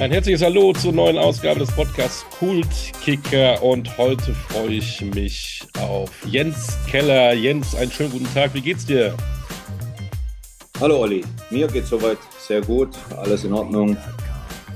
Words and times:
Ein 0.00 0.12
herzliches 0.12 0.40
Hallo 0.40 0.72
zur 0.72 0.94
neuen 0.94 1.18
Ausgabe 1.18 1.60
des 1.60 1.70
Podcasts 1.72 2.24
Kult 2.38 2.66
Kicker 3.04 3.62
und 3.62 3.98
heute 3.98 4.32
freue 4.32 4.76
ich 4.76 5.02
mich 5.02 5.60
auf 5.78 6.10
Jens 6.24 6.78
Keller. 6.90 7.34
Jens, 7.34 7.74
einen 7.74 7.90
schönen 7.90 8.12
guten 8.12 8.32
Tag. 8.32 8.54
Wie 8.54 8.62
geht's 8.62 8.86
dir? 8.86 9.14
Hallo 10.80 11.00
Olli, 11.02 11.22
mir 11.50 11.66
geht's 11.66 11.90
soweit 11.90 12.16
sehr 12.38 12.62
gut, 12.62 12.88
alles 13.14 13.44
in 13.44 13.52
Ordnung, 13.52 13.94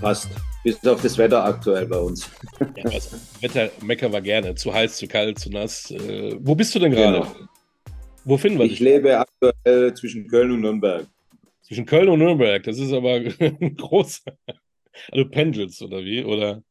passt. 0.03 0.29
Bis 0.63 0.87
auf 0.87 1.01
das 1.01 1.17
Wetter 1.17 1.43
aktuell 1.43 1.87
bei 1.87 1.99
uns. 1.99 2.31
Ja, 2.77 2.85
also, 2.85 3.17
Wetter 3.41 3.71
meckern 3.81 4.13
wir 4.13 4.21
gerne. 4.21 4.55
Zu 4.57 4.75
heiß, 4.75 4.99
zu 4.99 5.07
kalt, 5.07 5.39
zu 5.39 5.49
nass. 5.49 5.91
Äh, 5.91 6.37
wo 6.39 6.55
bist 6.55 6.75
du 6.75 6.81
denn 6.81 6.93
gerade? 6.93 7.21
Genau. 7.21 7.49
Wo 8.27 8.37
finden 8.37 8.59
wir 8.59 8.65
dich? 8.65 8.75
Ich 8.75 8.81
lebe 8.81 9.19
aktuell 9.19 9.95
zwischen 9.95 10.27
Köln 10.27 10.51
und 10.51 10.61
Nürnberg. 10.61 11.07
Zwischen 11.63 11.87
Köln 11.87 12.11
und 12.11 12.19
Nürnberg, 12.19 12.63
das 12.63 12.79
ist 12.79 12.93
aber 12.93 13.21
groß. 13.79 14.23
Also 15.11 15.29
pendelst 15.29 15.83
oder 15.83 16.05
wie? 16.05 16.25
Oder, 16.25 16.63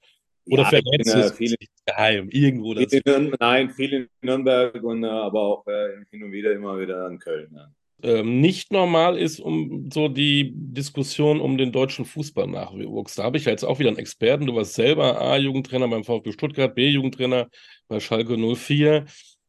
oder 0.45 0.63
ja, 0.63 0.69
verrätst 0.69 1.13
du 1.13 1.19
es 1.19 1.31
viele, 1.33 1.55
geheim? 1.85 2.29
Irgendwo 2.29 2.73
das? 2.73 2.87
Viele, 2.89 3.31
nein, 3.39 3.69
viele 3.69 3.97
in 3.97 4.09
Nürnberg 4.21 4.81
und 4.83 5.03
äh, 5.03 5.07
aber 5.07 5.41
auch 5.41 5.67
äh, 5.67 6.03
hin 6.11 6.23
und 6.23 6.31
wieder 6.31 6.53
immer 6.53 6.79
wieder 6.79 7.07
in 7.07 7.19
Köln. 7.19 7.49
Ja 7.55 7.69
ähm, 8.03 8.41
nicht 8.41 8.71
normal 8.71 9.17
ist 9.17 9.39
um 9.39 9.89
so 9.91 10.09
die 10.09 10.51
Diskussion 10.53 11.39
um 11.39 11.57
den 11.57 11.71
deutschen 11.71 12.05
Fußballnachwuchs. 12.05 13.15
Da 13.15 13.23
habe 13.23 13.37
ich 13.37 13.45
ja 13.45 13.51
jetzt 13.51 13.63
auch 13.63 13.79
wieder 13.79 13.89
einen 13.89 13.97
Experten. 13.97 14.45
Du 14.45 14.55
warst 14.55 14.73
selber 14.73 15.21
A-Jugendtrainer 15.21 15.87
beim 15.87 16.03
VfB 16.03 16.33
Stuttgart, 16.33 16.75
B-Jugendtrainer 16.75 17.49
bei 17.87 17.99
Schalke 17.99 18.37
04. 18.37 19.05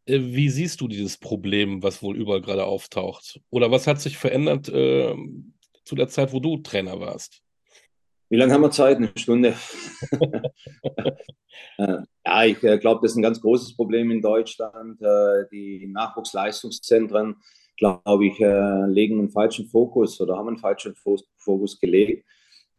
Äh, 0.06 0.20
wie 0.20 0.48
siehst 0.48 0.80
du 0.80 0.88
dieses 0.88 1.18
Problem, 1.18 1.82
was 1.82 2.02
wohl 2.02 2.16
überall 2.16 2.40
gerade 2.40 2.64
auftaucht? 2.64 3.40
Oder 3.50 3.70
was 3.70 3.86
hat 3.86 4.00
sich 4.00 4.16
verändert 4.16 4.68
äh, 4.68 5.14
zu 5.84 5.96
der 5.96 6.08
Zeit, 6.08 6.32
wo 6.32 6.40
du 6.40 6.58
Trainer 6.58 7.00
warst? 7.00 7.42
Wie 8.34 8.38
lange 8.38 8.52
haben 8.52 8.62
wir 8.62 8.72
Zeit? 8.72 8.96
Eine 8.96 9.12
Stunde. 9.14 9.54
Äh, 11.78 11.98
ja, 12.24 12.44
ich 12.44 12.62
äh, 12.62 12.78
glaube, 12.78 13.00
das 13.02 13.12
ist 13.12 13.16
ein 13.16 13.22
ganz 13.22 13.40
großes 13.40 13.74
Problem 13.74 14.10
in 14.12 14.20
Deutschland. 14.20 15.00
Äh, 15.00 15.44
die 15.50 15.88
Nachwuchsleistungszentren 15.88 17.36
glaube 17.76 18.26
ich, 18.26 18.38
legen 18.38 19.18
einen 19.18 19.30
falschen 19.30 19.66
Fokus 19.66 20.20
oder 20.20 20.36
haben 20.36 20.48
einen 20.48 20.58
falschen 20.58 20.94
Fokus 20.94 21.80
gelegt. 21.80 22.24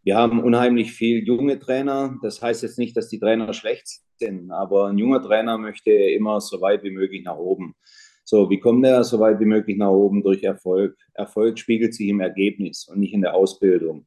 Wir 0.04 0.16
haben 0.16 0.42
unheimlich 0.42 0.94
viel 0.94 1.26
junge 1.26 1.60
Trainer. 1.60 2.18
Das 2.22 2.42
heißt 2.42 2.64
jetzt 2.64 2.80
nicht, 2.80 2.96
dass 2.96 3.10
die 3.10 3.20
Trainer 3.20 3.52
schlecht 3.54 3.88
sind, 4.18 4.52
aber 4.52 4.88
ein 4.88 4.98
junger 4.98 5.22
Trainer 5.22 5.58
möchte 5.58 5.92
immer 5.92 6.40
so 6.40 6.62
weit 6.62 6.84
wie 6.84 6.92
möglich 6.92 7.26
nach 7.26 7.38
oben. 7.38 7.76
So, 8.24 8.50
wie 8.50 8.60
kommt 8.60 8.86
er 8.86 9.04
so 9.04 9.20
weit 9.20 9.40
wie 9.40 9.46
möglich 9.46 9.78
nach 9.78 9.92
oben? 9.92 10.24
Durch 10.24 10.44
Erfolg. 10.44 10.98
Erfolg 11.14 11.60
spiegelt 11.60 11.94
sich 11.94 12.08
im 12.08 12.22
Ergebnis 12.22 12.88
und 12.88 13.00
nicht 13.00 13.14
in 13.14 13.22
der 13.22 13.36
Ausbildung. 13.36 14.06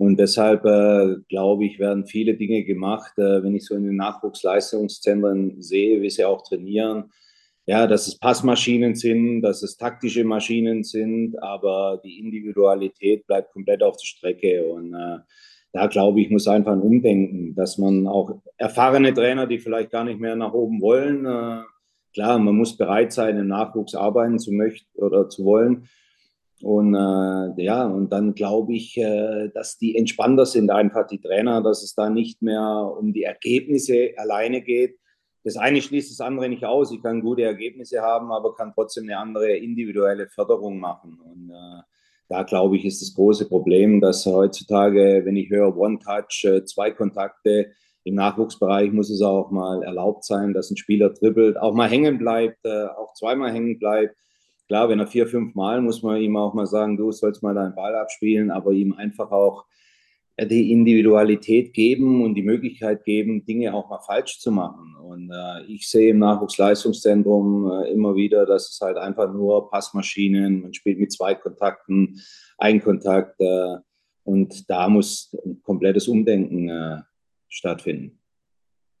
Und 0.00 0.18
deshalb 0.18 0.64
äh, 0.64 1.16
glaube 1.28 1.66
ich, 1.66 1.78
werden 1.78 2.06
viele 2.06 2.34
Dinge 2.34 2.64
gemacht, 2.64 3.12
äh, 3.18 3.42
wenn 3.42 3.54
ich 3.54 3.66
so 3.66 3.74
in 3.74 3.84
den 3.84 3.96
Nachwuchsleistungszentren 3.96 5.60
sehe, 5.60 6.00
wie 6.00 6.10
sie 6.10 6.24
auch 6.24 6.42
trainieren 6.42 7.10
ja, 7.70 7.86
dass 7.86 8.08
es 8.08 8.18
Passmaschinen 8.18 8.96
sind, 8.96 9.42
dass 9.42 9.62
es 9.62 9.76
taktische 9.76 10.24
Maschinen 10.24 10.82
sind, 10.82 11.40
aber 11.40 12.00
die 12.02 12.18
Individualität 12.18 13.28
bleibt 13.28 13.52
komplett 13.52 13.84
auf 13.84 13.96
der 13.96 14.06
Strecke. 14.06 14.64
Und 14.64 14.92
äh, 14.92 15.18
da 15.72 15.86
glaube 15.86 16.20
ich, 16.20 16.30
muss 16.30 16.48
einfach 16.48 16.72
ein 16.72 16.80
Umdenken, 16.80 17.54
dass 17.54 17.78
man 17.78 18.08
auch 18.08 18.42
erfahrene 18.56 19.14
Trainer, 19.14 19.46
die 19.46 19.60
vielleicht 19.60 19.90
gar 19.90 20.02
nicht 20.02 20.18
mehr 20.18 20.34
nach 20.34 20.52
oben 20.52 20.80
wollen, 20.80 21.24
äh, 21.26 21.62
klar, 22.12 22.40
man 22.40 22.56
muss 22.56 22.76
bereit 22.76 23.12
sein, 23.12 23.38
im 23.38 23.46
Nachwuchs 23.46 23.94
arbeiten 23.94 24.40
zu 24.40 24.50
möchten 24.50 24.88
oder 24.98 25.28
zu 25.28 25.44
wollen. 25.44 25.88
Und 26.62 26.94
äh, 26.94 27.62
ja, 27.62 27.86
und 27.86 28.10
dann 28.12 28.34
glaube 28.34 28.74
ich, 28.74 28.96
äh, 28.98 29.48
dass 29.54 29.78
die 29.78 29.96
entspannter 29.96 30.44
sind, 30.44 30.70
einfach 30.70 31.06
die 31.06 31.20
Trainer, 31.20 31.62
dass 31.62 31.82
es 31.82 31.94
da 31.94 32.10
nicht 32.10 32.42
mehr 32.42 32.94
um 32.98 33.12
die 33.12 33.22
Ergebnisse 33.22 34.10
alleine 34.16 34.60
geht, 34.60 35.00
das 35.42 35.56
eine 35.56 35.80
schließt 35.80 36.10
das 36.10 36.20
andere 36.20 36.48
nicht 36.48 36.64
aus. 36.64 36.92
Ich 36.92 37.02
kann 37.02 37.22
gute 37.22 37.42
Ergebnisse 37.42 38.02
haben, 38.02 38.30
aber 38.30 38.54
kann 38.54 38.72
trotzdem 38.74 39.04
eine 39.04 39.18
andere 39.18 39.56
individuelle 39.56 40.28
Förderung 40.28 40.78
machen. 40.78 41.18
Und 41.18 41.50
äh, 41.50 41.82
da 42.28 42.42
glaube 42.42 42.76
ich, 42.76 42.84
ist 42.84 43.00
das 43.00 43.14
große 43.14 43.48
Problem, 43.48 44.00
dass 44.00 44.26
heutzutage, 44.26 45.22
wenn 45.24 45.36
ich 45.36 45.48
höre 45.48 45.76
One-Touch, 45.76 46.44
äh, 46.44 46.64
zwei 46.64 46.90
Kontakte, 46.90 47.72
im 48.04 48.14
Nachwuchsbereich 48.14 48.92
muss 48.92 49.10
es 49.10 49.20
auch 49.20 49.50
mal 49.50 49.82
erlaubt 49.82 50.24
sein, 50.24 50.54
dass 50.54 50.70
ein 50.70 50.76
Spieler 50.76 51.10
dribbelt, 51.10 51.58
auch 51.58 51.74
mal 51.74 51.88
hängen 51.88 52.18
bleibt, 52.18 52.64
äh, 52.64 52.86
auch 52.86 53.12
zweimal 53.14 53.52
hängen 53.52 53.78
bleibt. 53.78 54.16
Klar, 54.70 54.88
wenn 54.88 55.00
er 55.00 55.08
vier, 55.08 55.26
fünf 55.26 55.56
Mal, 55.56 55.82
muss 55.82 56.00
man 56.04 56.20
ihm 56.20 56.36
auch 56.36 56.54
mal 56.54 56.64
sagen, 56.64 56.96
du 56.96 57.10
sollst 57.10 57.42
mal 57.42 57.56
deinen 57.56 57.74
Ball 57.74 57.92
abspielen, 57.96 58.52
aber 58.52 58.70
ihm 58.70 58.92
einfach 58.92 59.32
auch 59.32 59.64
die 60.40 60.70
Individualität 60.70 61.72
geben 61.74 62.22
und 62.22 62.36
die 62.36 62.44
Möglichkeit 62.44 63.04
geben, 63.04 63.44
Dinge 63.44 63.74
auch 63.74 63.90
mal 63.90 63.98
falsch 63.98 64.38
zu 64.38 64.52
machen. 64.52 64.94
Und 64.94 65.32
äh, 65.32 65.64
ich 65.64 65.88
sehe 65.88 66.10
im 66.10 66.20
Nachwuchsleistungszentrum 66.20 67.68
äh, 67.68 67.90
immer 67.90 68.14
wieder, 68.14 68.46
dass 68.46 68.70
es 68.70 68.80
halt 68.80 68.96
einfach 68.96 69.32
nur 69.32 69.68
Passmaschinen, 69.68 70.62
man 70.62 70.72
spielt 70.72 71.00
mit 71.00 71.10
zwei 71.10 71.34
Kontakten, 71.34 72.20
ein 72.56 72.80
Kontakt 72.80 73.40
äh, 73.40 73.74
und 74.22 74.70
da 74.70 74.88
muss 74.88 75.36
ein 75.44 75.60
komplettes 75.64 76.06
Umdenken 76.06 76.68
äh, 76.68 76.98
stattfinden. 77.48 78.20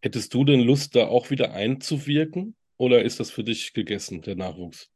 Hättest 0.02 0.34
du 0.34 0.42
denn 0.42 0.62
Lust, 0.62 0.96
da 0.96 1.06
auch 1.06 1.30
wieder 1.30 1.52
einzuwirken 1.52 2.56
oder 2.76 3.04
ist 3.04 3.20
das 3.20 3.30
für 3.30 3.44
dich 3.44 3.72
gegessen, 3.72 4.20
der 4.22 4.34
Nachwuchs? 4.34 4.90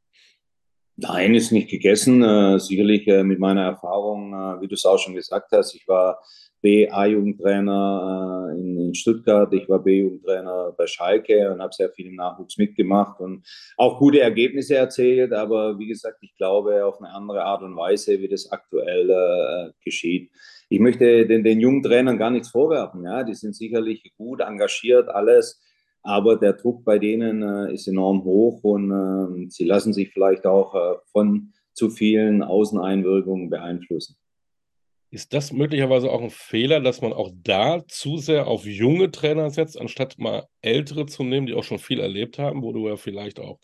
Nein, 0.96 1.34
ist 1.34 1.50
nicht 1.50 1.70
gegessen. 1.70 2.22
Äh, 2.22 2.60
sicherlich 2.60 3.08
äh, 3.08 3.24
mit 3.24 3.40
meiner 3.40 3.62
Erfahrung, 3.62 4.32
äh, 4.32 4.60
wie 4.60 4.68
du 4.68 4.74
es 4.74 4.84
auch 4.84 4.98
schon 4.98 5.14
gesagt 5.14 5.50
hast, 5.50 5.74
ich 5.74 5.88
war 5.88 6.22
B-A-Jugendtrainer 6.62 8.54
in, 8.56 8.94
Stuttgart, 8.94 9.52
ich 9.52 9.68
war 9.68 9.82
B-Jugendtrainer 9.82 10.72
bei 10.78 10.86
Schalke 10.86 11.50
und 11.50 11.60
habe 11.60 11.74
sehr 11.74 11.90
viel 11.90 12.06
im 12.06 12.14
Nachwuchs 12.14 12.56
mitgemacht 12.58 13.18
und 13.20 13.44
auch 13.76 13.98
gute 13.98 14.20
Ergebnisse 14.20 14.76
erzielt. 14.76 15.32
Aber 15.32 15.78
wie 15.80 15.88
gesagt, 15.88 16.18
ich 16.22 16.36
glaube 16.36 16.84
auf 16.86 17.00
eine 17.00 17.10
andere 17.10 17.42
Art 17.42 17.62
und 17.62 17.76
Weise, 17.76 18.20
wie 18.20 18.28
das 18.28 18.50
aktuell 18.52 19.72
geschieht. 19.84 20.30
Ich 20.68 20.80
möchte 20.80 21.26
den, 21.26 21.42
den 21.44 21.60
jungen 21.60 21.82
Trainern 21.82 22.18
gar 22.18 22.30
nichts 22.30 22.50
vorwerfen. 22.50 23.02
Ja, 23.02 23.24
die 23.24 23.34
sind 23.34 23.54
sicherlich 23.56 24.12
gut 24.16 24.40
engagiert, 24.40 25.08
alles. 25.08 25.60
Aber 26.04 26.36
der 26.36 26.52
Druck 26.52 26.84
bei 26.84 26.98
denen 26.98 27.42
äh, 27.42 27.72
ist 27.72 27.88
enorm 27.88 28.24
hoch 28.24 28.62
und 28.62 28.90
äh, 28.92 29.50
sie 29.50 29.64
lassen 29.64 29.94
sich 29.94 30.12
vielleicht 30.12 30.46
auch 30.46 30.74
äh, 30.74 30.98
von 31.10 31.52
zu 31.72 31.88
vielen 31.90 32.42
Außeneinwirkungen 32.42 33.48
beeinflussen. 33.48 34.16
Ist 35.10 35.32
das 35.32 35.52
möglicherweise 35.52 36.10
auch 36.10 36.20
ein 36.20 36.30
Fehler, 36.30 36.80
dass 36.80 37.00
man 37.00 37.12
auch 37.12 37.30
da 37.42 37.86
zu 37.88 38.18
sehr 38.18 38.48
auf 38.48 38.66
junge 38.66 39.10
Trainer 39.12 39.48
setzt, 39.48 39.80
anstatt 39.80 40.18
mal 40.18 40.46
ältere 40.60 41.06
zu 41.06 41.24
nehmen, 41.24 41.46
die 41.46 41.54
auch 41.54 41.64
schon 41.64 41.78
viel 41.78 42.00
erlebt 42.00 42.38
haben, 42.38 42.62
wo 42.62 42.72
du 42.72 42.86
ja 42.88 42.96
vielleicht 42.96 43.40
auch 43.40 43.58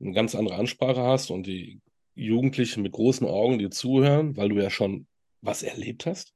eine 0.00 0.12
ganz 0.12 0.34
andere 0.34 0.56
Ansprache 0.56 1.02
hast 1.02 1.30
und 1.30 1.46
die 1.46 1.80
Jugendlichen 2.14 2.82
mit 2.82 2.92
großen 2.92 3.26
Augen 3.26 3.58
dir 3.58 3.70
zuhören, 3.70 4.36
weil 4.36 4.50
du 4.50 4.56
ja 4.56 4.70
schon 4.70 5.06
was 5.40 5.62
erlebt 5.62 6.04
hast? 6.04 6.34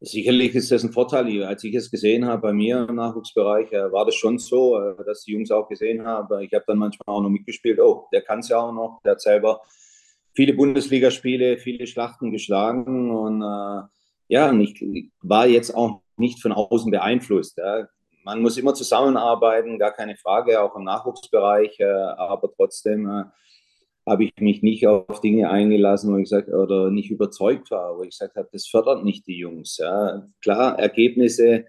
Sicherlich 0.00 0.54
ist 0.54 0.70
das 0.70 0.84
ein 0.84 0.92
Vorteil. 0.92 1.42
Als 1.42 1.64
ich 1.64 1.74
es 1.74 1.90
gesehen 1.90 2.24
habe 2.24 2.42
bei 2.42 2.52
mir 2.52 2.86
im 2.88 2.94
Nachwuchsbereich, 2.94 3.72
äh, 3.72 3.90
war 3.90 4.06
das 4.06 4.14
schon 4.14 4.38
so, 4.38 4.78
äh, 4.80 4.94
dass 5.04 5.24
die 5.24 5.32
Jungs 5.32 5.50
auch 5.50 5.68
gesehen 5.68 6.06
haben. 6.06 6.40
Ich 6.40 6.52
habe 6.54 6.64
dann 6.68 6.78
manchmal 6.78 7.16
auch 7.16 7.20
noch 7.20 7.30
mitgespielt. 7.30 7.80
Oh, 7.80 8.06
der 8.12 8.22
kann 8.22 8.38
es 8.38 8.48
ja 8.48 8.60
auch 8.60 8.72
noch. 8.72 9.00
Der 9.04 9.12
hat 9.12 9.20
selber 9.20 9.60
viele 10.34 10.54
Bundesligaspiele, 10.54 11.58
viele 11.58 11.88
Schlachten 11.88 12.30
geschlagen. 12.30 13.10
Und 13.10 13.42
äh, 13.42 13.82
ja, 14.28 14.52
ich, 14.52 15.10
war 15.20 15.48
jetzt 15.48 15.74
auch 15.74 16.02
nicht 16.16 16.40
von 16.40 16.52
außen 16.52 16.92
beeinflusst. 16.92 17.58
Ja. 17.58 17.88
Man 18.22 18.40
muss 18.40 18.56
immer 18.56 18.74
zusammenarbeiten, 18.74 19.80
gar 19.80 19.92
keine 19.92 20.16
Frage, 20.16 20.62
auch 20.62 20.76
im 20.76 20.84
Nachwuchsbereich. 20.84 21.80
Äh, 21.80 21.86
aber 21.86 22.52
trotzdem 22.54 23.08
äh, 23.08 23.24
habe 24.08 24.24
ich 24.24 24.32
mich 24.40 24.62
nicht 24.62 24.86
auf 24.86 25.20
Dinge 25.20 25.50
eingelassen, 25.50 26.12
wo 26.12 26.16
ich 26.16 26.24
gesagt 26.24 26.48
oder 26.48 26.90
nicht 26.90 27.10
überzeugt 27.10 27.70
war, 27.70 27.98
wo 27.98 28.02
ich 28.02 28.10
gesagt 28.10 28.36
habe, 28.36 28.48
das 28.52 28.66
fördert 28.66 29.04
nicht 29.04 29.26
die 29.26 29.38
Jungs. 29.38 29.76
Ja. 29.78 30.26
Klar, 30.40 30.78
Ergebnisse 30.78 31.64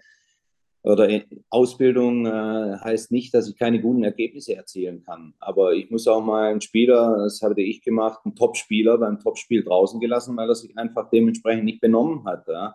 oder 0.82 1.08
Ausbildung 1.50 2.26
äh, 2.26 2.78
heißt 2.78 3.12
nicht, 3.12 3.34
dass 3.34 3.48
ich 3.48 3.58
keine 3.58 3.80
guten 3.80 4.02
Ergebnisse 4.02 4.56
erzielen 4.56 5.02
kann. 5.04 5.34
Aber 5.38 5.74
ich 5.74 5.90
muss 5.90 6.08
auch 6.08 6.24
mal 6.24 6.50
einen 6.50 6.62
Spieler, 6.62 7.18
das 7.18 7.42
hatte 7.42 7.60
ich 7.60 7.82
gemacht, 7.82 8.20
einen 8.24 8.34
Topspieler 8.34 8.96
beim 8.96 9.18
Topspiel 9.18 9.62
draußen 9.62 10.00
gelassen, 10.00 10.36
weil 10.36 10.48
er 10.48 10.54
sich 10.54 10.76
einfach 10.78 11.10
dementsprechend 11.10 11.64
nicht 11.64 11.80
benommen 11.80 12.24
hat. 12.24 12.48
Ja. 12.48 12.74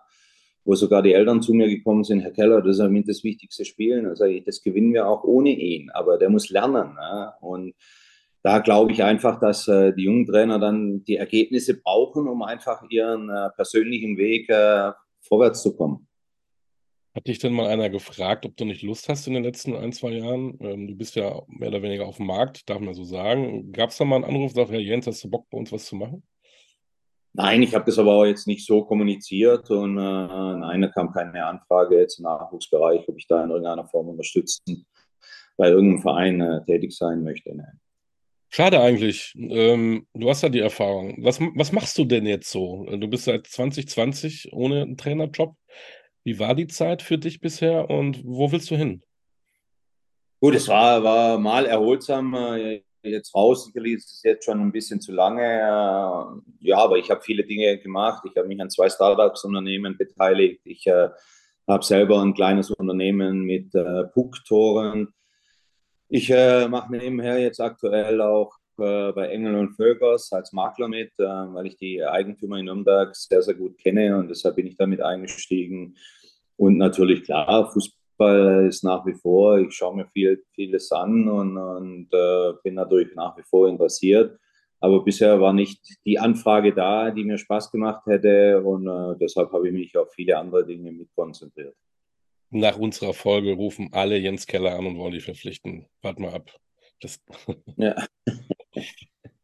Wo 0.64 0.74
sogar 0.74 1.02
die 1.02 1.12
Eltern 1.12 1.42
zu 1.42 1.52
mir 1.52 1.68
gekommen 1.68 2.04
sind, 2.04 2.20
Herr 2.20 2.32
Keller, 2.32 2.62
das 2.62 2.78
ist 2.78 2.90
mit 2.90 3.08
das 3.08 3.24
wichtigste 3.24 3.64
Spiel. 3.64 4.06
Also 4.06 4.24
das 4.44 4.62
gewinnen 4.62 4.92
wir 4.92 5.08
auch 5.08 5.24
ohne 5.24 5.50
ihn, 5.50 5.90
aber 5.90 6.18
der 6.18 6.30
muss 6.30 6.50
lernen. 6.50 6.96
Ja. 7.00 7.34
Und 7.40 7.74
da 8.46 8.60
glaube 8.60 8.92
ich 8.92 9.02
einfach, 9.02 9.40
dass 9.40 9.66
äh, 9.66 9.92
die 9.92 10.04
jungen 10.04 10.24
Trainer 10.24 10.60
dann 10.60 11.02
die 11.02 11.16
Ergebnisse 11.16 11.80
brauchen, 11.80 12.28
um 12.28 12.44
einfach 12.44 12.80
ihren 12.90 13.28
äh, 13.28 13.50
persönlichen 13.56 14.16
Weg 14.18 14.48
äh, 14.48 14.92
vorwärts 15.20 15.62
zu 15.62 15.76
kommen. 15.76 16.06
Hat 17.16 17.26
dich 17.26 17.40
denn 17.40 17.52
mal 17.52 17.66
einer 17.66 17.90
gefragt, 17.90 18.46
ob 18.46 18.56
du 18.56 18.64
nicht 18.64 18.82
Lust 18.82 19.08
hast 19.08 19.26
in 19.26 19.34
den 19.34 19.42
letzten 19.42 19.74
ein, 19.74 19.92
zwei 19.92 20.10
Jahren? 20.10 20.56
Ähm, 20.60 20.86
du 20.86 20.94
bist 20.94 21.16
ja 21.16 21.42
mehr 21.48 21.70
oder 21.70 21.82
weniger 21.82 22.06
auf 22.06 22.18
dem 22.18 22.26
Markt, 22.26 22.70
darf 22.70 22.78
man 22.78 22.94
so 22.94 23.02
sagen. 23.02 23.72
Gab 23.72 23.90
es 23.90 23.96
da 23.96 24.04
mal 24.04 24.14
einen 24.14 24.26
Anruf, 24.26 24.52
sagt 24.52 24.70
Herr 24.70 24.78
Jens, 24.78 25.08
hast 25.08 25.24
du 25.24 25.28
Bock 25.28 25.50
bei 25.50 25.58
uns 25.58 25.72
was 25.72 25.86
zu 25.86 25.96
machen? 25.96 26.22
Nein, 27.32 27.64
ich 27.64 27.74
habe 27.74 27.86
das 27.86 27.98
aber 27.98 28.12
auch 28.12 28.26
jetzt 28.26 28.46
nicht 28.46 28.64
so 28.64 28.84
kommuniziert 28.84 29.68
und 29.70 29.98
äh, 29.98 30.00
nein, 30.00 30.82
da 30.82 30.88
kam 30.88 31.10
keine 31.10 31.44
Anfrage 31.44 31.98
jetzt 31.98 32.20
im 32.20 32.22
Nachwuchsbereich, 32.22 33.08
ob 33.08 33.18
ich 33.18 33.26
da 33.26 33.42
in 33.42 33.50
irgendeiner 33.50 33.88
Form 33.88 34.08
unterstützen 34.08 34.86
bei 35.56 35.68
irgendeinem 35.68 36.02
Verein 36.02 36.40
äh, 36.40 36.64
tätig 36.64 36.96
sein 36.96 37.24
möchte. 37.24 37.52
Nein. 37.52 37.80
Schade 38.56 38.80
eigentlich. 38.80 39.34
Ähm, 39.36 40.06
du 40.14 40.30
hast 40.30 40.42
ja 40.42 40.48
die 40.48 40.60
Erfahrung. 40.60 41.22
Was, 41.22 41.38
was 41.40 41.72
machst 41.72 41.98
du 41.98 42.06
denn 42.06 42.24
jetzt 42.24 42.50
so? 42.50 42.86
Du 42.86 43.06
bist 43.06 43.24
seit 43.24 43.46
2020 43.46 44.48
ohne 44.54 44.80
einen 44.80 44.96
Trainerjob. 44.96 45.54
Wie 46.24 46.38
war 46.38 46.54
die 46.54 46.66
Zeit 46.66 47.02
für 47.02 47.18
dich 47.18 47.42
bisher 47.42 47.90
und 47.90 48.24
wo 48.24 48.50
willst 48.50 48.70
du 48.70 48.76
hin? 48.76 49.02
Gut, 50.40 50.54
es 50.54 50.68
war, 50.68 51.04
war 51.04 51.36
mal 51.36 51.66
erholsam. 51.66 52.32
Äh, 52.32 52.80
jetzt 53.02 53.34
raus. 53.34 53.66
Sicherlich 53.66 53.96
ist 53.96 54.14
es 54.14 54.22
jetzt 54.22 54.46
schon 54.46 54.58
ein 54.58 54.72
bisschen 54.72 55.02
zu 55.02 55.12
lange. 55.12 55.42
Äh, 55.42 56.66
ja, 56.66 56.78
aber 56.78 56.96
ich 56.96 57.10
habe 57.10 57.20
viele 57.20 57.44
Dinge 57.44 57.76
gemacht. 57.76 58.22
Ich 58.24 58.38
habe 58.38 58.48
mich 58.48 58.58
an 58.58 58.70
zwei 58.70 58.88
Startups-Unternehmen 58.88 59.98
beteiligt. 59.98 60.62
Ich 60.64 60.86
äh, 60.86 61.10
habe 61.68 61.84
selber 61.84 62.22
ein 62.22 62.32
kleines 62.32 62.70
Unternehmen 62.70 63.42
mit 63.42 63.74
äh, 63.74 64.04
Puck-Toren. 64.14 65.12
Ich 66.08 66.30
äh, 66.30 66.68
mache 66.68 66.92
nebenher 66.92 67.38
jetzt 67.40 67.60
aktuell 67.60 68.20
auch 68.20 68.52
äh, 68.78 69.12
bei 69.12 69.28
Engel 69.28 69.56
und 69.56 69.74
Völkers 69.74 70.32
als 70.32 70.52
Makler 70.52 70.86
mit, 70.86 71.10
äh, 71.18 71.24
weil 71.24 71.66
ich 71.66 71.76
die 71.76 72.04
Eigentümer 72.04 72.58
in 72.58 72.66
Nürnberg 72.66 73.14
sehr, 73.16 73.42
sehr 73.42 73.54
gut 73.54 73.76
kenne 73.78 74.16
und 74.16 74.28
deshalb 74.28 74.56
bin 74.56 74.66
ich 74.66 74.76
damit 74.76 75.00
eingestiegen. 75.00 75.96
Und 76.56 76.76
natürlich, 76.78 77.24
klar, 77.24 77.72
Fußball 77.72 78.66
ist 78.68 78.84
nach 78.84 79.04
wie 79.04 79.14
vor, 79.14 79.58
ich 79.58 79.74
schaue 79.74 79.96
mir 79.96 80.06
viel, 80.06 80.44
vieles 80.54 80.92
an 80.92 81.28
und, 81.28 81.56
und 81.56 82.08
äh, 82.12 82.52
bin 82.62 82.74
natürlich 82.74 83.14
nach 83.16 83.36
wie 83.36 83.42
vor 83.42 83.68
interessiert. 83.68 84.38
Aber 84.78 85.02
bisher 85.02 85.40
war 85.40 85.52
nicht 85.52 85.80
die 86.04 86.18
Anfrage 86.18 86.72
da, 86.72 87.10
die 87.10 87.24
mir 87.24 87.38
Spaß 87.38 87.72
gemacht 87.72 88.06
hätte 88.06 88.60
und 88.62 88.86
äh, 88.86 89.16
deshalb 89.18 89.50
habe 89.52 89.68
ich 89.68 89.74
mich 89.74 89.96
auf 89.96 90.12
viele 90.12 90.38
andere 90.38 90.64
Dinge 90.66 90.92
mit 90.92 91.08
konzentriert. 91.14 91.74
Nach 92.50 92.76
unserer 92.76 93.14
Folge 93.14 93.52
rufen 93.52 93.88
alle 93.92 94.16
Jens 94.18 94.46
Keller 94.46 94.78
an 94.78 94.86
und 94.86 94.98
wollen 94.98 95.12
die 95.12 95.20
verpflichten. 95.20 95.86
Warte 96.02 96.22
mal 96.22 96.32
ab. 96.34 96.50
Das 97.00 97.20
ja. 97.76 98.06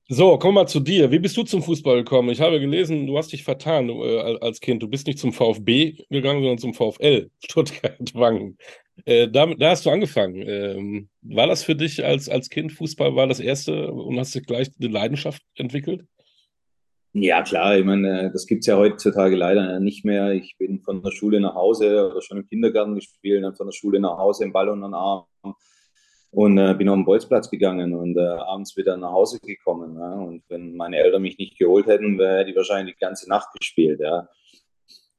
So, 0.09 0.37
komm 0.37 0.57
mal 0.57 0.67
zu 0.67 0.81
dir. 0.81 1.11
Wie 1.11 1.19
bist 1.19 1.37
du 1.39 1.43
zum 1.43 1.63
Fußball 1.63 1.99
gekommen? 1.99 2.29
Ich 2.31 2.41
habe 2.41 2.61
gelesen, 2.61 3.07
du 3.07 3.17
hast 3.17 3.33
dich 3.33 3.45
vertan 3.45 3.89
äh, 3.89 4.37
als 4.41 4.61
Kind. 4.61 4.83
Du 4.83 4.89
bist 4.89 5.07
nicht 5.07 5.19
zum 5.19 5.33
VfB 5.33 5.97
gegangen, 6.11 6.43
sondern 6.43 6.59
zum 6.59 6.75
VfL 6.75 7.31
Stuttgart-Wangen. 7.45 8.59
Äh, 9.07 9.29
da, 9.29 9.47
da, 9.47 9.71
hast 9.71 9.87
du 9.87 9.91
angefangen. 9.91 10.43
Ähm, 10.47 11.09
war 11.23 11.47
das 11.47 11.65
für 11.65 11.75
dich 11.75 12.05
als, 12.05 12.29
als 12.29 12.51
Kind 12.51 12.73
Fußball, 12.73 13.17
war 13.17 13.27
das 13.27 13.41
erste 13.41 13.91
und 13.91 14.19
hast 14.19 14.35
du 14.35 14.43
gleich 14.43 14.69
eine 14.79 14.91
Leidenschaft 14.91 15.43
entwickelt? 15.55 16.05
Ja, 17.15 17.43
klar. 17.43 17.77
Ich 17.77 17.85
meine, 17.85 18.31
das 18.33 18.47
gibt 18.47 18.61
es 18.61 18.67
ja 18.67 18.77
heutzutage 18.77 19.37
leider 19.37 19.81
nicht 19.81 20.05
mehr. 20.05 20.33
Ich 20.33 20.57
bin 20.59 20.81
von 20.81 21.03
der 21.03 21.11
Schule 21.11 21.41
nach 21.41 21.55
Hause 21.55 22.11
oder 22.11 22.23
schon 22.23 22.39
im 22.39 22.47
Kindergarten 22.47 22.95
gespielt, 22.95 23.45
dann 23.45 23.55
von 23.55 23.67
der 23.67 23.73
Schule 23.73 24.01
nach 24.01 24.17
Hause 24.17 24.45
im 24.45 24.53
Ball 24.53 24.71
unter 24.71 24.89
den 24.89 24.95
Arm 24.95 25.25
und 26.33 26.57
äh, 26.57 26.75
bin 26.75 26.89
auf 26.89 26.97
den 26.97 27.05
Bolzplatz 27.05 27.51
gegangen 27.51 27.95
und 27.95 28.17
äh, 28.17 28.23
abends 28.23 28.75
wieder 28.77 28.97
nach 28.97 29.13
Hause 29.13 29.39
gekommen. 29.41 29.97
Ja? 29.99 30.15
Und 30.15 30.43
wenn 30.49 30.75
meine 30.75 30.97
Eltern 30.97 31.23
mich 31.23 31.37
nicht 31.37 31.59
geholt 31.59 31.87
hätten, 31.87 32.19
wäre 32.19 32.47
die 32.47 32.57
wahrscheinlich 32.57 32.97
die 32.97 33.05
ganze 33.05 33.29
Nacht 33.29 33.49
gespielt. 33.59 34.01
Ja? 34.01 34.27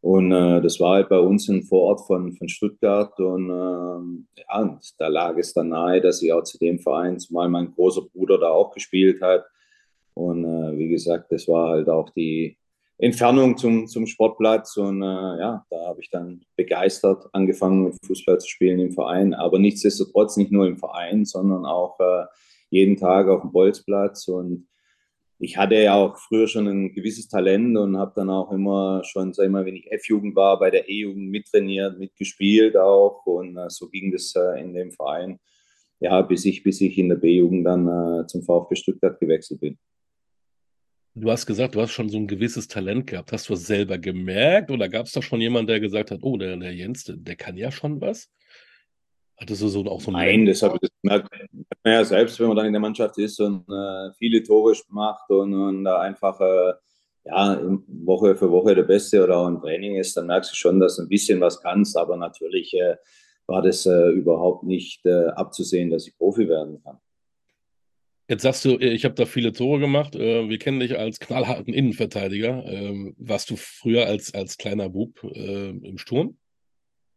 Und 0.02 0.32
äh, 0.32 0.60
das 0.62 0.80
war 0.80 0.96
halt 0.96 1.10
bei 1.10 1.20
uns 1.20 1.48
im 1.50 1.62
Vorort 1.62 2.02
von, 2.08 2.34
von 2.34 2.50
Stuttgart. 2.50 3.18
Und 3.20 3.50
äh, 3.52 4.42
ja, 4.42 4.62
und 4.62 4.80
da 4.98 5.08
lag 5.08 5.38
es 5.38 5.54
dann 5.54 5.70
nahe, 5.70 6.02
dass 6.02 6.24
ich 6.24 6.34
auch 6.34 6.44
zu 6.44 6.58
dem 6.58 6.80
Verein, 6.80 7.20
zumal 7.20 7.48
mein 7.48 7.72
großer 7.72 8.02
Bruder 8.02 8.40
da 8.40 8.50
auch 8.50 8.74
gespielt 8.74 9.22
hat. 9.22 9.46
Und 10.14 10.46
äh, 10.46 10.78
wie 10.78 10.90
gesagt, 10.90 11.32
das 11.32 11.48
war 11.48 11.70
halt 11.70 11.90
auch 11.90 12.10
die, 12.12 12.58
Entfernung 12.98 13.58
zum, 13.58 13.88
zum 13.88 14.06
Sportplatz. 14.06 14.78
Und 14.78 15.02
äh, 15.02 15.06
ja, 15.06 15.66
da 15.70 15.88
habe 15.88 16.02
ich 16.02 16.10
dann 16.10 16.42
begeistert 16.56 17.26
angefangen, 17.34 17.84
mit 17.84 17.96
Fußball 18.06 18.40
zu 18.40 18.48
spielen 18.48 18.80
im 18.80 18.92
Verein. 18.92 19.34
Aber 19.34 19.60
nichtsdestotrotz 19.60 20.38
nicht 20.38 20.52
nur 20.52 20.68
im 20.68 20.78
Verein, 20.78 21.26
sondern 21.26 21.66
auch 21.66 22.00
äh, 22.00 22.26
jeden 22.70 22.98
Tag 22.98 23.28
auf 23.28 23.42
dem 23.42 23.52
Bolzplatz. 23.52 24.28
Und 24.28 24.68
ich 25.40 25.58
hatte 25.58 25.76
ja 25.76 25.96
auch 25.96 26.18
früher 26.18 26.48
schon 26.48 26.68
ein 26.68 26.94
gewisses 26.94 27.28
Talent 27.28 27.78
und 27.78 27.98
habe 27.98 28.14
dann 28.16 28.30
auch 28.30 28.52
immer 28.52 29.04
schon, 29.04 29.34
sag 29.34 29.46
ich 29.46 29.52
mal, 29.52 29.66
wenn 29.66 29.76
ich 29.76 29.92
F-Jugend 29.92 30.36
war, 30.36 30.58
bei 30.60 30.70
der 30.70 30.88
E-Jugend 30.88 31.30
mittrainiert, 31.30 32.00
mitgespielt 32.00 32.78
auch. 32.78 33.26
Und 33.26 33.58
äh, 33.58 33.70
so 33.70 33.90
ging 33.90 34.12
das 34.12 34.34
äh, 34.36 34.62
in 34.62 34.74
dem 34.74 34.92
Verein. 34.92 35.40
Ja, 36.00 36.22
bis 36.22 36.46
ich, 36.46 36.64
bis 36.64 36.80
ich 36.82 36.98
in 36.98 37.10
der 37.10 37.16
B-Jugend 37.16 37.66
dann 37.66 37.88
äh, 37.88 38.28
zum 38.28 38.44
VfB 38.44 38.76
Stuttgart 38.76 39.20
gewechselt 39.20 39.62
bin. 39.62 39.78
Du 41.16 41.30
hast 41.30 41.46
gesagt, 41.46 41.76
du 41.76 41.82
hast 41.82 41.92
schon 41.92 42.10
so 42.10 42.18
ein 42.18 42.28
gewisses 42.28 42.68
Talent 42.68 43.06
gehabt. 43.06 43.32
Hast 43.32 43.48
du 43.48 43.54
es 43.54 43.68
selber 43.68 44.00
gemerkt 44.00 44.72
oder 44.72 44.90
gab 44.90 45.06
es 45.06 45.12
da 45.12 45.22
schon 45.22 45.42
jemanden, 45.42 45.68
der 45.68 45.80
gesagt 45.80 46.10
hat, 46.10 46.20
oh, 46.24 46.38
der, 46.38 46.58
der 46.58 46.74
Jens, 46.74 47.04
der, 47.04 47.18
der 47.18 47.36
kann 47.36 47.56
ja 47.56 47.72
schon 47.72 48.02
was? 48.02 48.32
Hattest 49.38 49.62
du 49.62 49.68
so 49.68 49.86
auch 49.86 50.02
so 50.02 50.12
Nein, 50.12 50.46
das 50.46 50.64
habe 50.64 50.80
ich 50.82 50.90
gemerkt. 51.02 51.30
Ja, 51.86 52.04
selbst 52.04 52.40
wenn 52.40 52.48
man 52.48 52.58
dann 52.58 52.66
in 52.66 52.74
der 52.74 52.80
Mannschaft 52.80 53.18
ist 53.20 53.40
und 53.40 53.70
äh, 53.70 54.12
viele 54.18 54.42
Tore 54.42 54.74
macht 54.90 55.30
und, 55.30 55.54
und 55.54 55.84
da 55.84 56.00
einfach 56.00 56.40
äh, 56.40 56.74
ja, 57.26 57.62
Woche 57.88 58.36
für 58.36 58.50
Woche 58.50 58.74
der 58.74 58.84
Beste 58.84 59.24
oder 59.24 59.38
auch 59.38 59.48
im 59.48 59.60
Training 59.60 59.96
ist, 59.98 60.18
dann 60.18 60.28
merkst 60.28 60.52
du 60.52 60.56
schon, 60.56 60.80
dass 60.80 60.96
du 60.96 61.04
ein 61.04 61.10
bisschen 61.10 61.40
was 61.42 61.62
kannst. 61.62 61.96
Aber 61.96 62.18
natürlich 62.18 62.74
äh, 62.74 62.96
war 63.46 63.62
das 63.62 63.86
äh, 63.86 64.10
überhaupt 64.10 64.64
nicht 64.64 65.06
äh, 65.06 65.28
abzusehen, 65.28 65.92
dass 65.92 66.08
ich 66.08 66.18
Profi 66.18 66.48
werden 66.48 66.82
kann. 66.84 67.00
Jetzt 68.30 68.44
sagst 68.44 68.64
du, 68.64 68.78
ich 68.80 69.04
habe 69.04 69.16
da 69.16 69.26
viele 69.26 69.52
Tore 69.52 69.80
gemacht. 69.80 70.16
Äh, 70.16 70.48
wir 70.48 70.58
kennen 70.58 70.80
dich 70.80 70.98
als 70.98 71.20
knallharten 71.20 71.74
Innenverteidiger. 71.74 72.64
Ähm, 72.66 73.16
warst 73.18 73.50
du 73.50 73.56
früher 73.58 74.06
als, 74.06 74.34
als 74.34 74.58
kleiner 74.58 74.90
Bub 74.90 75.22
äh, 75.24 75.70
im 75.70 75.98
Sturm? 75.98 76.38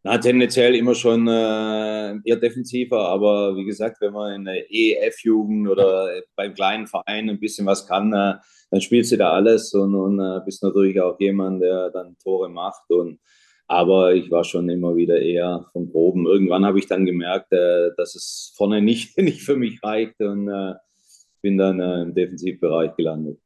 Na, 0.03 0.17
tendenziell 0.17 0.75
immer 0.75 0.95
schon 0.95 1.27
äh, 1.27 2.15
eher 2.23 2.37
defensiver, 2.37 3.07
aber 3.09 3.55
wie 3.55 3.65
gesagt, 3.65 3.97
wenn 3.99 4.13
man 4.13 4.35
in 4.35 4.45
der 4.45 4.65
EF-Jugend 4.69 5.67
oder 5.67 6.21
beim 6.35 6.53
kleinen 6.53 6.87
Verein 6.87 7.29
ein 7.29 7.39
bisschen 7.39 7.65
was 7.65 7.87
kann, 7.87 8.13
äh, 8.13 8.35
dann 8.69 8.81
spielst 8.81 9.11
du 9.11 9.17
da 9.17 9.31
alles 9.31 9.73
und, 9.73 9.95
und 9.95 10.19
äh, 10.19 10.39
bist 10.45 10.61
natürlich 10.61 10.99
auch 11.01 11.19
jemand, 11.19 11.61
der 11.61 11.89
dann 11.89 12.17
Tore 12.23 12.49
macht. 12.49 12.89
Und, 12.89 13.19
aber 13.67 14.13
ich 14.13 14.29
war 14.29 14.43
schon 14.43 14.69
immer 14.69 14.95
wieder 14.95 15.21
eher 15.21 15.65
vom 15.73 15.89
Proben. 15.89 16.25
Irgendwann 16.25 16.65
habe 16.65 16.79
ich 16.79 16.87
dann 16.87 17.05
gemerkt, 17.05 17.51
äh, 17.51 17.91
dass 17.97 18.15
es 18.15 18.53
vorne 18.55 18.81
nicht, 18.81 19.17
nicht 19.17 19.41
für 19.41 19.55
mich 19.55 19.81
reicht 19.83 20.21
und 20.21 20.49
bin 21.41 21.57
dann 21.57 21.79
äh, 21.79 22.01
im 22.01 22.13
Defensivbereich 22.13 22.95
gelandet. 22.95 23.39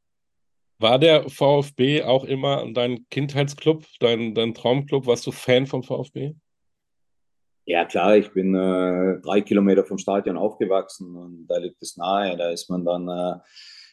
War 0.80 0.98
der 0.98 1.30
VfB 1.30 2.04
auch 2.04 2.24
immer 2.24 2.68
dein 2.74 3.06
Kindheitsclub, 3.10 3.86
dein, 4.00 4.34
dein 4.34 4.56
Traumclub? 4.56 5.06
Warst 5.06 5.28
du 5.28 5.32
Fan 5.32 5.68
vom 5.68 5.84
VfB? 5.84 6.34
Ja, 7.66 7.86
klar, 7.86 8.18
ich 8.18 8.32
bin 8.34 8.56
äh, 8.56 9.20
drei 9.22 9.42
Kilometer 9.42 9.84
vom 9.84 10.00
Stadion 10.00 10.38
aufgewachsen 10.38 11.16
und 11.16 11.46
da 11.48 11.58
liegt 11.58 11.82
es 11.82 11.98
nahe. 11.98 12.36
Da 12.36 12.50
ist 12.50 12.70
man 12.70 12.84
dann 12.84 13.08
äh, 13.08 13.40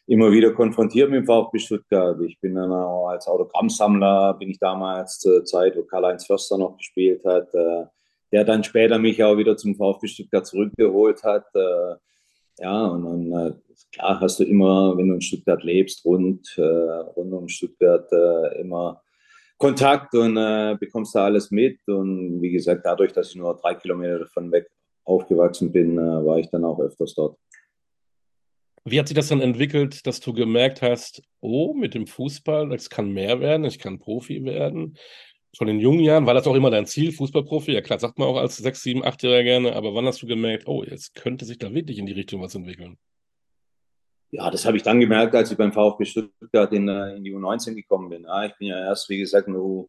immer 0.06 0.32
wieder 0.32 0.52
konfrontiert 0.52 1.11
mit 1.11 1.20
dem 1.20 1.26
VfB 1.26 1.58
Stuttgart. 1.58 2.18
Ich 2.23 2.40
bin 2.40 2.54
dann 2.54 2.73
auch 2.73 3.08
als 3.08 3.28
Autogrammsammler, 3.28 4.34
bin 4.34 4.49
ich 4.49 4.58
damals 4.58 5.18
zur 5.18 5.44
Zeit, 5.44 5.76
wo 5.76 5.82
Karl-Heinz 5.82 6.25
Förster 6.25 6.56
noch 6.56 6.78
gespielt 6.78 7.23
hat, 7.26 7.54
äh, 7.54 7.84
der 8.32 8.44
dann 8.44 8.64
später 8.64 8.99
mich 8.99 9.23
auch 9.23 9.37
wieder 9.37 9.58
zum 9.58 9.76
VfB 9.76 10.06
Stuttgart 10.06 10.46
zurückgeholt 10.46 11.23
hat. 11.23 11.44
Ja, 12.58 12.86
und 12.86 13.04
dann 13.04 13.32
äh, 13.32 13.52
klar 13.92 14.20
hast 14.20 14.40
du 14.40 14.44
immer, 14.44 14.96
wenn 14.96 15.08
du 15.08 15.14
in 15.14 15.20
Stuttgart 15.20 15.62
lebst, 15.62 16.04
rund, 16.04 16.54
äh, 16.56 16.62
rund 16.62 17.32
um 17.32 17.48
Stuttgart 17.48 18.10
äh, 18.12 18.60
immer 18.60 19.00
Kontakt 19.56 20.14
und 20.14 20.36
äh, 20.36 20.76
bekommst 20.78 21.14
da 21.14 21.24
alles 21.24 21.50
mit. 21.50 21.80
Und 21.88 22.40
wie 22.40 22.50
gesagt, 22.50 22.82
dadurch, 22.84 23.12
dass 23.12 23.30
ich 23.30 23.36
nur 23.36 23.56
drei 23.56 23.74
Kilometer 23.74 24.20
davon 24.20 24.50
weg 24.52 24.68
aufgewachsen 25.04 25.72
bin, 25.72 25.98
äh, 25.98 26.24
war 26.24 26.38
ich 26.38 26.48
dann 26.50 26.64
auch 26.64 26.78
öfters 26.80 27.14
dort. 27.14 27.36
Wie 28.84 28.98
hat 28.98 29.08
sich 29.08 29.16
das 29.16 29.28
dann 29.28 29.40
entwickelt, 29.40 30.06
dass 30.06 30.20
du 30.20 30.32
gemerkt 30.32 30.80
hast, 30.80 31.22
oh, 31.40 31.74
mit 31.74 31.94
dem 31.94 32.06
Fußball, 32.06 32.68
das 32.70 32.88
kann 32.88 33.12
mehr 33.12 33.40
werden, 33.40 33.64
ich 33.64 33.78
kann 33.78 33.98
Profi 33.98 34.44
werden? 34.44 34.96
Von 35.57 35.67
den 35.67 35.81
jungen 35.81 36.00
Jahren, 36.00 36.26
war 36.26 36.35
das 36.35 36.47
auch 36.47 36.55
immer 36.55 36.71
dein 36.71 36.87
Ziel, 36.87 37.12
Fußballprofi? 37.12 37.73
Ja 37.73 37.81
klar, 37.81 37.99
sagt 37.99 38.19
man 38.19 38.28
auch 38.28 38.37
als 38.37 38.59
6, 38.59 38.83
7, 38.83 39.05
8-Jähriger 39.05 39.43
gerne, 39.45 39.76
aber 39.76 39.95
wann 39.95 40.07
hast 40.07 40.23
du 40.23 40.26
gemerkt, 40.26 40.69
oh, 40.69 40.85
jetzt 40.85 41.14
könnte 41.14 41.45
sich 41.45 41.59
da 41.59 41.73
wirklich 41.73 41.99
in 41.99 42.07
die 42.07 42.12
Richtung 42.12 42.43
was 42.43 42.55
entwickeln? 42.55 42.99
Ja, 44.31 44.50
das 44.50 44.67
habe 44.67 44.76
ich 44.76 44.83
dann 44.83 45.00
gemerkt, 45.00 45.35
als 45.35 45.50
ich 45.50 45.57
beim 45.57 45.73
VfB 45.73 46.05
Stuttgart 46.05 46.73
in, 46.73 46.87
äh, 46.88 47.17
in 47.17 47.25
die 47.25 47.35
U19 47.35 47.75
gekommen 47.75 48.11
bin. 48.11 48.25
Ja, 48.25 48.45
ich 48.45 48.55
bin 48.59 48.69
ja 48.69 48.78
erst, 48.78 49.09
wie 49.09 49.19
gesagt, 49.19 49.49
in 49.49 49.57
U, 49.57 49.88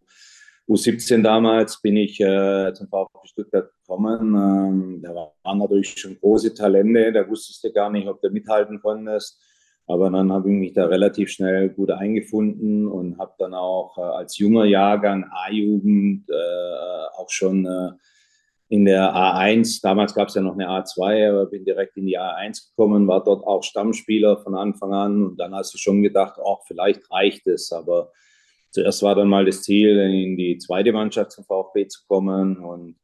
U17 0.70 1.22
damals 1.24 1.82
bin 1.82 1.98
ich 1.98 2.22
äh, 2.22 2.72
zum 2.74 2.88
VfB 2.88 3.20
Stuttgart 3.26 3.70
gekommen. 3.82 4.36
Ähm, 4.36 5.02
da 5.02 5.34
waren 5.44 5.58
natürlich 5.58 6.00
schon 6.00 6.18
große 6.18 6.54
Talente, 6.54 7.12
da 7.12 7.28
wusstest 7.28 7.64
du 7.66 7.74
gar 7.74 7.90
nicht, 7.90 8.08
ob 8.08 8.22
du 8.22 8.30
mithalten 8.30 8.80
konntest. 8.80 9.42
Aber 9.90 10.12
dann 10.12 10.32
habe 10.32 10.52
ich 10.52 10.56
mich 10.56 10.74
da 10.74 10.86
relativ 10.86 11.32
schnell 11.32 11.70
gut 11.70 11.90
eingefunden 11.90 12.88
und 12.88 13.18
habe 13.18 13.34
dann 13.40 13.56
auch 13.56 13.98
äh, 13.98 14.02
als 14.02 14.38
junger 14.38 14.66
Jahrgang 14.66 15.26
A-Jugend 15.32 16.30
äh, 16.30 17.18
auch 17.18 17.32
schon 17.32 17.66
äh, 17.66 17.90
in 18.68 18.86
der 18.86 19.16
A1, 19.16 19.82
damals 19.82 20.14
gab 20.14 20.28
es 20.28 20.36
ja 20.36 20.42
noch 20.42 20.54
eine 20.54 20.70
A2, 20.70 21.30
aber 21.30 21.48
bin 21.48 21.66
direkt 21.66 21.98
in 21.98 22.06
die 22.06 22.20
A1 22.20 22.70
gekommen, 22.70 23.08
war 23.08 23.24
dort 23.24 23.44
auch 23.48 23.64
Stammspieler 23.64 24.38
von 24.38 24.54
Anfang 24.54 24.94
an. 24.94 25.24
Und 25.24 25.40
dann 25.40 25.56
hast 25.56 25.74
du 25.74 25.80
schon 25.80 26.04
gedacht, 26.04 26.38
auch 26.38 26.64
vielleicht 26.68 27.10
reicht 27.10 27.48
es, 27.48 27.72
aber 27.72 28.12
zuerst 28.70 29.02
war 29.02 29.16
dann 29.16 29.28
mal 29.28 29.46
das 29.46 29.64
Ziel, 29.64 29.98
in 29.98 30.38
die 30.38 30.60
zweite 30.60 30.94
Mannschaft 30.94 31.32
zum 31.32 31.46
VfB 31.46 31.88
zu 31.88 32.02
kommen. 32.08 32.58
Und 32.58 32.98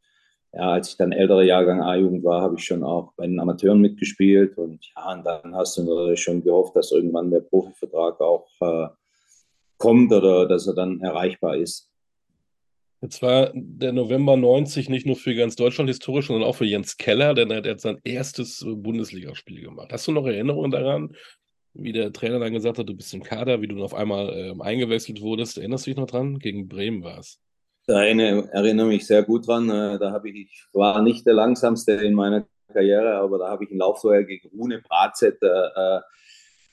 ja, 0.56 0.72
als 0.72 0.90
ich 0.90 0.98
dann 0.98 1.12
älterer 1.12 1.44
Jahrgang 1.44 1.82
A-Jugend 1.82 2.24
war, 2.24 2.42
habe 2.42 2.56
ich 2.58 2.64
schon 2.64 2.82
auch 2.82 3.12
bei 3.18 3.28
den 3.28 3.40
Amateuren 3.40 3.82
mitgespielt 3.82 4.58
und 4.58 4.80
ja, 4.96 5.14
und 5.14 5.26
dann 5.26 5.54
hast 5.54 5.78
du 5.78 5.84
natürlich 5.84 6.22
schon 6.22 6.44
gehofft, 6.44 6.76
dass 6.78 6.94
irgendwann 6.94 7.30
der 7.30 7.42
Profivertrag 7.42 8.22
auch 8.22 8.48
äh, 8.62 8.88
kommt 9.78 10.14
oder 10.14 10.48
dass 10.48 10.66
er 10.66 10.74
dann 10.74 11.02
erreichbar 11.02 11.58
ist. 11.58 11.92
Jetzt 13.02 13.22
war 13.22 13.52
der 13.54 13.92
November 13.92 14.38
90 14.38 14.88
nicht 14.88 15.06
nur 15.06 15.18
für 15.18 15.36
ganz 15.36 15.58
Deutschland 15.58 15.90
historisch, 15.90 16.28
sondern 16.28 16.48
auch 16.48 16.56
für 16.56 16.66
Jens 16.66 16.96
Keller, 16.96 17.34
denn 17.34 17.52
er 17.52 17.62
hat 17.62 17.82
sein 17.82 18.00
erstes 18.06 18.62
äh, 18.62 18.74
Bundesligaspiel 18.74 19.62
gemacht. 19.62 19.90
Hast 19.92 20.08
du 20.08 20.14
noch 20.14 20.26
Erinnerungen 20.26 20.72
daran, 20.72 21.14
wie 21.74 21.92
der 21.92 22.14
Trainer 22.14 22.40
dann 22.40 22.54
gesagt 22.54 22.80
hat, 22.80 22.88
du 22.88 22.96
bist 22.96 23.14
im 23.14 23.24
Kader, 23.24 23.62
wie 23.62 23.68
du 23.68 23.84
auf 23.84 23.94
einmal 23.94 24.30
äh, 24.30 24.56
eingewechselt 24.62 25.20
wurdest? 25.20 25.58
Erinnerst 25.58 25.86
du 25.86 25.92
dich 25.92 25.98
noch 25.98 26.08
dran? 26.08 26.40
Gegen 26.40 26.70
Bremen 26.70 27.04
war 27.04 27.20
es. 27.20 27.42
Da 27.88 28.04
erinnere 28.04 28.88
mich 28.88 29.06
sehr 29.06 29.24
gut 29.24 29.48
dran. 29.48 29.70
Äh, 29.70 30.00
da 30.00 30.12
habe 30.12 30.30
ich, 30.30 30.36
ich 30.36 30.68
war 30.74 31.02
nicht 31.02 31.26
der 31.26 31.36
langsamste 31.36 31.94
in 31.94 32.14
meiner 32.14 32.46
Karriere, 32.72 33.16
aber 33.18 33.38
da 33.38 33.50
habe 33.50 33.64
ich 33.64 33.70
einen 33.70 33.80
Lauf 33.80 34.02
vorher 34.02 34.24
gegen 34.24 34.50
Rune 34.50 34.82
Bratzett 34.82 35.38
äh, 35.42 36.00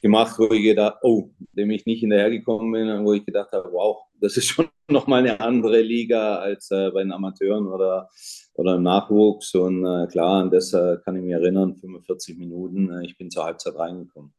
gemacht, 0.01 0.39
wo 0.39 0.53
ich 0.53 0.63
gedacht, 0.63 0.99
oh, 1.03 1.31
dem 1.53 1.71
ich 1.71 1.87
nicht 1.87 2.01
hinterhergekommen 2.01 2.73
bin, 2.73 3.05
wo 3.05 3.13
ich 3.13 3.25
gedacht 3.25 3.53
habe, 3.53 3.71
wow, 3.73 4.05
das 4.21 4.37
ist 4.37 4.47
schon 4.49 4.69
nochmal 4.89 5.21
eine 5.21 5.41
andere 5.41 5.81
Liga 5.81 6.37
als 6.37 6.71
äh, 6.71 6.91
bei 6.91 7.03
den 7.03 7.13
Amateuren 7.13 7.67
oder, 7.67 8.09
oder 8.55 8.77
im 8.77 8.83
Nachwuchs. 8.83 9.55
Und 9.55 9.85
äh, 9.85 10.07
klar, 10.09 10.43
an 10.43 10.51
das 10.51 10.73
äh, 10.73 10.97
kann 11.05 11.17
ich 11.17 11.23
mich 11.23 11.33
erinnern, 11.33 11.77
45 11.77 12.37
Minuten, 12.39 12.91
äh, 12.91 13.05
ich 13.05 13.17
bin 13.17 13.31
zur 13.31 13.45
Halbzeit 13.45 13.77
reingekommen. 13.77 14.33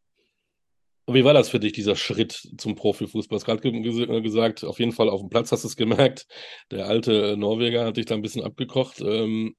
Und 1.06 1.16
wie 1.16 1.26
war 1.26 1.34
das 1.34 1.50
für 1.50 1.60
dich, 1.60 1.74
dieser 1.74 1.96
Schritt 1.96 2.32
zum 2.58 2.76
Profifußball? 2.76 3.38
Du 3.38 3.42
hast 3.42 3.62
gerade 3.62 4.22
gesagt, 4.22 4.64
auf 4.64 4.80
jeden 4.80 4.94
Fall 4.94 5.10
auf 5.10 5.20
dem 5.20 5.30
Platz 5.30 5.52
hast 5.52 5.64
du 5.64 5.68
es 5.68 5.76
gemerkt. 5.76 6.28
Der 6.72 6.88
alte 6.88 7.36
Norweger 7.38 7.86
hat 7.86 7.98
dich 7.98 8.06
da 8.06 8.16
ein 8.16 8.22
bisschen 8.22 8.44
abgekocht. 8.44 9.02
Ähm, 9.02 9.56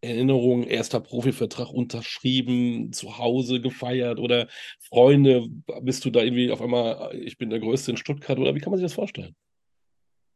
Erinnerungen, 0.00 0.64
erster 0.64 1.00
Profivertrag 1.00 1.70
unterschrieben, 1.72 2.92
zu 2.92 3.18
Hause 3.18 3.60
gefeiert 3.60 4.18
oder 4.18 4.48
Freunde, 4.80 5.46
bist 5.82 6.04
du 6.04 6.10
da 6.10 6.22
irgendwie 6.22 6.50
auf 6.50 6.60
einmal, 6.60 7.14
ich 7.14 7.38
bin 7.38 7.50
der 7.50 7.60
Größte 7.60 7.92
in 7.92 7.96
Stuttgart 7.96 8.38
oder 8.38 8.54
wie 8.54 8.60
kann 8.60 8.70
man 8.70 8.78
sich 8.78 8.84
das 8.84 8.92
vorstellen? 8.92 9.34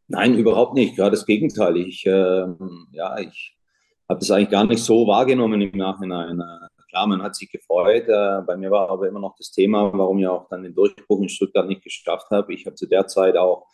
Nein, 0.08 0.34
überhaupt 0.34 0.75
nicht. 0.75 0.96
Gerade 0.96 1.12
das 1.12 1.26
Gegenteil. 1.26 1.76
Ich, 1.76 2.04
äh, 2.04 2.46
ja, 2.92 3.18
ich 3.20 3.56
habe 4.08 4.18
das 4.18 4.30
eigentlich 4.30 4.50
gar 4.50 4.64
nicht 4.64 4.82
so 4.82 5.06
wahrgenommen 5.06 5.60
im 5.60 5.78
Nachhinein. 5.78 6.42
Klar, 6.90 7.06
man 7.06 7.23
hat 7.23 7.37
sich 7.37 7.50
gefreut. 7.50 8.09
Äh, 8.09 8.42
bei 8.44 8.56
mir 8.56 8.70
war 8.70 8.90
aber 8.90 9.06
immer 9.06 9.20
noch 9.20 9.37
das 9.37 9.52
Thema, 9.52 9.92
warum 9.92 10.18
ich 10.18 10.26
auch 10.26 10.49
dann 10.49 10.64
den 10.64 10.75
Durchbruch 10.75 11.23
in 11.23 11.28
Stuttgart 11.28 11.66
nicht 11.66 11.85
geschafft 11.85 12.30
habe. 12.30 12.52
Ich 12.52 12.66
habe 12.66 12.75
zu 12.75 12.87
der 12.87 13.06
Zeit 13.06 13.37
auch 13.37 13.68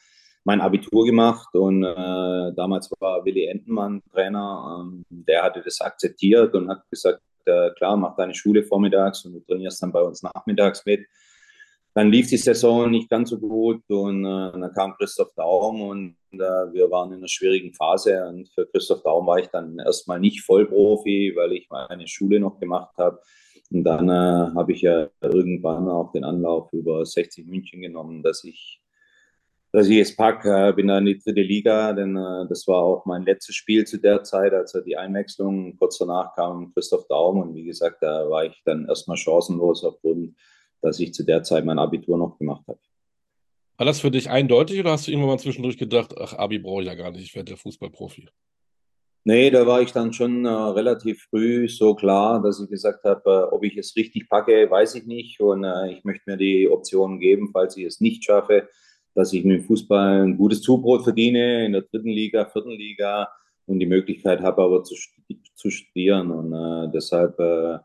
mein 0.44 0.60
Abitur 0.60 1.06
gemacht 1.06 1.54
und 1.54 1.82
äh, 1.82 2.52
damals 2.54 2.90
war 3.00 3.24
Willi 3.24 3.46
Entenmann 3.46 4.02
Trainer. 4.12 4.80
Ähm, 4.80 5.04
der 5.08 5.42
hatte 5.42 5.62
das 5.62 5.80
akzeptiert 5.80 6.54
und 6.54 6.68
hat 6.68 6.82
gesagt, 6.90 7.22
äh, 7.46 7.70
klar, 7.70 7.96
mach 7.96 8.16
deine 8.16 8.34
Schule 8.34 8.62
vormittags 8.62 9.24
und 9.24 9.32
du 9.32 9.40
trainierst 9.40 9.82
dann 9.82 9.92
bei 9.92 10.02
uns 10.02 10.22
nachmittags 10.22 10.84
mit. 10.84 11.06
Dann 11.96 12.10
lief 12.10 12.28
die 12.28 12.36
Saison 12.36 12.90
nicht 12.90 13.08
ganz 13.08 13.30
so 13.30 13.38
gut 13.38 13.82
und 13.88 14.22
äh, 14.22 14.52
dann 14.52 14.70
kam 14.74 14.94
Christoph 14.98 15.32
Daum 15.34 15.80
und 15.80 16.16
äh, 16.30 16.38
wir 16.38 16.90
waren 16.90 17.10
in 17.12 17.20
einer 17.20 17.28
schwierigen 17.28 17.72
Phase. 17.72 18.22
Und 18.28 18.50
für 18.50 18.66
Christoph 18.66 19.02
Daum 19.02 19.26
war 19.26 19.38
ich 19.38 19.46
dann 19.46 19.78
erstmal 19.78 20.20
nicht 20.20 20.42
Vollprofi, 20.42 21.32
weil 21.34 21.52
ich 21.52 21.70
meine 21.70 22.06
Schule 22.06 22.38
noch 22.38 22.60
gemacht 22.60 22.94
habe. 22.98 23.18
Und 23.70 23.84
dann 23.84 24.10
äh, 24.10 24.54
habe 24.54 24.72
ich 24.72 24.82
ja 24.82 25.08
irgendwann 25.22 25.88
auch 25.88 26.12
den 26.12 26.24
Anlauf 26.24 26.70
über 26.74 27.06
60 27.06 27.46
München 27.46 27.80
genommen, 27.80 28.22
dass 28.22 28.44
ich 28.44 28.82
dass 29.72 29.88
ich 29.88 29.98
es 29.98 30.14
packe, 30.14 30.68
äh, 30.68 30.72
bin 30.74 30.88
dann 30.88 31.06
in 31.06 31.14
die 31.14 31.18
dritte 31.18 31.40
Liga, 31.40 31.94
denn 31.94 32.14
äh, 32.14 32.46
das 32.46 32.66
war 32.68 32.82
auch 32.82 33.06
mein 33.06 33.24
letztes 33.24 33.54
Spiel 33.56 33.86
zu 33.86 33.96
der 33.96 34.22
Zeit, 34.22 34.52
also 34.52 34.82
die 34.82 34.98
Einwechslung. 34.98 35.78
Kurz 35.78 35.96
danach 35.96 36.34
kam 36.34 36.74
Christoph 36.74 37.06
Daum 37.08 37.40
und 37.40 37.54
wie 37.54 37.64
gesagt, 37.64 38.02
da 38.02 38.28
war 38.28 38.44
ich 38.44 38.60
dann 38.66 38.86
erstmal 38.86 39.16
chancenlos 39.16 39.82
aufgrund, 39.82 40.34
dass 40.86 41.00
ich 41.00 41.12
zu 41.12 41.24
der 41.24 41.42
Zeit 41.42 41.64
mein 41.64 41.78
Abitur 41.78 42.16
noch 42.16 42.38
gemacht 42.38 42.62
habe. 42.68 42.78
War 43.76 43.86
das 43.86 44.00
für 44.00 44.10
dich 44.10 44.30
eindeutig 44.30 44.80
oder 44.80 44.92
hast 44.92 45.06
du 45.06 45.10
irgendwann 45.10 45.30
mal 45.30 45.38
zwischendurch 45.38 45.76
gedacht, 45.76 46.14
ach, 46.18 46.32
Abi 46.34 46.58
brauche 46.58 46.82
ich 46.82 46.88
ja 46.88 46.94
gar 46.94 47.10
nicht, 47.10 47.24
ich 47.24 47.34
werde 47.34 47.50
der 47.50 47.56
Fußballprofi? 47.56 48.28
Nee, 49.24 49.50
da 49.50 49.66
war 49.66 49.82
ich 49.82 49.90
dann 49.90 50.12
schon 50.12 50.44
äh, 50.44 50.48
relativ 50.48 51.26
früh 51.28 51.68
so 51.68 51.96
klar, 51.96 52.40
dass 52.40 52.60
ich 52.60 52.70
gesagt 52.70 53.02
habe, 53.02 53.48
äh, 53.50 53.54
ob 53.54 53.64
ich 53.64 53.76
es 53.76 53.96
richtig 53.96 54.28
packe, 54.28 54.70
weiß 54.70 54.94
ich 54.94 55.06
nicht. 55.06 55.40
Und 55.40 55.64
äh, 55.64 55.90
ich 55.90 56.04
möchte 56.04 56.30
mir 56.30 56.36
die 56.36 56.68
Option 56.70 57.18
geben, 57.18 57.50
falls 57.52 57.76
ich 57.76 57.86
es 57.86 58.00
nicht 58.00 58.22
schaffe, 58.22 58.68
dass 59.16 59.32
ich 59.32 59.44
mit 59.44 59.58
dem 59.58 59.64
Fußball 59.64 60.22
ein 60.22 60.36
gutes 60.36 60.62
Zubrot 60.62 61.02
verdiene 61.02 61.66
in 61.66 61.72
der 61.72 61.82
dritten 61.82 62.10
Liga, 62.10 62.44
vierten 62.44 62.70
Liga 62.70 63.28
und 63.66 63.80
die 63.80 63.86
Möglichkeit 63.86 64.40
habe 64.42 64.62
aber 64.62 64.84
zu, 64.84 64.94
zu 65.56 65.70
studieren. 65.70 66.30
Und 66.30 66.52
äh, 66.52 66.92
deshalb 66.94 67.36
äh, 67.40 67.78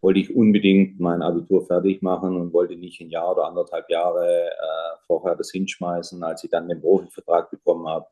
wollte 0.00 0.20
ich 0.20 0.34
unbedingt 0.34 1.00
mein 1.00 1.22
Abitur 1.22 1.66
fertig 1.66 2.02
machen 2.02 2.36
und 2.36 2.52
wollte 2.52 2.76
nicht 2.76 3.00
ein 3.00 3.10
Jahr 3.10 3.32
oder 3.32 3.46
anderthalb 3.46 3.90
Jahre 3.90 4.46
äh, 4.46 4.96
vorher 5.06 5.34
das 5.34 5.50
hinschmeißen, 5.50 6.22
als 6.22 6.44
ich 6.44 6.50
dann 6.50 6.68
den 6.68 6.80
Profivertrag 6.80 7.50
bekommen 7.50 7.88
habe. 7.88 8.06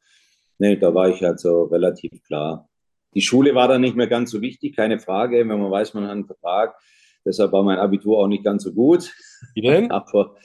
Nee, 0.59 0.77
da 0.77 0.95
war 0.95 1.09
ich 1.09 1.25
also 1.25 1.65
relativ 1.65 2.23
klar. 2.25 2.69
Die 3.15 3.23
Schule 3.23 3.55
war 3.55 3.69
dann 3.69 3.81
nicht 3.81 3.97
mehr 3.97 4.09
ganz 4.09 4.31
so 4.31 4.41
wichtig, 4.41 4.75
keine 4.77 4.99
Frage, 4.99 5.39
wenn 5.39 5.61
man 5.61 5.71
weiß, 5.71 5.95
man 5.95 6.05
hat 6.05 6.13
einen 6.13 6.27
Vertrag. 6.27 6.77
Deshalb 7.25 7.53
war 7.53 7.63
mein 7.63 7.79
Abitur 7.79 8.19
auch 8.19 8.29
nicht 8.29 8.45
ganz 8.45 8.63
so 8.63 8.73
gut. 8.73 9.13
Wie 9.55 9.63
denn? 9.63 9.91
Aber 9.91 10.37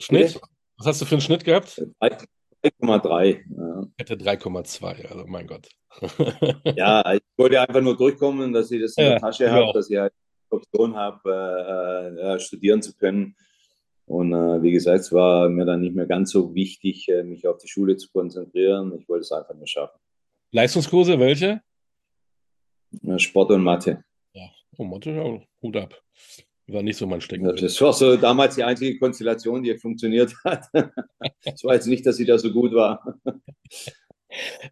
Schnitt? 0.00 0.40
Was 0.78 0.86
hast 0.86 1.00
du 1.02 1.04
für 1.04 1.16
einen 1.16 1.22
Schnitt 1.22 1.44
gehabt? 1.44 1.82
3,3. 2.62 3.40
Ja. 3.56 3.86
Ich 3.96 4.10
hätte 4.10 4.14
3,2, 4.14 5.06
also 5.06 5.24
mein 5.26 5.46
Gott. 5.46 5.68
ja, 6.76 7.14
ich 7.14 7.22
wollte 7.36 7.60
einfach 7.60 7.80
nur 7.80 7.96
durchkommen, 7.96 8.52
dass 8.52 8.70
ich 8.70 8.80
das 8.80 8.96
in 8.96 9.04
ja, 9.04 9.10
der 9.10 9.20
Tasche 9.20 9.50
habe, 9.50 9.72
dass 9.72 9.90
ich 9.90 9.98
halt 9.98 10.12
die 10.12 10.56
Option 10.56 10.96
habe, 10.96 12.14
äh, 12.18 12.34
äh, 12.34 12.38
studieren 12.38 12.82
zu 12.82 12.96
können. 12.96 13.34
Und 14.06 14.32
äh, 14.32 14.62
wie 14.62 14.72
gesagt, 14.72 15.00
es 15.00 15.12
war 15.12 15.48
mir 15.48 15.64
dann 15.64 15.80
nicht 15.80 15.94
mehr 15.94 16.06
ganz 16.06 16.30
so 16.30 16.54
wichtig, 16.54 17.08
äh, 17.08 17.22
mich 17.22 17.46
auf 17.46 17.58
die 17.58 17.68
Schule 17.68 17.96
zu 17.96 18.10
konzentrieren. 18.10 18.92
Ich 18.98 19.08
wollte 19.08 19.22
es 19.22 19.32
einfach 19.32 19.54
nur 19.54 19.66
schaffen. 19.66 19.98
Leistungskurse, 20.52 21.18
welche? 21.18 21.62
Sport 23.18 23.50
und 23.52 23.62
Mathe. 23.62 24.02
Ja, 24.32 24.50
oh, 24.78 24.84
Mathe, 24.84 25.46
Hut 25.62 25.76
ab. 25.76 26.02
War 26.72 26.82
nicht 26.82 26.96
so 26.96 27.06
mein 27.06 27.20
Steckenpferd. 27.20 27.62
Das 27.62 27.80
war 27.80 27.92
so 27.92 28.16
damals 28.16 28.54
die 28.54 28.62
einzige 28.62 28.98
Konstellation, 28.98 29.62
die 29.62 29.76
funktioniert 29.76 30.32
hat. 30.44 30.66
War 30.72 31.74
jetzt 31.74 31.86
nicht, 31.86 32.06
dass 32.06 32.16
sie 32.16 32.26
da 32.26 32.38
so 32.38 32.52
gut 32.52 32.72
war. 32.72 33.18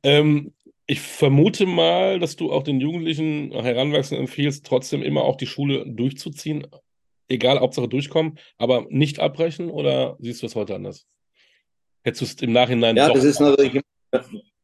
ähm, 0.03 0.53
ich 0.87 1.01
vermute 1.01 1.67
mal, 1.67 2.21
dass 2.21 2.37
du 2.37 2.53
auch 2.53 2.63
den 2.63 2.81
Jugendlichen 2.81 3.53
Heranwachsenden 3.53 4.27
empfiehlst, 4.27 4.65
trotzdem 4.65 5.03
immer 5.03 5.23
auch 5.23 5.37
die 5.37 5.47
Schule 5.47 5.85
durchzuziehen. 5.87 6.67
Egal, 7.29 7.61
Hauptsache 7.61 7.89
durchkommen, 7.89 8.39
aber 8.57 8.87
nicht 8.89 9.19
abbrechen 9.19 9.69
oder 9.69 10.17
siehst 10.21 10.43
du 10.43 10.47
es 10.47 10.55
heute 10.55 10.75
anders? 10.75 11.07
Hättest 12.05 12.23
du 12.23 12.25
es 12.25 12.43
im 12.43 12.53
Nachhinein. 12.53 12.97
Ja, 12.97 13.13
das 13.13 13.25
ist 13.25 13.41
natürlich 13.41 13.83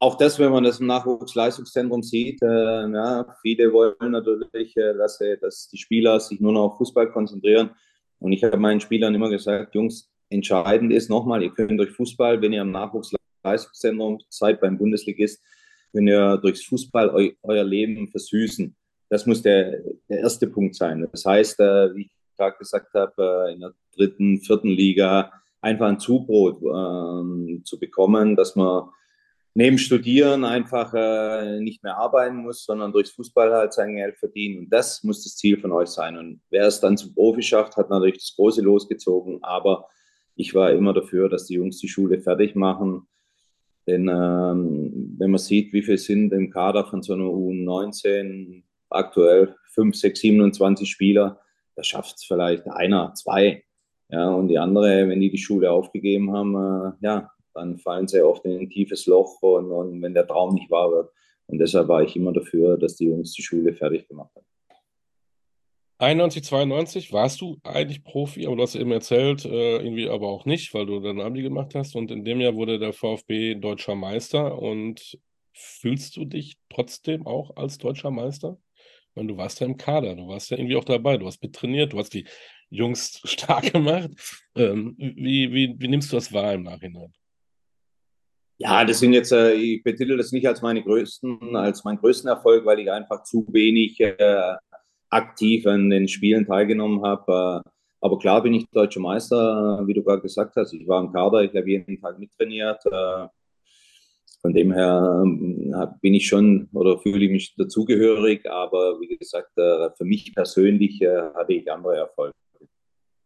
auch 0.05 0.17
das, 0.17 0.39
wenn 0.39 0.53
man 0.53 0.65
das 0.65 0.81
im 0.81 0.87
Nachwuchsleistungszentrum 0.87 2.03
sieht, 2.03 2.43
äh, 2.43 2.47
ja, 2.91 3.27
viele 3.41 3.73
wollen 3.73 4.13
natürlich, 4.13 4.77
äh, 4.77 4.93
dass, 4.93 5.19
äh, 5.23 5.39
dass 5.39 5.69
die 5.69 5.79
Spieler 5.79 6.21
sich 6.21 6.41
nur 6.41 6.53
noch 6.53 6.65
auf 6.65 6.77
Fußball 6.77 7.11
konzentrieren. 7.11 7.71
Und 8.19 8.33
ich 8.33 8.45
habe 8.45 8.59
meinen 8.59 8.81
Spielern 8.81 9.15
immer 9.15 9.31
gesagt, 9.31 9.75
Jungs, 9.75 10.11
entscheidend 10.29 10.93
ist 10.93 11.09
nochmal, 11.09 11.43
ihr 11.43 11.55
könnt 11.55 11.81
durch 11.81 11.91
Fußball, 11.91 12.43
wenn 12.43 12.53
ihr 12.53 12.61
im 12.61 12.71
Nachwuchsleistungszentrum 12.71 14.21
seid 14.29 14.61
beim 14.61 14.77
Bundesligist, 14.77 15.43
könnt 15.91 16.09
ihr 16.09 16.37
durchs 16.37 16.65
Fußball 16.65 17.09
eu, 17.09 17.31
euer 17.43 17.65
Leben 17.65 18.09
versüßen. 18.09 18.77
Das 19.09 19.25
muss 19.25 19.41
der, 19.41 19.81
der 20.11 20.19
erste 20.19 20.49
Punkt 20.49 20.75
sein. 20.75 21.09
Das 21.11 21.25
heißt, 21.25 21.61
äh, 21.61 21.95
wie 21.95 22.03
ich 22.03 22.11
gerade 22.37 22.59
gesagt 22.59 22.93
habe, 22.93 23.47
äh, 23.49 23.55
in 23.55 23.61
der 23.61 23.73
dritten, 23.97 24.39
vierten 24.43 24.69
Liga 24.69 25.33
einfach 25.63 25.87
ein 25.87 25.99
Zubrot 25.99 26.59
äh, 26.59 27.63
zu 27.63 27.79
bekommen, 27.81 28.37
dass 28.37 28.55
man 28.55 28.91
neben 29.55 29.79
Studieren 29.79 30.45
einfach 30.45 30.93
äh, 30.95 31.61
nicht 31.61 31.83
mehr 31.83 31.97
arbeiten 31.97 32.37
muss, 32.37 32.65
sondern 32.65 32.93
durchs 32.93 33.13
Fußball 33.13 33.53
halt 33.53 33.73
sein 33.73 33.95
Geld 33.95 34.17
verdienen. 34.19 34.65
Und 34.65 34.71
das 34.71 35.05
muss 35.05 35.23
das 35.23 35.37
Ziel 35.37 35.59
von 35.59 35.71
euch 35.73 35.89
sein. 35.89 36.19
Und 36.19 36.41
wer 36.51 36.67
es 36.67 36.81
dann 36.81 36.97
zum 36.97 37.15
Profi 37.15 37.43
schafft, 37.43 37.77
hat 37.77 37.89
natürlich 37.89 38.19
das 38.19 38.35
Große 38.35 38.61
losgezogen. 38.61 39.43
Aber 39.43 39.89
ich 40.35 40.55
war 40.55 40.73
immer 40.73 40.93
dafür, 40.93 41.29
dass 41.29 41.47
die 41.47 41.55
Jungs 41.55 41.79
die 41.79 41.89
Schule 41.89 42.21
fertig 42.21 42.57
machen. 42.57 43.07
Denn 43.87 44.09
ähm, 44.09 45.15
wenn 45.19 45.31
man 45.31 45.39
sieht, 45.39 45.73
wie 45.73 45.83
viele 45.83 45.99
sind 45.99 46.33
im 46.33 46.51
Kader 46.51 46.85
von 46.85 47.03
so 47.03 47.13
einer 47.13 47.25
U19, 47.25 48.65
aktuell 48.91 49.55
5, 49.69 49.95
6, 49.95 50.21
27 50.21 50.91
Spieler, 50.91 51.41
da 51.77 51.85
schafft 51.85 52.17
es 52.17 52.25
vielleicht 52.25 52.67
einer, 52.67 53.15
zwei. 53.15 53.65
Ja, 54.09 54.31
und 54.31 54.49
die 54.49 54.59
andere, 54.59 55.09
wenn 55.09 55.21
die 55.21 55.31
die 55.31 55.39
Schule 55.39 55.71
aufgegeben 55.71 56.33
haben, 56.33 56.55
äh, 56.55 56.93
ja, 57.01 57.31
dann 57.55 57.79
fallen 57.79 58.09
sie 58.09 58.23
oft 58.23 58.45
in 58.45 58.59
ein 58.59 58.71
tiefes 58.71 59.07
Loch 59.07 59.41
und, 59.43 59.71
und 59.71 60.03
wenn 60.03 60.15
der 60.15 60.27
Traum 60.27 60.55
nicht 60.55 60.71
wahr 60.71 60.91
wird. 60.91 61.11
Und 61.47 61.59
deshalb 61.59 61.89
war 61.89 62.03
ich 62.03 62.17
immer 62.17 62.33
dafür, 62.33 62.77
dass 62.77 62.97
die 62.97 63.07
Jungs 63.07 63.33
die 63.33 63.43
Schule 63.43 63.75
fertig 63.75 64.09
gemacht 64.09 64.31
haben. 64.35 64.47
91, 65.99 66.43
92 66.45 67.13
warst 67.13 67.41
du 67.41 67.59
eigentlich 67.63 68.03
Profi, 68.03 68.47
aber 68.47 68.57
du 68.57 68.63
hast 68.63 68.75
eben 68.75 68.91
erzählt, 68.91 69.45
äh, 69.45 69.77
irgendwie 69.77 70.09
aber 70.09 70.29
auch 70.29 70.45
nicht, 70.45 70.75
weil 70.75 70.87
du 70.87 71.01
dein 71.01 71.21
Abi 71.21 71.43
gemacht 71.43 71.75
hast. 71.75 71.95
Und 71.95 72.11
in 72.11 72.25
dem 72.25 72.41
Jahr 72.41 72.55
wurde 72.55 72.79
der 72.79 72.93
VfB 72.93 73.55
deutscher 73.55 73.95
Meister. 73.95 74.59
Und 74.61 75.19
fühlst 75.53 76.17
du 76.17 76.25
dich 76.25 76.57
trotzdem 76.69 77.27
auch 77.27 77.57
als 77.57 77.79
deutscher 77.79 78.11
Meister? 78.11 78.59
Weil 79.15 79.29
du 79.29 79.37
warst 79.37 79.61
ja 79.61 79.67
im 79.67 79.77
Kader, 79.77 80.17
du 80.17 80.27
warst 80.27 80.51
ja 80.51 80.59
irgendwie 80.59 80.77
auch 80.77 80.85
dabei, 80.85 81.17
du 81.17 81.27
hast 81.27 81.41
mittrainiert, 81.41 81.93
du 81.93 81.99
hast 81.99 82.13
die 82.13 82.27
Jungs 82.71 83.21
stark 83.25 83.73
gemacht. 83.73 84.11
Ähm, 84.57 84.97
wie, 84.99 85.53
wie, 85.53 85.77
wie 85.79 85.89
nimmst 85.89 86.13
du 86.13 86.17
das 86.17 86.33
wahr 86.33 86.55
im 86.55 86.65
Nachhinein? 86.65 87.13
Ja, 88.59 88.85
das 88.85 89.01
sind 89.01 89.13
jetzt, 89.13 89.33
äh, 89.33 89.53
ich 89.55 89.83
betitel 89.83 90.17
das 90.17 90.33
nicht 90.33 90.47
als 90.47 90.63
meine 90.63 90.83
größten, 90.83 91.57
als 91.57 91.83
meinen 91.85 91.99
größten 91.99 92.29
Erfolg, 92.29 92.65
weil 92.65 92.79
ich 92.79 92.91
einfach 92.91 93.25
zu 93.25 93.47
wenig 93.51 93.99
äh, 94.01 94.55
aktiv 95.11 95.67
an 95.67 95.91
den 95.91 96.07
Spielen 96.07 96.47
teilgenommen 96.47 97.05
habe. 97.05 97.63
Äh, 97.65 97.71
aber 98.01 98.19
klar 98.19 98.43
bin 98.43 98.55
ich 98.55 98.69
deutscher 98.71 99.01
Meister, 99.01 99.83
wie 99.87 99.95
du 99.95 100.05
gerade 100.05 100.23
gesagt 100.23 100.55
hast. 100.57 100.73
Ich 100.73 100.87
war 100.87 101.03
im 101.03 101.13
Kader, 101.13 101.43
ich 101.43 101.55
habe 101.55 101.69
jeden 101.69 102.01
Tag 102.01 102.19
mittrainiert. 102.19 102.85
Äh, 102.87 103.27
von 104.41 104.53
dem 104.53 104.73
her 104.73 105.25
bin 106.03 106.13
ich 106.13 106.27
schon 106.29 106.69
oder 106.75 106.99
fühle 106.99 107.25
ich 107.25 107.31
mich 107.31 107.55
dazugehörig. 107.57 108.49
Aber 108.49 109.01
wie 109.01 109.17
gesagt, 109.17 109.57
äh, 109.57 109.89
für 109.97 110.05
mich 110.05 110.35
persönlich 110.35 111.01
hatte 111.01 111.55
ich 111.55 111.71
andere 111.73 111.97
Erfolge, 111.97 112.35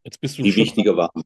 Jetzt 0.05 0.21
bist 0.21 0.39
du 0.39 0.43
die 0.43 0.57
wichtiger 0.57 0.97
waren. 0.97 1.23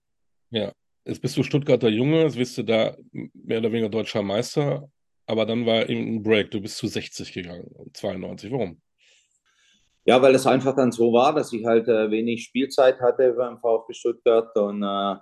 Ja, 0.50 0.72
jetzt 1.04 1.20
bist 1.20 1.36
du 1.36 1.42
Stuttgarter 1.42 1.88
Junge, 1.88 2.22
jetzt 2.22 2.36
bist 2.36 2.58
du 2.58 2.62
da 2.62 2.96
mehr 3.12 3.58
oder 3.58 3.72
weniger 3.72 3.88
deutscher 3.88 4.22
Meister. 4.22 4.88
Aber 5.26 5.46
dann 5.46 5.64
war 5.66 5.88
eben 5.88 6.16
ein 6.16 6.22
Break. 6.22 6.50
Du 6.50 6.60
bist 6.60 6.76
zu 6.76 6.88
60 6.88 7.32
gegangen, 7.32 7.70
92. 7.92 8.50
Warum? 8.50 8.80
Ja, 10.04 10.20
weil 10.20 10.34
es 10.34 10.46
einfach 10.46 10.74
dann 10.74 10.90
so 10.90 11.12
war, 11.12 11.32
dass 11.32 11.52
ich 11.52 11.64
halt 11.64 11.86
äh, 11.86 12.10
wenig 12.10 12.42
Spielzeit 12.42 13.00
hatte 13.00 13.32
beim 13.34 13.58
VfB 13.60 13.94
Stuttgart 13.94 14.56
und 14.56 14.82
äh, 14.82 15.16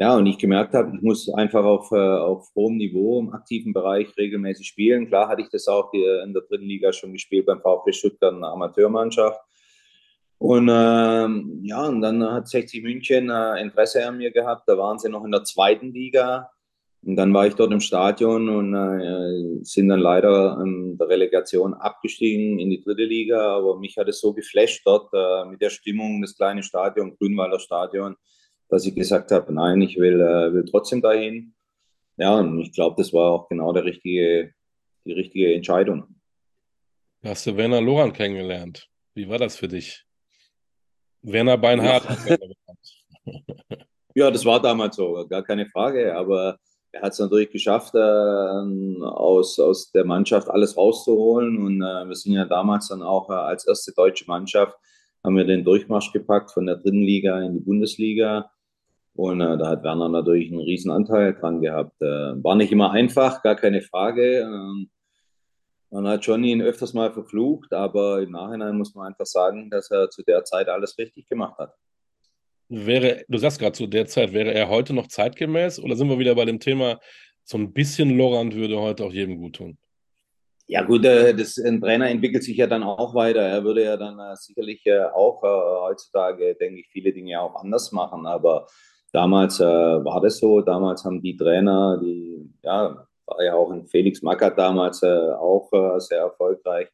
ja, 0.00 0.16
und 0.16 0.24
ich 0.26 0.38
gemerkt 0.38 0.72
habe, 0.72 0.92
ich 0.96 1.02
muss 1.02 1.30
einfach 1.34 1.64
auf, 1.64 1.90
äh, 1.92 1.96
auf 1.96 2.48
hohem 2.54 2.76
Niveau 2.76 3.20
im 3.20 3.34
aktiven 3.34 3.74
Bereich 3.74 4.08
regelmäßig 4.16 4.66
spielen. 4.66 5.08
Klar 5.08 5.28
hatte 5.28 5.42
ich 5.42 5.50
das 5.50 5.68
auch 5.68 5.90
die, 5.90 6.02
in 6.02 6.32
der 6.32 6.42
dritten 6.42 6.64
Liga 6.64 6.90
schon 6.92 7.12
gespielt 7.12 7.44
beim 7.46 7.60
VfB 7.60 7.92
Stuttgart, 7.92 8.34
eine 8.34 8.46
Amateurmannschaft. 8.46 9.40
Und 10.40 10.70
ähm, 10.72 11.60
ja, 11.62 11.86
und 11.86 12.00
dann 12.00 12.24
hat 12.24 12.48
60 12.48 12.82
München 12.82 13.28
äh, 13.28 13.60
Interesse 13.60 14.06
an 14.06 14.16
mir 14.16 14.30
gehabt. 14.30 14.66
Da 14.66 14.78
waren 14.78 14.98
sie 14.98 15.10
noch 15.10 15.22
in 15.22 15.32
der 15.32 15.44
zweiten 15.44 15.92
Liga. 15.92 16.50
Und 17.02 17.16
dann 17.16 17.34
war 17.34 17.46
ich 17.46 17.54
dort 17.56 17.72
im 17.72 17.80
Stadion 17.80 18.48
und 18.48 18.74
äh, 18.74 19.62
sind 19.62 19.88
dann 19.88 20.00
leider 20.00 20.58
in 20.62 20.96
der 20.96 21.08
Relegation 21.08 21.74
abgestiegen 21.74 22.58
in 22.58 22.70
die 22.70 22.82
dritte 22.82 23.04
Liga. 23.04 23.54
Aber 23.54 23.78
mich 23.78 23.98
hat 23.98 24.08
es 24.08 24.18
so 24.20 24.32
geflasht 24.32 24.80
dort 24.86 25.10
äh, 25.12 25.44
mit 25.44 25.60
der 25.60 25.68
Stimmung, 25.68 26.22
das 26.22 26.34
kleine 26.34 26.62
Stadion, 26.62 27.18
Grünwalder 27.18 27.58
Stadion, 27.58 28.16
dass 28.70 28.86
ich 28.86 28.94
gesagt 28.94 29.32
habe, 29.32 29.52
nein, 29.52 29.82
ich 29.82 29.98
will, 29.98 30.22
äh, 30.22 30.54
will 30.54 30.64
trotzdem 30.64 31.02
dahin. 31.02 31.52
Ja, 32.16 32.38
und 32.38 32.58
ich 32.60 32.72
glaube, 32.72 32.96
das 32.96 33.12
war 33.12 33.30
auch 33.30 33.48
genau 33.50 33.74
der 33.74 33.84
richtige, 33.84 34.54
die 35.04 35.12
richtige 35.12 35.54
Entscheidung. 35.54 36.16
hast 37.22 37.46
du 37.46 37.58
Werner 37.58 37.82
Loran 37.82 38.14
kennengelernt. 38.14 38.88
Wie 39.12 39.28
war 39.28 39.36
das 39.36 39.56
für 39.56 39.68
dich? 39.68 40.06
Werner 41.22 41.58
Beinhardt. 41.58 42.04
Ja. 42.26 42.36
ja, 44.14 44.30
das 44.30 44.44
war 44.44 44.60
damals 44.60 44.96
so, 44.96 45.26
gar 45.28 45.42
keine 45.42 45.66
Frage. 45.66 46.16
Aber 46.16 46.58
er 46.92 47.02
hat 47.02 47.12
es 47.12 47.18
natürlich 47.18 47.50
geschafft, 47.50 47.94
äh, 47.94 47.98
aus, 47.98 49.58
aus 49.58 49.92
der 49.92 50.04
Mannschaft 50.04 50.48
alles 50.48 50.76
rauszuholen. 50.76 51.58
Und 51.58 51.82
äh, 51.82 52.08
wir 52.08 52.14
sind 52.14 52.32
ja 52.32 52.44
damals 52.44 52.88
dann 52.88 53.02
auch 53.02 53.30
äh, 53.30 53.34
als 53.34 53.66
erste 53.66 53.92
deutsche 53.92 54.24
Mannschaft, 54.26 54.76
haben 55.22 55.36
wir 55.36 55.44
den 55.44 55.64
Durchmarsch 55.64 56.12
gepackt 56.12 56.50
von 56.50 56.66
der 56.66 56.76
dritten 56.76 57.02
Liga 57.02 57.40
in 57.40 57.54
die 57.54 57.60
Bundesliga. 57.60 58.50
Und 59.14 59.40
äh, 59.40 59.58
da 59.58 59.68
hat 59.68 59.84
Werner 59.84 60.08
natürlich 60.08 60.50
einen 60.50 60.62
riesen 60.62 60.90
Anteil 60.90 61.34
dran 61.34 61.60
gehabt. 61.60 62.00
Äh, 62.00 62.42
war 62.42 62.56
nicht 62.56 62.72
immer 62.72 62.90
einfach, 62.90 63.42
gar 63.42 63.56
keine 63.56 63.82
Frage. 63.82 64.48
Man 65.90 66.06
hat 66.06 66.24
schon 66.24 66.44
ihn 66.44 66.62
öfters 66.62 66.94
mal 66.94 67.12
verflucht, 67.12 67.72
aber 67.72 68.22
im 68.22 68.30
Nachhinein 68.30 68.78
muss 68.78 68.94
man 68.94 69.08
einfach 69.08 69.26
sagen, 69.26 69.70
dass 69.70 69.90
er 69.90 70.08
zu 70.08 70.22
der 70.22 70.44
Zeit 70.44 70.68
alles 70.68 70.96
richtig 70.96 71.28
gemacht 71.28 71.58
hat. 71.58 71.74
Wäre, 72.68 73.24
du 73.28 73.38
sagst 73.38 73.58
gerade 73.58 73.72
zu 73.72 73.88
der 73.88 74.06
Zeit, 74.06 74.32
wäre 74.32 74.54
er 74.54 74.68
heute 74.68 74.92
noch 74.94 75.08
zeitgemäß 75.08 75.80
oder 75.80 75.96
sind 75.96 76.08
wir 76.08 76.20
wieder 76.20 76.36
bei 76.36 76.44
dem 76.44 76.60
Thema, 76.60 77.00
so 77.42 77.58
ein 77.58 77.72
bisschen 77.72 78.16
Lorand 78.16 78.54
würde 78.54 78.80
heute 78.80 79.04
auch 79.04 79.12
jedem 79.12 79.38
gut 79.38 79.56
tun? 79.56 79.76
Ja 80.68 80.82
gut, 80.82 81.04
äh, 81.04 81.34
das, 81.34 81.58
ein 81.58 81.80
Trainer 81.80 82.08
entwickelt 82.08 82.44
sich 82.44 82.56
ja 82.56 82.68
dann 82.68 82.84
auch 82.84 83.12
weiter. 83.12 83.40
Er 83.40 83.64
würde 83.64 83.82
ja 83.82 83.96
dann 83.96 84.20
äh, 84.20 84.36
sicherlich 84.36 84.86
äh, 84.86 85.02
auch 85.02 85.42
heutzutage, 85.42 86.54
denke 86.54 86.82
ich, 86.82 86.88
viele 86.92 87.12
Dinge 87.12 87.40
auch 87.40 87.56
anders 87.56 87.90
machen. 87.90 88.24
Aber 88.24 88.68
damals 89.12 89.58
war 89.58 90.20
das 90.20 90.38
so. 90.38 90.60
Damals 90.60 91.04
haben 91.04 91.20
die 91.20 91.36
Trainer, 91.36 91.98
die, 92.00 92.48
ja, 92.62 93.04
war 93.30 93.42
ja 93.42 93.54
auch 93.54 93.70
ein 93.70 93.86
Felix 93.86 94.22
Magath 94.22 94.58
damals 94.58 95.02
auch 95.02 95.70
sehr 95.98 96.18
erfolgreich 96.18 96.88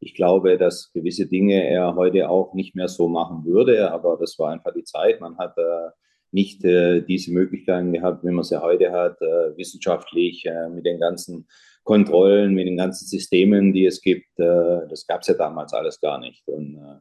ich 0.00 0.14
glaube, 0.14 0.58
dass 0.58 0.92
gewisse 0.92 1.26
Dinge 1.26 1.64
er 1.68 1.94
heute 1.94 2.28
auch 2.28 2.54
nicht 2.54 2.74
mehr 2.74 2.88
so 2.88 3.08
machen 3.08 3.44
würde, 3.44 3.90
aber 3.90 4.16
das 4.20 4.38
war 4.38 4.52
einfach 4.52 4.72
die 4.74 4.84
Zeit. 4.84 5.20
Man 5.20 5.38
hat 5.38 5.56
äh, 5.56 5.90
nicht 6.32 6.64
äh, 6.64 7.00
diese 7.00 7.32
Möglichkeiten 7.32 7.92
gehabt, 7.92 8.24
wie 8.24 8.30
man 8.30 8.44
sie 8.44 8.60
heute 8.60 8.92
hat, 8.92 9.20
äh, 9.22 9.56
wissenschaftlich 9.56 10.44
äh, 10.46 10.68
mit 10.68 10.84
den 10.84 11.00
ganzen 11.00 11.48
Kontrollen, 11.82 12.54
mit 12.54 12.66
den 12.66 12.76
ganzen 12.76 13.06
Systemen, 13.06 13.72
die 13.72 13.86
es 13.86 14.00
gibt. 14.02 14.38
Äh, 14.38 14.86
das 14.88 15.06
gab 15.06 15.22
es 15.22 15.28
ja 15.28 15.34
damals 15.34 15.72
alles 15.72 16.00
gar 16.00 16.18
nicht. 16.18 16.46
Und, 16.46 16.76
äh, 16.76 17.00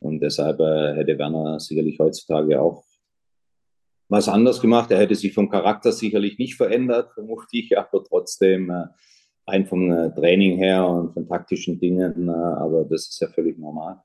und 0.00 0.20
deshalb 0.20 0.58
hätte 0.58 1.18
Werner 1.18 1.60
sicherlich 1.60 1.98
heutzutage 1.98 2.60
auch 2.60 2.82
was 4.10 4.28
anders 4.28 4.60
gemacht. 4.60 4.90
Er 4.90 4.98
hätte 4.98 5.14
sich 5.14 5.32
vom 5.32 5.48
Charakter 5.48 5.92
sicherlich 5.92 6.38
nicht 6.38 6.56
verändert, 6.56 7.10
vermute 7.14 7.46
ich, 7.52 7.78
aber 7.78 8.04
trotzdem 8.04 8.70
rein 9.50 9.66
vom 9.66 9.90
äh, 9.90 10.12
Training 10.14 10.58
her 10.58 10.86
und 10.86 11.12
von 11.12 11.26
taktischen 11.26 11.78
Dingen, 11.78 12.28
äh, 12.28 12.32
aber 12.32 12.84
das 12.84 13.08
ist 13.08 13.20
ja 13.20 13.28
völlig 13.28 13.58
normal. 13.58 14.02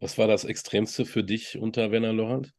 Was 0.00 0.18
war 0.18 0.26
das 0.26 0.44
Extremste 0.44 1.04
für 1.04 1.22
dich 1.22 1.58
unter 1.58 1.90
Werner 1.90 2.12
Lorand? 2.12 2.52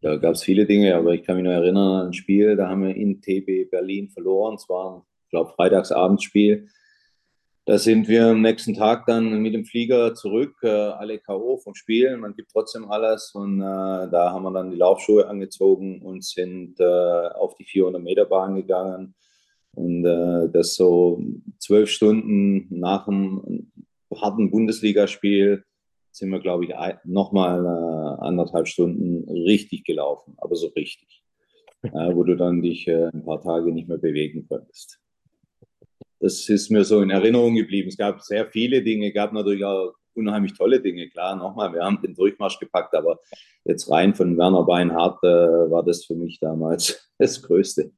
Da 0.00 0.16
gab 0.16 0.34
es 0.34 0.42
viele 0.42 0.66
Dinge, 0.66 0.96
aber 0.96 1.14
ich 1.14 1.22
kann 1.22 1.36
mich 1.36 1.44
nur 1.44 1.52
erinnern 1.52 2.00
an 2.00 2.06
ein 2.08 2.12
Spiel, 2.12 2.56
da 2.56 2.68
haben 2.68 2.82
wir 2.82 2.94
in 2.94 3.20
TB 3.20 3.70
Berlin 3.70 4.08
verloren. 4.08 4.56
Es 4.56 4.68
war 4.68 4.96
ein, 4.96 5.02
ich 5.24 5.30
glaube, 5.30 5.52
Freitagsabendsspiel. 5.54 6.68
Da 7.64 7.78
sind 7.78 8.08
wir 8.08 8.26
am 8.26 8.42
nächsten 8.42 8.74
Tag 8.74 9.06
dann 9.06 9.40
mit 9.40 9.54
dem 9.54 9.64
Flieger 9.64 10.14
zurück, 10.14 10.56
äh, 10.62 10.68
alle 10.68 11.18
K.O. 11.18 11.58
vom 11.58 11.74
Spiel. 11.76 12.16
Man 12.16 12.34
gibt 12.34 12.50
trotzdem 12.50 12.90
alles. 12.90 13.32
Und 13.34 13.60
äh, 13.60 14.10
da 14.10 14.32
haben 14.32 14.42
wir 14.42 14.52
dann 14.52 14.70
die 14.70 14.76
Laufschuhe 14.76 15.28
angezogen 15.28 16.02
und 16.02 16.24
sind 16.24 16.80
äh, 16.80 16.84
auf 16.84 17.54
die 17.56 17.64
400-Meter-Bahn 17.64 18.56
gegangen 18.56 19.14
und 19.74 20.04
äh, 20.04 20.50
das 20.50 20.74
so 20.74 21.22
zwölf 21.58 21.88
Stunden 21.88 22.66
nach 22.70 23.08
einem 23.08 23.72
harten 24.14 24.50
Bundesligaspiel 24.50 25.64
sind 26.10 26.28
wir, 26.28 26.40
glaube 26.40 26.66
ich, 26.66 26.74
nochmal 27.04 27.64
äh, 27.64 28.24
anderthalb 28.24 28.68
Stunden 28.68 29.26
richtig 29.30 29.84
gelaufen, 29.84 30.34
aber 30.36 30.56
so 30.56 30.66
richtig, 30.68 31.24
äh, 31.82 32.14
wo 32.14 32.22
du 32.22 32.36
dann 32.36 32.60
dich 32.60 32.86
äh, 32.86 33.06
ein 33.06 33.24
paar 33.24 33.40
Tage 33.40 33.72
nicht 33.72 33.88
mehr 33.88 33.98
bewegen 33.98 34.46
konntest. 34.46 35.01
Das 36.22 36.48
ist 36.48 36.70
mir 36.70 36.84
so 36.84 37.00
in 37.00 37.10
Erinnerung 37.10 37.56
geblieben. 37.56 37.88
Es 37.88 37.96
gab 37.96 38.22
sehr 38.22 38.46
viele 38.46 38.80
Dinge, 38.80 39.12
gab 39.12 39.32
natürlich 39.32 39.64
auch 39.64 39.92
unheimlich 40.14 40.54
tolle 40.54 40.80
Dinge. 40.80 41.08
Klar, 41.08 41.34
nochmal, 41.34 41.72
wir 41.74 41.82
haben 41.82 42.00
den 42.00 42.14
Durchmarsch 42.14 42.60
gepackt, 42.60 42.94
aber 42.94 43.18
jetzt 43.64 43.90
rein 43.90 44.14
von 44.14 44.38
Werner 44.38 44.62
Beinhardt 44.62 45.18
äh, 45.24 45.26
war 45.26 45.84
das 45.84 46.04
für 46.04 46.14
mich 46.14 46.38
damals 46.38 47.10
das 47.18 47.42
Größte. 47.42 47.90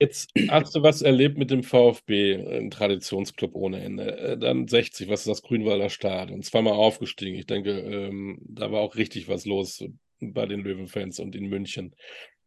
Jetzt 0.00 0.30
hast 0.48 0.74
du 0.74 0.82
was 0.82 1.02
erlebt 1.02 1.38
mit 1.38 1.52
dem 1.52 1.62
VfB, 1.62 2.34
ein 2.34 2.72
Traditionsclub 2.72 3.54
ohne 3.54 3.80
Ende. 3.80 4.18
Äh, 4.18 4.38
dann 4.38 4.66
60, 4.66 5.08
was 5.08 5.20
ist 5.20 5.28
das 5.28 5.42
Grünwalder 5.42 5.88
Stadion? 5.88 6.42
Zweimal 6.42 6.72
aufgestiegen. 6.72 7.38
Ich 7.38 7.46
denke, 7.46 7.78
ähm, 7.78 8.40
da 8.42 8.72
war 8.72 8.80
auch 8.80 8.96
richtig 8.96 9.28
was 9.28 9.46
los 9.46 9.84
bei 10.20 10.46
den 10.46 10.62
Löwenfans 10.62 11.20
und 11.20 11.36
in 11.36 11.46
München. 11.46 11.94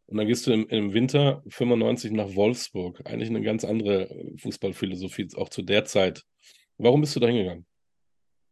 Und 0.06 0.18
dann 0.18 0.26
gehst 0.26 0.46
du 0.46 0.52
im, 0.52 0.68
im, 0.68 0.94
Winter 0.94 1.42
95 1.48 2.12
nach 2.12 2.34
Wolfsburg. 2.34 3.02
Eigentlich 3.04 3.28
eine 3.28 3.42
ganz 3.42 3.64
andere 3.64 4.08
Fußballphilosophie, 4.38 5.28
auch 5.36 5.48
zu 5.48 5.62
der 5.62 5.84
Zeit. 5.84 6.24
Warum 6.78 7.00
bist 7.00 7.16
du 7.16 7.20
da 7.20 7.26
hingegangen? 7.26 7.66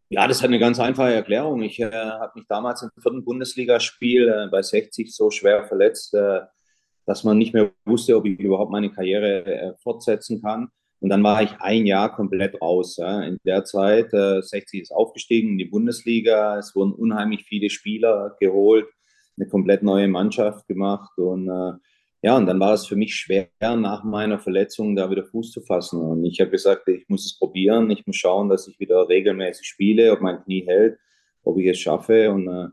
Ja, 0.08 0.26
das 0.26 0.42
hat 0.42 0.48
eine 0.48 0.58
ganz 0.58 0.80
einfache 0.80 1.14
Erklärung. 1.14 1.62
Ich 1.62 1.80
äh, 1.80 1.90
habe 1.90 2.32
mich 2.34 2.46
damals 2.48 2.82
im 2.82 2.90
vierten 3.00 3.24
Bundesligaspiel 3.24 4.28
äh, 4.28 4.48
bei 4.50 4.62
60 4.62 5.14
so 5.14 5.30
schwer 5.30 5.64
verletzt. 5.64 6.14
Äh, 6.14 6.40
dass 7.06 7.24
man 7.24 7.38
nicht 7.38 7.54
mehr 7.54 7.72
wusste, 7.84 8.16
ob 8.16 8.26
ich 8.26 8.38
überhaupt 8.38 8.72
meine 8.72 8.90
Karriere 8.90 9.44
äh, 9.44 9.74
fortsetzen 9.76 10.40
kann. 10.40 10.68
Und 11.00 11.10
dann 11.10 11.22
war 11.22 11.42
ich 11.42 11.52
ein 11.60 11.84
Jahr 11.86 12.14
komplett 12.14 12.60
raus. 12.62 12.96
Ja. 12.96 13.22
In 13.22 13.38
der 13.44 13.64
Zeit, 13.64 14.12
äh, 14.14 14.40
60 14.40 14.82
ist 14.82 14.90
aufgestiegen 14.90 15.50
in 15.50 15.58
die 15.58 15.66
Bundesliga, 15.66 16.58
es 16.58 16.74
wurden 16.74 16.92
unheimlich 16.92 17.44
viele 17.44 17.68
Spieler 17.68 18.36
geholt, 18.40 18.86
eine 19.36 19.48
komplett 19.48 19.82
neue 19.82 20.08
Mannschaft 20.08 20.66
gemacht. 20.66 21.16
Und 21.18 21.48
äh, 21.48 21.72
ja, 22.22 22.36
und 22.36 22.46
dann 22.46 22.58
war 22.58 22.72
es 22.72 22.86
für 22.86 22.96
mich 22.96 23.14
schwer, 23.14 23.48
nach 23.60 24.02
meiner 24.02 24.38
Verletzung 24.38 24.96
da 24.96 25.10
wieder 25.10 25.24
Fuß 25.24 25.52
zu 25.52 25.60
fassen. 25.60 26.00
Und 26.00 26.24
ich 26.24 26.40
habe 26.40 26.50
gesagt, 26.50 26.88
ich 26.88 27.08
muss 27.08 27.26
es 27.26 27.38
probieren, 27.38 27.90
ich 27.90 28.06
muss 28.06 28.16
schauen, 28.16 28.48
dass 28.48 28.66
ich 28.66 28.80
wieder 28.80 29.08
regelmäßig 29.08 29.66
spiele, 29.66 30.12
ob 30.12 30.22
mein 30.22 30.42
Knie 30.42 30.64
hält, 30.66 30.98
ob 31.42 31.58
ich 31.58 31.66
es 31.66 31.78
schaffe. 31.78 32.30
Und 32.30 32.48
äh, 32.48 32.68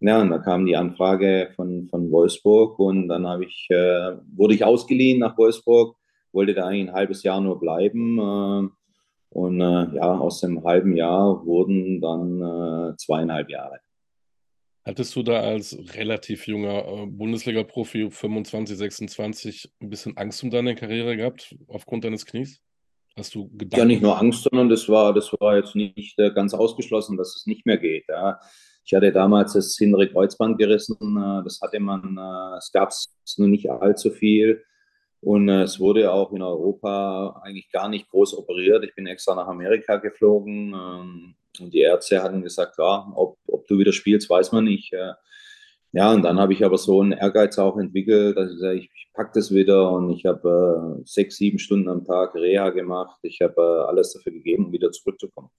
ja, 0.00 0.20
und 0.20 0.30
da 0.30 0.38
kam 0.38 0.66
die 0.66 0.76
Anfrage 0.76 1.52
von, 1.56 1.86
von 1.86 2.10
Wolfsburg 2.10 2.78
und 2.78 3.08
dann 3.08 3.26
habe 3.26 3.44
ich, 3.44 3.66
äh, 3.70 4.16
wurde 4.36 4.54
ich 4.54 4.64
ausgeliehen 4.64 5.20
nach 5.20 5.38
Wolfsburg, 5.38 5.96
wollte 6.32 6.54
da 6.54 6.66
eigentlich 6.66 6.88
ein 6.88 6.94
halbes 6.94 7.22
Jahr 7.22 7.40
nur 7.40 7.60
bleiben. 7.60 8.18
Äh, 8.18 8.68
und 9.30 9.60
äh, 9.60 9.96
ja, 9.96 10.18
aus 10.18 10.40
dem 10.40 10.62
halben 10.64 10.96
Jahr 10.96 11.46
wurden 11.46 12.00
dann 12.00 12.42
äh, 12.42 12.96
zweieinhalb 12.96 13.48
Jahre. 13.48 13.80
Hattest 14.84 15.14
du 15.14 15.22
da 15.22 15.40
als 15.40 15.78
relativ 15.94 16.48
junger 16.48 16.84
äh, 16.86 17.06
Bundesliga-Profi 17.06 18.10
25, 18.10 18.76
26 18.76 19.72
ein 19.80 19.90
bisschen 19.90 20.16
Angst 20.16 20.42
um 20.42 20.50
deine 20.50 20.74
Karriere 20.74 21.16
gehabt 21.16 21.54
aufgrund 21.68 22.04
deines 22.04 22.26
Knies? 22.26 22.60
Hast 23.16 23.34
du 23.34 23.48
Gedanken? 23.50 23.76
Ja, 23.76 23.84
nicht 23.84 24.02
nur 24.02 24.18
Angst, 24.18 24.42
sondern 24.42 24.68
das 24.68 24.88
war, 24.88 25.14
das 25.14 25.32
war 25.38 25.56
jetzt 25.56 25.76
nicht 25.76 26.18
äh, 26.18 26.32
ganz 26.32 26.52
ausgeschlossen, 26.52 27.16
dass 27.16 27.36
es 27.36 27.46
nicht 27.46 27.64
mehr 27.64 27.78
geht. 27.78 28.06
Ja. 28.08 28.40
Ich 28.84 28.92
hatte 28.92 29.12
damals 29.12 29.52
das 29.52 29.76
hintere 29.78 30.08
Kreuzband 30.08 30.58
gerissen. 30.58 30.96
Äh, 30.96 31.44
das 31.44 31.60
hatte 31.62 31.78
man, 31.78 32.18
es 32.58 32.72
gab 32.72 32.88
es 32.88 33.14
nur 33.36 33.48
nicht 33.48 33.70
allzu 33.70 34.10
viel. 34.10 34.64
Und 35.20 35.48
es 35.48 35.78
wurde 35.78 36.10
auch 36.10 36.32
in 36.32 36.42
Europa 36.42 37.40
eigentlich 37.44 37.70
gar 37.70 37.88
nicht 37.88 38.08
groß 38.08 38.36
operiert. 38.36 38.82
Ich 38.82 38.96
bin 38.96 39.06
extra 39.06 39.36
nach 39.36 39.46
Amerika 39.46 39.98
geflogen. 39.98 41.36
Ähm, 41.58 41.66
und 41.66 41.74
die 41.74 41.80
Ärzte 41.80 42.22
hatten 42.22 42.42
gesagt, 42.42 42.76
ja, 42.78 43.12
ob, 43.14 43.38
ob 43.46 43.66
du 43.68 43.78
wieder 43.78 43.92
spielst, 43.92 44.28
weiß 44.30 44.52
man 44.52 44.64
nicht. 44.64 44.92
Ja, 45.94 46.12
und 46.12 46.22
dann 46.22 46.40
habe 46.40 46.54
ich 46.54 46.64
aber 46.64 46.78
so 46.78 47.02
einen 47.02 47.12
Ehrgeiz 47.12 47.58
auch 47.58 47.76
entwickelt, 47.76 48.38
dass 48.38 48.50
ich 48.50 48.58
sage, 48.58 48.78
ich, 48.78 48.90
ich 48.94 49.08
packe 49.12 49.32
das 49.34 49.54
wieder 49.54 49.90
und 49.92 50.10
ich 50.10 50.24
habe 50.24 50.98
äh, 50.98 51.02
sechs, 51.04 51.36
sieben 51.36 51.58
Stunden 51.58 51.88
am 51.90 52.04
Tag 52.04 52.34
Reha 52.34 52.70
gemacht. 52.70 53.18
Ich 53.22 53.40
habe 53.42 53.54
äh, 53.58 53.88
alles 53.88 54.14
dafür 54.14 54.32
gegeben, 54.32 54.66
um 54.66 54.72
wieder 54.72 54.90
zurückzukommen. 54.90 55.50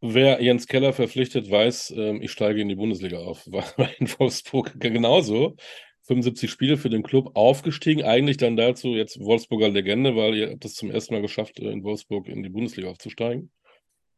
Wer 0.00 0.42
Jens 0.42 0.66
Keller 0.66 0.92
verpflichtet, 0.92 1.48
weiß, 1.48 1.94
äh, 1.96 2.16
ich 2.16 2.32
steige 2.32 2.60
in 2.60 2.68
die 2.68 2.74
Bundesliga 2.74 3.18
auf. 3.18 3.46
War 3.50 3.64
in 3.98 4.08
Wolfsburg 4.18 4.74
genauso. 4.80 5.54
75 6.02 6.50
Spiele 6.50 6.76
für 6.76 6.90
den 6.90 7.04
Club 7.04 7.30
aufgestiegen, 7.34 8.02
eigentlich 8.02 8.36
dann 8.36 8.56
dazu 8.56 8.88
jetzt 8.88 9.20
Wolfsburger 9.20 9.70
Legende, 9.70 10.16
weil 10.16 10.34
ihr 10.34 10.50
habt 10.50 10.64
es 10.64 10.74
zum 10.74 10.90
ersten 10.90 11.14
Mal 11.14 11.22
geschafft, 11.22 11.60
in 11.60 11.82
Wolfsburg 11.82 12.28
in 12.28 12.42
die 12.42 12.50
Bundesliga 12.50 12.90
aufzusteigen. 12.90 13.50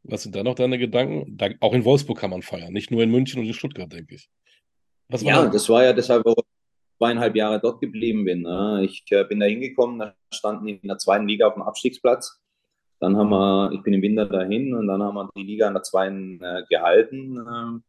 Was 0.09 0.23
sind 0.23 0.35
da 0.35 0.43
noch 0.43 0.55
deine 0.55 0.77
Gedanken? 0.77 1.37
Da, 1.37 1.49
auch 1.59 1.73
in 1.73 1.85
Wolfsburg 1.85 2.17
kann 2.17 2.29
man 2.29 2.41
feiern, 2.41 2.73
nicht 2.73 2.91
nur 2.91 3.03
in 3.03 3.11
München 3.11 3.41
und 3.41 3.47
in 3.47 3.53
Stuttgart, 3.53 3.91
denke 3.91 4.15
ich. 4.15 4.29
ja, 5.21 5.43
das? 5.43 5.53
das 5.53 5.69
war 5.69 5.83
ja 5.83 5.93
deshalb, 5.93 6.25
warum 6.25 6.43
ich 6.45 6.97
zweieinhalb 6.97 7.35
Jahre 7.35 7.59
dort 7.59 7.81
geblieben 7.81 8.25
bin. 8.25 8.41
Ne? 8.41 8.83
Ich 8.85 9.03
äh, 9.11 9.23
bin 9.25 9.39
da 9.39 9.45
hingekommen, 9.45 9.99
da 9.99 10.15
standen 10.33 10.67
in 10.67 10.87
der 10.87 10.97
zweiten 10.97 11.27
Liga 11.27 11.47
auf 11.47 11.53
dem 11.53 11.63
Abstiegsplatz. 11.63 12.41
Dann 12.99 13.15
haben 13.15 13.29
wir, 13.29 13.71
ich 13.73 13.83
bin 13.83 13.93
im 13.93 14.01
Winter 14.01 14.25
dahin 14.25 14.73
und 14.73 14.87
dann 14.87 15.03
haben 15.03 15.15
wir 15.15 15.29
die 15.35 15.43
Liga 15.43 15.67
in 15.67 15.73
der 15.73 15.83
zweiten 15.83 16.41
äh, 16.41 16.63
gehalten. 16.69 17.37
Äh, 17.37 17.79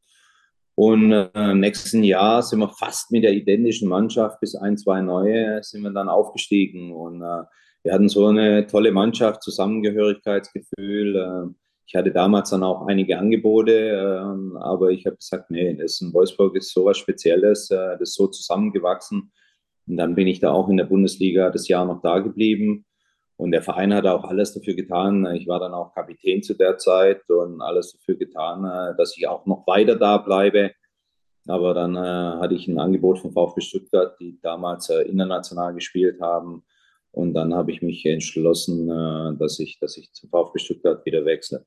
und 0.74 1.12
äh, 1.12 1.30
im 1.34 1.60
nächsten 1.60 2.04
Jahr 2.04 2.42
sind 2.42 2.60
wir 2.60 2.68
fast 2.68 3.10
mit 3.10 3.24
der 3.24 3.32
identischen 3.32 3.88
Mannschaft 3.88 4.38
bis 4.40 4.54
ein, 4.54 4.76
zwei 4.76 5.00
neue 5.00 5.62
sind 5.62 5.82
wir 5.82 5.90
dann 5.90 6.08
aufgestiegen. 6.08 6.92
Und 6.92 7.20
wir 7.20 7.92
hatten 7.92 8.08
so 8.08 8.26
eine 8.26 8.66
tolle 8.66 8.92
Mannschaft, 8.92 9.42
Zusammengehörigkeitsgefühl. 9.42 11.54
Ich 11.88 11.96
hatte 11.96 12.12
damals 12.12 12.50
dann 12.50 12.64
auch 12.64 12.86
einige 12.86 13.18
Angebote, 13.18 13.72
äh, 13.72 14.58
aber 14.58 14.90
ich 14.90 15.06
habe 15.06 15.16
gesagt, 15.16 15.50
nee, 15.50 15.74
das 15.74 16.02
in 16.02 16.12
Wolfsburg 16.12 16.54
ist 16.54 16.70
so 16.70 16.84
was 16.84 16.98
Spezielles, 16.98 17.70
äh, 17.70 17.96
das 17.98 18.10
ist 18.10 18.14
so 18.14 18.26
zusammengewachsen. 18.26 19.32
Und 19.86 19.96
dann 19.96 20.14
bin 20.14 20.26
ich 20.26 20.38
da 20.38 20.52
auch 20.52 20.68
in 20.68 20.76
der 20.76 20.84
Bundesliga 20.84 21.48
das 21.48 21.66
Jahr 21.66 21.86
noch 21.86 22.02
da 22.02 22.18
geblieben. 22.18 22.84
Und 23.38 23.52
der 23.52 23.62
Verein 23.62 23.94
hat 23.94 24.04
auch 24.04 24.24
alles 24.24 24.52
dafür 24.52 24.74
getan. 24.74 25.34
Ich 25.34 25.48
war 25.48 25.60
dann 25.60 25.72
auch 25.72 25.94
Kapitän 25.94 26.42
zu 26.42 26.52
der 26.52 26.76
Zeit 26.76 27.22
und 27.30 27.62
alles 27.62 27.94
dafür 27.94 28.16
getan, 28.16 28.66
äh, 28.66 28.94
dass 28.98 29.16
ich 29.16 29.26
auch 29.26 29.46
noch 29.46 29.66
weiter 29.66 29.96
da 29.96 30.18
bleibe. 30.18 30.72
Aber 31.46 31.72
dann 31.72 31.96
äh, 31.96 31.98
hatte 31.98 32.54
ich 32.54 32.68
ein 32.68 32.78
Angebot 32.78 33.20
von 33.20 33.32
VfB 33.32 33.62
Stuttgart, 33.62 34.14
die 34.20 34.38
damals 34.42 34.90
international 34.90 35.72
gespielt 35.72 36.20
haben. 36.20 36.64
Und 37.12 37.32
dann 37.32 37.54
habe 37.54 37.72
ich 37.72 37.80
mich 37.80 38.04
entschlossen, 38.04 38.88
dass, 39.38 39.58
ich, 39.58 39.78
dass 39.80 39.96
ich 39.96 40.12
zum 40.12 40.28
VfB 40.28 40.58
Stuttgart 40.58 41.04
wieder 41.06 41.24
wechsle. 41.24 41.64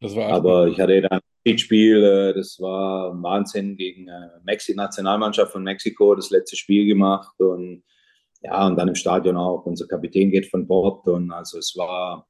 Aber 0.00 0.68
ich 0.68 0.78
hatte 0.78 1.00
dann 1.02 1.20
ein 1.46 1.58
Spiel, 1.58 2.02
äh, 2.02 2.34
das 2.34 2.60
war 2.60 3.12
Wahnsinn 3.22 3.76
gegen 3.76 4.08
äh, 4.08 4.28
Mexi 4.44 4.74
Nationalmannschaft 4.74 5.52
von 5.52 5.62
Mexiko, 5.62 6.14
das 6.14 6.30
letzte 6.30 6.56
Spiel 6.56 6.86
gemacht. 6.86 7.34
Und 7.38 7.84
ja, 8.42 8.66
und 8.66 8.76
dann 8.76 8.88
im 8.88 8.94
Stadion 8.94 9.36
auch. 9.36 9.64
Unser 9.64 9.86
Kapitän 9.86 10.30
geht 10.30 10.46
von 10.46 10.66
Bord 10.66 11.06
und 11.08 11.30
also 11.32 11.58
es 11.58 11.74
war, 11.76 12.26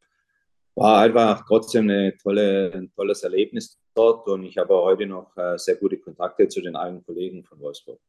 war 0.75 1.01
einfach 1.01 1.45
trotzdem 1.47 1.85
eine 1.91 2.17
tolle, 2.17 2.73
ein 2.73 2.93
tolles 2.95 3.23
Erlebnis 3.23 3.79
dort 3.95 4.29
und 4.29 4.45
ich 4.45 4.57
habe 4.59 4.75
heute 4.75 5.07
noch 5.07 5.37
äh, 5.37 5.59
sehr 5.59 5.77
gute 5.77 5.99
Kontakte 5.99 6.49
zu 6.49 6.61
den 6.61 6.77
alten 6.77 7.05
Kollegen 7.05 7.45
von 7.45 7.59
Wolfsburg. 7.61 8.01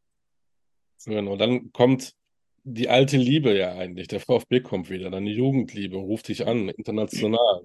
Genau, 1.05 1.35
dann 1.35 1.71
kommt 1.71 2.13
die 2.69 2.89
alte 2.89 3.15
Liebe 3.15 3.57
ja 3.57 3.73
eigentlich. 3.75 4.09
Der 4.09 4.19
VfB 4.19 4.59
kommt 4.59 4.89
wieder, 4.89 5.09
deine 5.09 5.29
Jugendliebe, 5.29 5.95
ruft 5.95 6.27
dich 6.27 6.45
an, 6.45 6.67
international. 6.67 7.61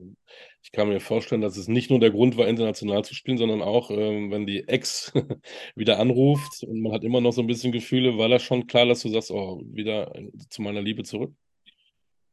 Ich 0.62 0.70
kann 0.70 0.88
mir 0.88 1.00
vorstellen, 1.00 1.40
dass 1.40 1.56
es 1.56 1.66
nicht 1.66 1.90
nur 1.90 1.98
der 1.98 2.12
Grund 2.12 2.36
war, 2.36 2.46
international 2.46 3.04
zu 3.04 3.12
spielen, 3.12 3.36
sondern 3.36 3.62
auch, 3.62 3.90
ähm, 3.90 4.30
wenn 4.30 4.46
die 4.46 4.68
Ex 4.68 5.12
wieder 5.74 5.98
anruft 5.98 6.62
und 6.62 6.80
man 6.80 6.92
hat 6.92 7.02
immer 7.02 7.20
noch 7.20 7.32
so 7.32 7.40
ein 7.40 7.48
bisschen 7.48 7.72
Gefühle, 7.72 8.16
war 8.16 8.28
das 8.28 8.44
schon 8.44 8.68
klar, 8.68 8.86
dass 8.86 9.02
du 9.02 9.08
sagst, 9.08 9.32
oh, 9.32 9.60
wieder 9.64 10.14
zu 10.48 10.62
meiner 10.62 10.80
Liebe 10.80 11.02
zurück? 11.02 11.32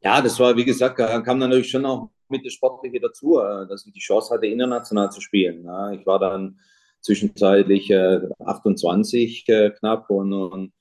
Ja, 0.00 0.22
das 0.22 0.38
war, 0.38 0.56
wie 0.56 0.64
gesagt, 0.64 0.96
kam 0.96 1.38
natürlich 1.38 1.70
schon 1.70 1.84
auch 1.84 2.10
mit 2.28 2.44
der 2.44 2.50
Sportliche 2.50 3.00
dazu, 3.00 3.40
äh, 3.40 3.66
dass 3.66 3.84
ich 3.84 3.92
die 3.92 4.00
Chance 4.00 4.32
hatte, 4.32 4.46
international 4.46 5.10
zu 5.10 5.20
spielen. 5.20 5.66
Ich 5.98 6.06
war 6.06 6.20
dann 6.20 6.60
zwischenzeitlich 7.00 7.92
28 7.92 9.48
äh, 9.48 9.52
äh, 9.52 9.70
knapp 9.70 10.08
und, 10.08 10.32
und 10.32 10.72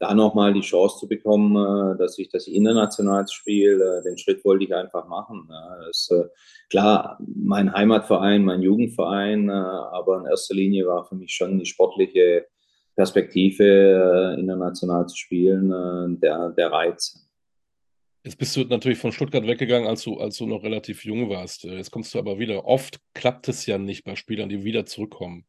da 0.00 0.14
nochmal 0.14 0.54
die 0.54 0.62
Chance 0.62 0.98
zu 0.98 1.08
bekommen, 1.08 1.54
äh, 1.54 1.98
dass 1.98 2.18
ich 2.18 2.30
das 2.30 2.48
international 2.48 3.28
spiele, 3.28 3.98
äh, 3.98 4.02
den 4.02 4.16
Schritt 4.16 4.42
wollte 4.44 4.64
ich 4.64 4.74
einfach 4.74 5.06
machen. 5.06 5.46
Das 5.86 6.08
ist 6.08 6.10
äh, 6.10 6.24
klar, 6.70 7.18
mein 7.36 7.72
Heimatverein, 7.72 8.42
mein 8.42 8.62
Jugendverein, 8.62 9.50
aber 9.50 10.18
in 10.18 10.26
erster 10.26 10.54
Linie 10.54 10.86
war 10.86 11.04
für 11.04 11.14
mich 11.14 11.32
schon 11.32 11.58
die 11.58 11.66
sportliche 11.66 12.46
Perspektive, 12.96 14.36
international 14.38 15.06
zu 15.06 15.16
spielen, 15.16 16.18
der, 16.20 16.50
der 16.50 16.72
Reiz. 16.72 17.26
Jetzt 18.24 18.36
bist 18.36 18.54
du 18.56 18.64
natürlich 18.64 18.98
von 18.98 19.12
Stuttgart 19.12 19.46
weggegangen, 19.46 19.88
als 19.88 20.02
du, 20.02 20.18
als 20.18 20.36
du 20.36 20.46
noch 20.46 20.62
relativ 20.62 21.04
jung 21.04 21.30
warst. 21.30 21.64
Jetzt 21.64 21.90
kommst 21.90 22.14
du 22.14 22.18
aber 22.18 22.38
wieder. 22.38 22.66
Oft 22.66 23.00
klappt 23.14 23.48
es 23.48 23.64
ja 23.64 23.78
nicht 23.78 24.04
bei 24.04 24.16
Spielern, 24.16 24.50
die 24.50 24.64
wieder 24.64 24.84
zurückkommen. 24.84 25.46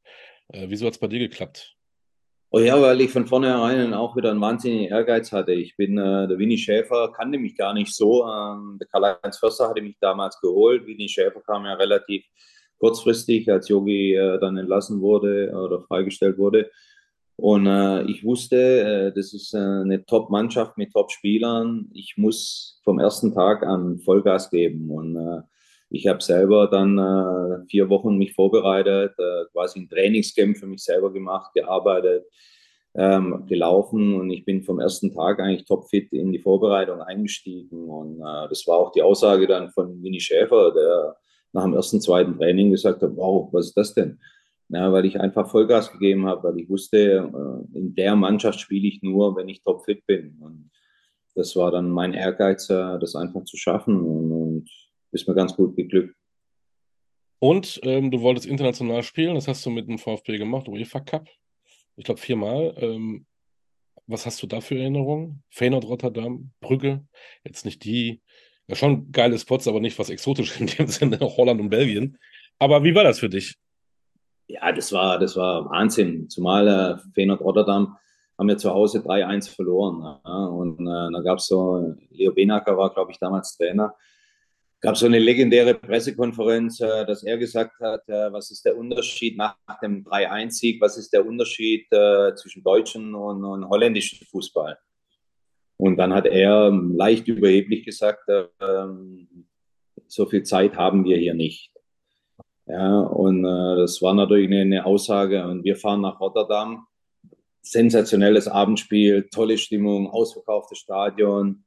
Wieso 0.48 0.86
hat 0.86 0.94
es 0.94 1.00
bei 1.00 1.08
dir 1.08 1.20
geklappt? 1.20 1.76
Oh 2.54 2.60
ja, 2.60 2.82
weil 2.82 3.00
ich 3.00 3.12
von 3.12 3.26
vornherein 3.26 3.94
auch 3.94 4.18
wieder 4.18 4.30
einen 4.30 4.42
wahnsinnigen 4.42 4.90
Ehrgeiz 4.90 5.32
hatte. 5.32 5.54
Ich 5.54 5.78
bin, 5.78 5.98
äh, 5.98 6.28
der 6.28 6.38
Winnie 6.38 6.58
Schäfer 6.58 7.10
kannte 7.16 7.40
mich 7.40 7.56
gar 7.56 7.74
nicht 7.74 7.96
so. 7.96 8.28
Ähm, 8.28 8.78
der 8.78 8.88
Karl-Heinz 8.90 9.38
Förster 9.38 9.70
hatte 9.70 9.82
mich 9.82 9.96
damals 10.02 10.38
geholt. 10.42 10.86
Winnie 10.86 11.08
Schäfer 11.08 11.40
kam 11.40 11.64
ja 11.64 11.76
relativ 11.76 12.26
kurzfristig, 12.78 13.50
als 13.50 13.70
Yogi 13.70 14.16
äh, 14.16 14.38
dann 14.40 14.58
entlassen 14.58 15.00
wurde 15.00 15.50
oder 15.54 15.82
freigestellt 15.84 16.38
wurde. 16.38 16.70
Und 17.38 17.68
äh, 17.68 18.04
ich 18.04 18.26
wusste, 18.26 18.58
äh, 18.58 19.14
das 19.14 19.34
ist 19.34 19.54
äh, 19.54 19.58
eine 19.58 20.06
Top-Mannschaft 20.06 20.78
mit 20.78 20.92
Top-Spielern. 20.92 21.90
Ich 21.94 22.18
muss 22.18 22.82
vom 22.84 23.00
ersten 23.00 23.34
Tag 23.34 23.64
an 23.64 24.00
Vollgas 24.00 24.50
geben. 24.50 24.92
Und 24.92 25.16
äh, 25.16 25.42
ich 25.92 26.08
habe 26.08 26.22
selber 26.22 26.68
dann 26.68 26.98
äh, 26.98 27.68
vier 27.68 27.90
Wochen 27.90 28.18
mich 28.18 28.34
vorbereitet, 28.34 29.14
äh, 29.18 29.46
quasi 29.52 29.82
ein 29.82 29.90
Trainingscamp 29.90 30.58
für 30.58 30.66
mich 30.66 30.84
selber 30.84 31.12
gemacht, 31.12 31.54
gearbeitet, 31.54 32.26
ähm, 32.96 33.46
gelaufen 33.48 34.20
und 34.20 34.30
ich 34.30 34.46
bin 34.46 34.64
vom 34.64 34.80
ersten 34.80 35.14
Tag 35.14 35.40
eigentlich 35.40 35.66
topfit 35.66 36.12
in 36.14 36.32
die 36.32 36.40
Vorbereitung 36.40 37.02
eingestiegen. 37.02 37.90
Und 37.90 38.20
äh, 38.22 38.48
das 38.50 38.66
war 38.68 38.78
auch 38.78 38.92
die 38.92 39.02
Aussage 39.02 39.48
dann 39.48 39.70
von 39.72 40.02
Winnie 40.02 40.22
Schäfer, 40.22 40.74
der 40.74 41.18
nach 41.54 41.64
dem 41.64 41.74
ersten, 41.74 42.00
zweiten 42.00 42.38
Training 42.38 42.72
gesagt 42.72 43.02
hat, 43.02 43.12
wow, 43.16 43.50
was 43.52 43.68
ist 43.68 43.78
das 43.78 43.94
denn? 43.94 44.20
Ja, 44.70 44.94
weil 44.94 45.06
ich 45.06 45.20
einfach 45.20 45.50
Vollgas 45.50 45.92
gegeben 45.92 46.26
habe, 46.26 46.48
weil 46.48 46.60
ich 46.60 46.70
wusste, 46.70 46.98
äh, 46.98 47.78
in 47.78 47.94
der 47.96 48.16
Mannschaft 48.16 48.62
spiele 48.62 48.88
ich 48.88 49.02
nur, 49.02 49.36
wenn 49.36 49.50
ich 49.50 49.62
topfit 49.62 50.06
bin. 50.06 50.38
Und 50.40 50.72
das 51.36 51.56
war 51.58 51.72
dann 51.72 51.90
mein 51.90 52.14
Ehrgeiz, 52.14 52.70
äh, 52.70 52.98
das 53.00 53.16
einfach 53.16 53.44
zu 53.44 53.58
schaffen. 53.58 54.00
Und, 54.02 54.31
ist 55.12 55.28
mir 55.28 55.36
ganz 55.36 55.56
gut 55.56 55.76
geglückt. 55.76 56.16
Und 57.40 57.80
ähm, 57.84 58.12
du 58.12 58.22
wolltest 58.22 58.46
international 58.46 59.04
spielen, 59.04 59.36
das 59.36 59.48
hast 59.48 59.66
du 59.66 59.72
mit 59.72 59.88
dem 59.88 59.98
VfB 59.98 60.38
gemacht, 60.38 60.68
UEFA 60.68 61.00
Cup. 61.00 61.28
Ich 61.96 62.06
glaube 62.06 62.20
viermal. 62.20 62.76
Ähm, 62.78 63.26
was 64.08 64.26
hast 64.26 64.42
du 64.44 64.48
da 64.48 64.62
für 64.62 64.78
Erinnerungen? 64.78 65.44
Feyenoord 65.50 65.86
Rotterdam, 65.86 66.52
Brügge, 66.60 67.06
jetzt 67.44 67.66
nicht 67.66 67.84
die, 67.84 68.22
ja 68.68 68.76
schon 68.76 69.12
geile 69.12 69.38
Spots, 69.40 69.68
aber 69.68 69.80
nicht 69.80 69.98
was 69.98 70.10
Exotisches 70.10 70.60
in 70.60 70.68
dem 70.68 70.88
Sinne, 70.88 71.20
Holland 71.38 71.62
und 71.62 71.70
Belgien. 71.70 72.18
Aber 72.60 72.84
wie 72.84 72.94
war 72.94 73.04
das 73.04 73.20
für 73.20 73.30
dich? 73.30 73.58
Ja, 74.48 74.72
das 74.72 74.92
war, 74.92 75.18
das 75.18 75.36
war 75.36 75.70
Wahnsinn. 75.70 76.30
Zumal 76.30 76.68
äh, 76.68 76.98
Feyenoord 77.16 77.42
Rotterdam 77.42 77.98
haben 78.38 78.48
wir 78.48 78.58
zu 78.58 78.72
Hause 78.72 79.00
3-1 79.00 79.56
verloren. 79.56 80.02
Ja. 80.02 80.46
Und 80.46 80.82
äh, 80.82 81.12
da 81.14 81.22
gab 81.22 81.40
es 81.40 81.48
so, 81.48 81.96
Leo 82.10 82.34
Benacker 82.34 82.78
war, 82.78 82.94
glaube 82.94 83.12
ich, 83.12 83.20
damals 83.20 83.56
Trainer, 83.56 83.96
gab 84.82 84.98
so 84.98 85.06
eine 85.06 85.20
legendäre 85.20 85.76
Pressekonferenz, 85.76 86.82
äh, 86.82 87.06
dass 87.06 87.24
er 87.24 87.38
gesagt 87.38 87.80
hat, 87.80 88.02
äh, 88.10 88.34
was 88.34 88.50
ist 88.50 88.66
der 88.66 88.76
Unterschied 88.76 89.38
nach, 89.38 89.56
dem 89.82 90.04
3-1-Sieg, 90.04 90.82
was 90.82 90.98
ist 90.98 91.14
der 91.14 91.26
Unterschied 91.26 91.86
äh, 91.92 92.34
zwischen 92.36 92.64
deutschen 92.64 93.14
und, 93.14 93.46
und 93.46 93.70
holländischen 93.70 94.26
Fußball? 94.28 94.78
Und 95.78 95.98
dann 95.98 96.14
hat 96.14 96.26
er 96.26 96.72
leicht 96.72 97.28
überheblich 97.28 97.86
gesagt, 97.86 98.24
ähm, 98.28 99.48
so 100.08 100.26
viel 100.26 100.44
Zeit 100.44 100.76
haben 100.76 101.06
wir 101.06 101.18
hier 101.18 101.34
nicht. 101.34 101.72
Ja, 102.68 103.00
und 103.00 103.44
das 103.44 104.02
war 104.02 104.14
natürlich 104.14 104.48
eine, 104.48 104.62
eine, 104.62 104.86
Aussage. 104.86 105.44
Und 105.46 105.64
wir 105.64 105.76
fahren 105.76 106.02
nach 106.02 106.20
Rotterdam. 106.20 106.86
Sensationelles 107.64 108.48
Abendspiel, 108.48 109.28
tolle 109.32 109.58
Stimmung, 109.58 110.08
ausverkauftes 110.10 110.78
Stadion. 110.78 111.64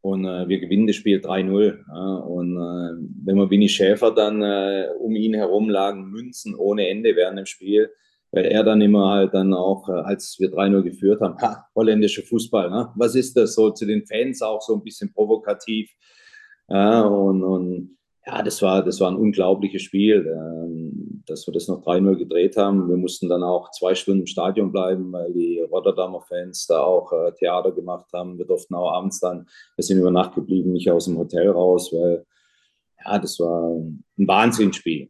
Und 0.00 0.24
äh, 0.24 0.48
wir 0.48 0.60
gewinnen 0.60 0.86
das 0.86 0.96
Spiel 0.96 1.18
3-0. 1.18 1.78
Ja, 1.88 2.14
und 2.18 2.56
äh, 2.56 3.08
wenn 3.24 3.36
wir 3.36 3.50
Winnie 3.50 3.68
Schäfer 3.68 4.12
dann 4.12 4.42
äh, 4.42 4.88
um 5.00 5.16
ihn 5.16 5.34
herum 5.34 5.68
lagen, 5.68 6.10
Münzen 6.10 6.54
ohne 6.54 6.88
Ende 6.88 7.16
während 7.16 7.38
dem 7.38 7.46
Spiel, 7.46 7.90
weil 8.30 8.44
er 8.44 8.62
dann 8.62 8.80
immer 8.80 9.10
halt 9.10 9.34
dann 9.34 9.52
auch, 9.54 9.88
äh, 9.88 9.92
als 9.92 10.36
wir 10.38 10.50
3-0 10.50 10.82
geführt 10.82 11.20
haben, 11.20 11.36
ha, 11.40 11.66
holländischer 11.74 12.22
Fußball, 12.22 12.70
ne? 12.70 12.90
was 12.94 13.14
ist 13.14 13.36
das 13.36 13.54
so 13.54 13.70
zu 13.70 13.86
den 13.86 14.06
Fans 14.06 14.40
auch 14.42 14.60
so 14.62 14.74
ein 14.74 14.82
bisschen 14.82 15.12
provokativ. 15.12 15.90
Ja, 16.68 17.00
und, 17.02 17.42
und 17.42 17.97
ja, 18.28 18.42
das 18.42 18.60
war, 18.60 18.84
das 18.84 19.00
war 19.00 19.10
ein 19.10 19.16
unglaubliches 19.16 19.80
Spiel, 19.80 20.26
ähm, 20.26 21.22
dass 21.26 21.46
wir 21.46 21.54
das 21.54 21.66
noch 21.66 21.82
3-0 21.82 22.16
gedreht 22.16 22.56
haben. 22.58 22.88
Wir 22.88 22.98
mussten 22.98 23.28
dann 23.28 23.42
auch 23.42 23.70
zwei 23.70 23.94
Stunden 23.94 24.20
im 24.20 24.26
Stadion 24.26 24.70
bleiben, 24.70 25.10
weil 25.12 25.32
die 25.32 25.60
Rotterdamer 25.60 26.20
Fans 26.20 26.66
da 26.66 26.82
auch 26.82 27.10
äh, 27.12 27.32
Theater 27.32 27.72
gemacht 27.72 28.06
haben. 28.12 28.36
Wir 28.36 28.44
durften 28.44 28.74
auch 28.74 28.92
abends 28.92 29.20
dann, 29.20 29.46
wir 29.76 29.82
sind 29.82 29.98
über 29.98 30.10
Nacht 30.10 30.34
geblieben, 30.34 30.72
nicht 30.72 30.90
aus 30.90 31.06
dem 31.06 31.16
Hotel 31.16 31.48
raus, 31.48 31.90
weil 31.92 32.26
ja, 33.02 33.18
das 33.18 33.40
war 33.40 33.70
ein 33.76 34.04
Wahnsinnsspiel. 34.16 35.08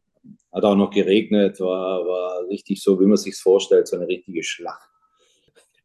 Hat 0.53 0.65
auch 0.65 0.77
noch 0.77 0.91
geregnet, 0.91 1.59
war, 1.59 2.07
war 2.07 2.49
richtig 2.49 2.81
so, 2.83 3.01
wie 3.01 3.07
man 3.07 3.17
sich 3.17 3.37
vorstellt, 3.37 3.89
so 3.89 3.97
eine 3.97 4.07
richtige 4.07 4.45
Schlacht 4.45 4.89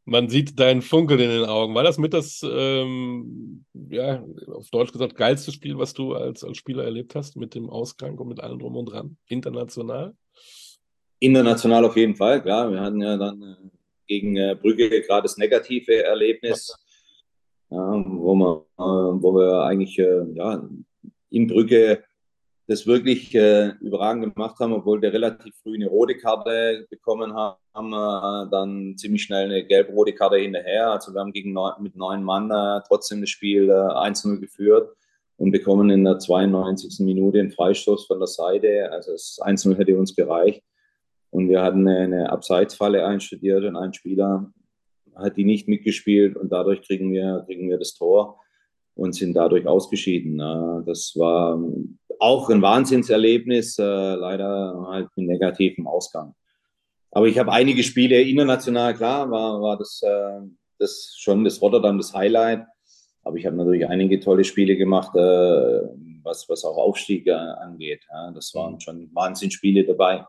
man 0.06 0.30
sieht 0.30 0.60
deinen 0.60 0.82
Funkeln 0.82 1.20
in 1.20 1.30
den 1.30 1.46
Augen. 1.46 1.76
War 1.76 1.84
das 1.84 1.98
mit 1.98 2.14
das, 2.14 2.46
ähm, 2.48 3.66
ja, 3.90 4.24
auf 4.48 4.70
Deutsch 4.70 4.92
gesagt, 4.92 5.16
geilste 5.16 5.52
Spiel, 5.52 5.78
was 5.78 5.94
du 5.94 6.14
als, 6.14 6.44
als 6.44 6.58
Spieler 6.58 6.84
erlebt 6.84 7.16
hast, 7.16 7.38
mit 7.38 7.56
dem 7.56 7.70
Ausgang 7.70 8.18
und 8.18 8.28
mit 8.28 8.40
allem 8.40 8.60
drum 8.60 8.76
und 8.76 8.86
dran, 8.86 9.18
international? 9.28 10.16
International 11.20 11.86
auf 11.86 11.96
jeden 11.96 12.16
Fall, 12.16 12.42
klar. 12.42 12.70
Wir 12.70 12.82
hatten 12.82 13.02
ja 13.02 13.16
dann 13.16 13.42
äh, 13.42 13.56
gegen 14.08 14.36
äh, 14.36 14.58
Brügge 14.60 14.90
gerade 15.02 15.24
das 15.24 15.38
negative 15.38 16.04
Erlebnis, 16.04 16.76
ja, 17.70 18.04
wo, 18.06 18.36
wir, 18.36 18.66
äh, 18.78 19.24
wo 19.24 19.34
wir 19.36 19.64
eigentlich 19.64 19.96
ja, 19.96 20.70
in 21.30 21.48
Brügge 21.48 22.04
das 22.68 22.88
wirklich 22.88 23.36
äh, 23.36 23.70
überragend 23.82 24.36
gemacht 24.36 24.58
haben, 24.60 24.74
obwohl 24.74 25.02
wir 25.02 25.12
relativ 25.12 25.54
früh 25.62 25.76
eine 25.76 25.88
rote 25.88 26.16
Karte 26.16 26.88
bekommen 26.90 27.34
haben, 27.34 27.90
wir 27.90 28.48
dann 28.50 28.96
ziemlich 28.98 29.24
schnell 29.24 29.46
eine 29.46 29.66
gelb-rote 29.66 30.14
Karte 30.14 30.38
hinterher. 30.38 30.92
Also 30.92 31.14
wir 31.14 31.20
haben 31.20 31.34
gegen 31.34 31.52
neun, 31.52 31.74
mit 31.82 31.96
neun 31.96 32.24
Mann 32.24 32.50
äh, 32.52 32.82
trotzdem 32.88 33.20
das 33.22 33.30
Spiel 33.30 33.70
äh, 33.70 33.74
1-0 33.74 34.40
geführt 34.40 34.96
und 35.38 35.52
bekommen 35.52 35.90
in 35.90 36.06
der 36.06 36.20
92. 36.20 37.00
Minute 37.00 37.40
einen 37.40 37.52
Freistoß 37.52 38.06
von 38.06 38.20
der 38.20 38.28
Seite. 38.28 38.90
Also 38.92 39.12
das 39.12 39.40
1-0 39.42 39.78
hätte 39.78 39.98
uns 39.98 40.16
gereicht. 40.16 40.64
Und 41.32 41.50
wir 41.50 41.62
hatten 41.62 41.86
eine, 41.88 42.00
eine 42.00 42.30
Abseitsfalle 42.32 43.06
einstudiert 43.06 43.66
und 43.66 43.76
ein 43.76 43.94
Spieler 43.94 44.54
hat 45.16 45.36
die 45.36 45.44
nicht 45.44 45.68
mitgespielt 45.68 46.38
und 46.38 46.52
dadurch 46.52 46.82
kriegen 46.82 47.12
wir, 47.12 47.44
kriegen 47.46 47.70
wir 47.70 47.78
das 47.78 47.94
Tor 47.94 48.40
und 48.96 49.14
sind 49.14 49.34
dadurch 49.34 49.66
ausgeschieden. 49.68 50.38
Das 50.86 51.14
war 51.16 51.60
auch 52.20 52.50
ein 52.50 52.62
Wahnsinnserlebnis, 52.62 53.78
äh, 53.80 53.84
leider 53.84 54.86
halt 54.88 55.10
mit 55.16 55.28
negativem 55.28 55.88
Ausgang. 55.88 56.34
Aber 57.12 57.28
ich 57.28 57.38
habe 57.38 57.52
einige 57.52 57.84
Spiele 57.84 58.22
international, 58.22 58.94
klar, 58.96 59.30
war, 59.30 59.62
war 59.62 59.78
das, 59.78 60.02
äh, 60.04 60.40
das 60.80 61.16
schon 61.18 61.44
das 61.44 61.62
Rotterdam 61.62 61.98
das 61.98 62.14
Highlight. 62.14 62.66
Aber 63.24 63.38
ich 63.38 63.46
habe 63.46 63.56
natürlich 63.56 63.88
einige 63.88 64.20
tolle 64.20 64.44
Spiele 64.44 64.78
gemacht, 64.78 65.16
äh, 65.16 65.82
was, 66.24 66.48
was 66.48 66.64
auch 66.64 66.78
Aufstieg 66.78 67.30
angeht. 67.30 68.02
Das 68.34 68.54
waren 68.56 68.80
schon 68.80 69.10
Wahnsinnsspiele 69.14 69.84
dabei. 69.84 70.26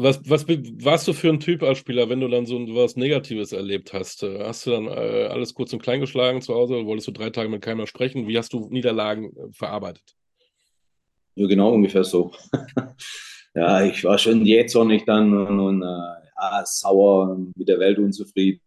Was, 0.00 0.20
was 0.30 0.46
warst 0.46 1.08
du 1.08 1.12
für 1.12 1.28
ein 1.28 1.40
Typ 1.40 1.62
als 1.64 1.78
Spieler, 1.78 2.08
wenn 2.08 2.20
du 2.20 2.28
dann 2.28 2.46
so 2.46 2.56
was 2.74 2.94
Negatives 2.94 3.52
erlebt 3.52 3.92
hast? 3.92 4.22
Hast 4.22 4.66
du 4.66 4.70
dann 4.70 4.86
äh, 4.86 5.28
alles 5.30 5.54
kurz 5.54 5.72
und 5.72 5.82
klein 5.82 6.00
geschlagen 6.00 6.40
zu 6.40 6.54
Hause? 6.54 6.86
Wolltest 6.86 7.08
du 7.08 7.12
drei 7.12 7.30
Tage 7.30 7.48
mit 7.48 7.62
keiner 7.62 7.86
sprechen? 7.86 8.28
Wie 8.28 8.38
hast 8.38 8.52
du 8.52 8.68
Niederlagen 8.70 9.36
äh, 9.36 9.52
verarbeitet? 9.52 10.14
Ja, 11.34 11.48
genau, 11.48 11.72
ungefähr 11.72 12.04
so. 12.04 12.32
ja, 13.54 13.84
ich 13.84 14.04
war 14.04 14.18
schon 14.18 14.44
jähzornig 14.44 15.04
dann 15.04 15.36
und, 15.36 15.58
und 15.58 15.82
äh, 15.82 16.62
sauer, 16.64 17.36
mit 17.56 17.68
der 17.68 17.80
Welt 17.80 17.98
unzufrieden. 17.98 18.60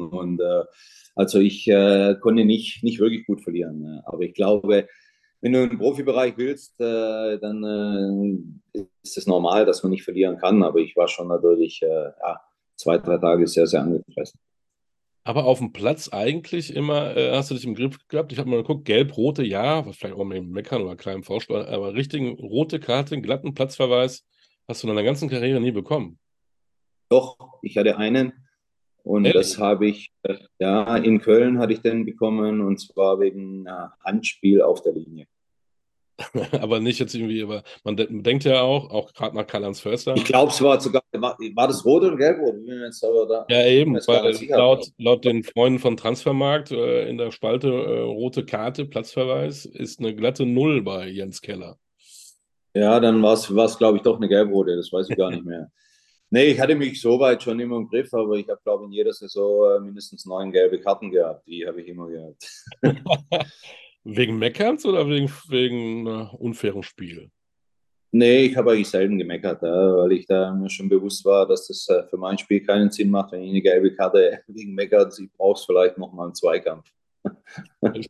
Und 0.00 0.40
äh, 0.40 0.64
also 1.16 1.40
ich 1.40 1.66
äh, 1.66 2.14
konnte 2.20 2.44
nicht, 2.44 2.84
nicht 2.84 3.00
wirklich 3.00 3.26
gut 3.26 3.42
verlieren. 3.42 4.00
Aber 4.04 4.22
ich 4.22 4.34
glaube, 4.34 4.86
wenn 5.40 5.52
du 5.52 5.62
im 5.64 5.78
Profibereich 5.78 6.36
willst, 6.36 6.80
äh, 6.80 7.38
dann 7.38 8.52
äh, 8.74 8.82
ist 9.02 9.16
es 9.16 9.26
normal, 9.26 9.64
dass 9.64 9.82
man 9.82 9.90
nicht 9.90 10.02
verlieren 10.02 10.38
kann. 10.38 10.62
Aber 10.62 10.78
ich 10.80 10.96
war 10.96 11.08
schon 11.08 11.28
natürlich 11.28 11.80
äh, 11.82 11.86
ja, 11.86 12.40
zwei, 12.76 12.98
drei 12.98 13.18
Tage 13.18 13.46
sehr, 13.46 13.66
sehr 13.66 13.82
angefressen. 13.82 14.40
Aber 15.24 15.44
auf 15.44 15.58
dem 15.58 15.72
Platz 15.72 16.08
eigentlich 16.08 16.74
immer, 16.74 17.16
äh, 17.16 17.32
hast 17.32 17.50
du 17.50 17.54
dich 17.54 17.66
im 17.66 17.74
Griff 17.74 17.98
gehabt? 18.08 18.32
Ich 18.32 18.38
habe 18.38 18.48
mal 18.48 18.62
geguckt, 18.62 18.86
gelb-rote, 18.86 19.44
ja, 19.44 19.82
vielleicht 19.82 20.14
auch 20.14 20.24
mit 20.24 20.38
dem 20.38 20.50
Meckern 20.50 20.82
oder 20.82 20.96
kleinem 20.96 21.22
Vorspiel, 21.22 21.56
aber 21.56 21.94
richtigen 21.94 22.38
rote 22.38 22.80
Karte, 22.80 23.20
glatten 23.20 23.54
Platzverweis 23.54 24.24
hast 24.66 24.82
du 24.82 24.88
in 24.88 24.94
deiner 24.94 25.04
ganzen 25.04 25.28
Karriere 25.28 25.60
nie 25.60 25.70
bekommen. 25.70 26.18
Doch, 27.10 27.36
ich 27.62 27.76
hatte 27.76 27.96
einen 27.98 28.32
und 29.02 29.24
Ehrlich? 29.24 29.40
das 29.40 29.58
habe 29.58 29.86
ich, 29.86 30.12
äh, 30.22 30.36
ja, 30.58 30.96
in 30.96 31.20
Köln 31.20 31.58
hatte 31.58 31.72
ich 31.72 31.80
den 31.80 32.04
bekommen 32.04 32.60
und 32.60 32.78
zwar 32.78 33.20
wegen 33.20 33.66
äh, 33.66 33.88
Handspiel 34.04 34.62
auf 34.62 34.82
der 34.82 34.92
Linie. 34.92 35.26
aber 36.60 36.80
nicht 36.80 36.98
jetzt 36.98 37.14
irgendwie, 37.14 37.42
aber 37.42 37.62
man 37.84 37.96
de 37.96 38.06
denkt 38.10 38.44
ja 38.44 38.60
auch, 38.60 38.90
auch 38.90 39.12
gerade 39.12 39.36
nach 39.36 39.46
Karl-Heinz 39.46 39.80
Förster. 39.80 40.14
Ich 40.16 40.24
glaube, 40.24 40.50
es 40.50 40.60
war 40.60 40.80
sogar, 40.80 41.02
war, 41.12 41.36
war 41.54 41.68
das 41.68 41.84
rot 41.84 42.02
oder 42.02 42.16
gelb? 42.16 42.40
Oder? 42.40 43.46
Ja, 43.48 43.64
eben, 43.66 43.94
weil 43.94 44.48
laut, 44.48 44.88
laut 44.98 45.24
den 45.24 45.44
Freunden 45.44 45.78
von 45.78 45.96
Transfermarkt 45.96 46.72
äh, 46.72 47.08
in 47.08 47.18
der 47.18 47.30
Spalte 47.30 47.68
äh, 47.68 48.00
rote 48.00 48.44
Karte, 48.44 48.84
Platzverweis, 48.84 49.64
ist 49.64 50.00
eine 50.00 50.14
glatte 50.14 50.44
Null 50.44 50.82
bei 50.82 51.08
Jens 51.08 51.40
Keller. 51.40 51.78
Ja, 52.74 52.98
dann 53.00 53.22
war 53.22 53.34
es, 53.34 53.78
glaube 53.78 53.98
ich, 53.98 54.02
doch 54.02 54.16
eine 54.16 54.28
gelb-rote, 54.28 54.76
das 54.76 54.92
weiß 54.92 55.10
ich 55.10 55.16
gar 55.16 55.30
nicht 55.30 55.44
mehr. 55.44 55.70
Nee, 56.30 56.46
ich 56.48 56.60
hatte 56.60 56.74
mich 56.74 57.00
soweit 57.00 57.42
schon 57.42 57.58
immer 57.58 57.76
im 57.76 57.88
Griff, 57.88 58.12
aber 58.12 58.34
ich 58.34 58.48
habe, 58.48 58.60
glaube 58.62 58.84
ich, 58.84 58.88
in 58.88 58.92
jeder 58.92 59.12
Saison 59.12 59.76
äh, 59.76 59.80
mindestens 59.80 60.26
neun 60.26 60.52
gelbe 60.52 60.78
Karten 60.80 61.10
gehabt. 61.10 61.46
Die 61.46 61.66
habe 61.66 61.80
ich 61.80 61.88
immer 61.88 62.08
gehabt. 62.08 62.66
wegen 64.04 64.38
Meckerns 64.38 64.84
oder 64.84 65.08
wegen, 65.08 65.30
wegen 65.48 66.06
uh, 66.06 66.28
unfairem 66.36 66.82
Spiel? 66.82 67.30
Nee, 68.10 68.46
ich 68.46 68.56
habe 68.56 68.72
eigentlich 68.72 68.88
selten 68.88 69.18
gemeckert, 69.18 69.62
ja, 69.62 69.96
weil 69.96 70.12
ich 70.12 70.26
da 70.26 70.54
mir 70.54 70.70
schon 70.70 70.88
bewusst 70.88 71.24
war, 71.24 71.46
dass 71.46 71.66
das 71.66 71.88
äh, 71.88 72.06
für 72.08 72.16
mein 72.16 72.38
Spiel 72.38 72.60
keinen 72.60 72.90
Sinn 72.90 73.10
macht, 73.10 73.32
wenn 73.32 73.42
ich 73.42 73.50
eine 73.50 73.62
gelbe 73.62 73.94
Karte 73.94 74.40
wegen 74.48 74.74
Meckert, 74.74 75.18
ich 75.18 75.30
brauche 75.32 75.58
es 75.58 75.64
vielleicht 75.64 75.98
nochmal 75.98 76.26
einen 76.26 76.34
Zweikampf. 76.34 76.90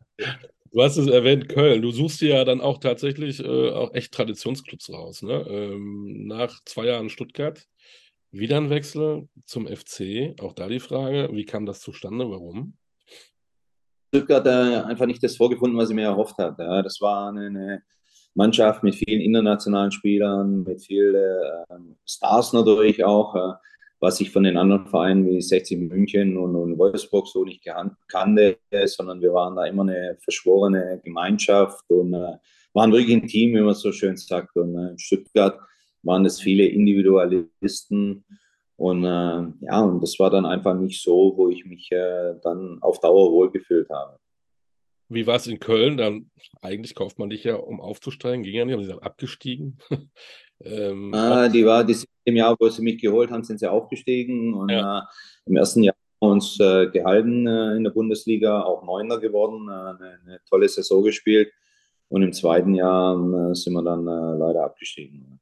Du 0.71 0.83
hast 0.83 0.97
es 0.97 1.07
erwähnt, 1.07 1.49
Köln. 1.49 1.81
Du 1.81 1.89
suchst 1.89 2.21
dir 2.21 2.35
ja 2.35 2.45
dann 2.45 2.61
auch 2.61 2.77
tatsächlich 2.77 3.43
äh, 3.43 3.71
auch 3.71 3.91
echt 3.95 4.13
Traditionsclubs 4.13 4.91
raus. 4.91 5.23
Ne? 5.23 5.43
Ähm, 5.49 6.27
nach 6.27 6.63
zwei 6.63 6.85
Jahren 6.85 7.09
Stuttgart 7.09 7.65
wieder 8.31 8.57
ein 8.57 8.69
Wechsel 8.69 9.27
zum 9.45 9.67
FC. 9.67 10.35
Auch 10.41 10.53
da 10.53 10.67
die 10.67 10.79
Frage, 10.79 11.29
wie 11.33 11.45
kam 11.45 11.65
das 11.65 11.81
zustande? 11.81 12.29
Warum? 12.29 12.75
Stuttgart 14.09 14.45
äh, 14.47 14.81
einfach 14.85 15.05
nicht 15.05 15.23
das 15.23 15.37
vorgefunden, 15.37 15.77
was 15.77 15.89
ich 15.89 15.95
mir 15.95 16.05
erhofft 16.05 16.37
hatte. 16.37 16.81
Das 16.83 16.99
war 16.99 17.29
eine, 17.29 17.83
Mannschaft 18.35 18.83
mit 18.83 18.95
vielen 18.95 19.21
internationalen 19.21 19.91
Spielern, 19.91 20.63
mit 20.63 20.81
vielen 20.81 21.15
äh, 21.15 21.75
Stars 22.05 22.53
natürlich 22.53 23.03
auch, 23.03 23.35
äh, 23.35 23.53
was 23.99 24.21
ich 24.21 24.31
von 24.31 24.43
den 24.43 24.55
anderen 24.55 24.87
Vereinen 24.87 25.25
wie 25.25 25.41
60 25.41 25.77
München 25.89 26.37
und, 26.37 26.77
Wolfsburg 26.77 27.27
so 27.27 27.43
nicht 27.43 27.67
kannte, 28.07 28.57
sondern 28.85 29.19
wir 29.19 29.33
waren 29.33 29.57
da 29.57 29.65
immer 29.65 29.81
eine 29.81 30.17
verschworene 30.23 31.01
Gemeinschaft 31.03 31.83
und 31.89 32.13
waren 32.13 32.91
wirklich 32.93 33.17
ein 33.17 33.27
Team, 33.27 33.55
wie 33.55 33.61
man 33.61 33.73
so 33.73 33.91
schön 33.91 34.15
sagt. 34.15 34.55
Und 34.55 35.01
Stuttgart 35.01 35.59
waren 36.03 36.25
es 36.25 36.39
viele 36.39 36.65
Individualisten. 36.65 38.25
Und 38.75 39.03
äh, 39.03 39.43
ja, 39.61 39.81
und 39.81 40.01
das 40.01 40.17
war 40.19 40.29
dann 40.29 40.45
einfach 40.45 40.75
nicht 40.75 41.01
so, 41.01 41.33
wo 41.35 41.49
ich 41.49 41.65
mich 41.65 41.91
äh, 41.91 42.35
dann 42.43 42.77
auf 42.81 42.99
Dauer 42.99 43.31
wohlgefühlt 43.31 43.89
habe. 43.89 44.17
Wie 45.09 45.25
war 45.25 45.35
es 45.35 45.47
in 45.47 45.59
Köln? 45.59 45.97
Dann 45.97 46.29
eigentlich 46.61 46.95
kauft 46.95 47.19
man 47.19 47.29
dich 47.29 47.43
ja, 47.43 47.55
um 47.55 47.81
aufzusteigen. 47.81 48.43
Ging 48.43 48.55
ja 48.55 48.65
nicht, 48.65 48.75
haben 48.75 48.83
sie 48.83 48.89
dann 48.89 48.99
abgestiegen. 48.99 49.79
ähm, 50.63 51.13
ah, 51.13 51.49
die 51.49 51.65
war 51.65 51.83
das 51.83 52.05
im 52.25 52.35
Jahr, 52.35 52.55
wo 52.59 52.69
sie 52.69 52.83
mich 52.83 53.01
geholt 53.01 53.31
haben, 53.31 53.43
sind 53.43 53.59
sie 53.59 53.69
aufgestiegen. 53.69 54.53
Und 54.53 54.69
ja. 54.69 54.99
äh, 54.99 55.01
im 55.47 55.57
ersten 55.57 55.83
Jahr 55.83 55.95
uns 56.19 56.59
äh, 56.59 56.87
gehalten 56.87 57.47
äh, 57.47 57.75
in 57.75 57.83
der 57.83 57.91
Bundesliga, 57.91 58.61
auch 58.61 58.83
Neuner 58.85 59.19
geworden, 59.19 59.67
äh, 59.67 59.71
eine, 59.71 60.19
eine, 60.25 60.39
tolle 60.47 60.67
Saison 60.67 61.03
gespielt. 61.03 61.51
Und 62.09 62.23
im 62.23 62.33
zweiten 62.33 62.73
Jahr 62.73 63.15
sind 63.53 63.73
wir 63.73 63.83
dann 63.83 64.03
leider 64.03 64.63
abgestiegen. 64.63 65.39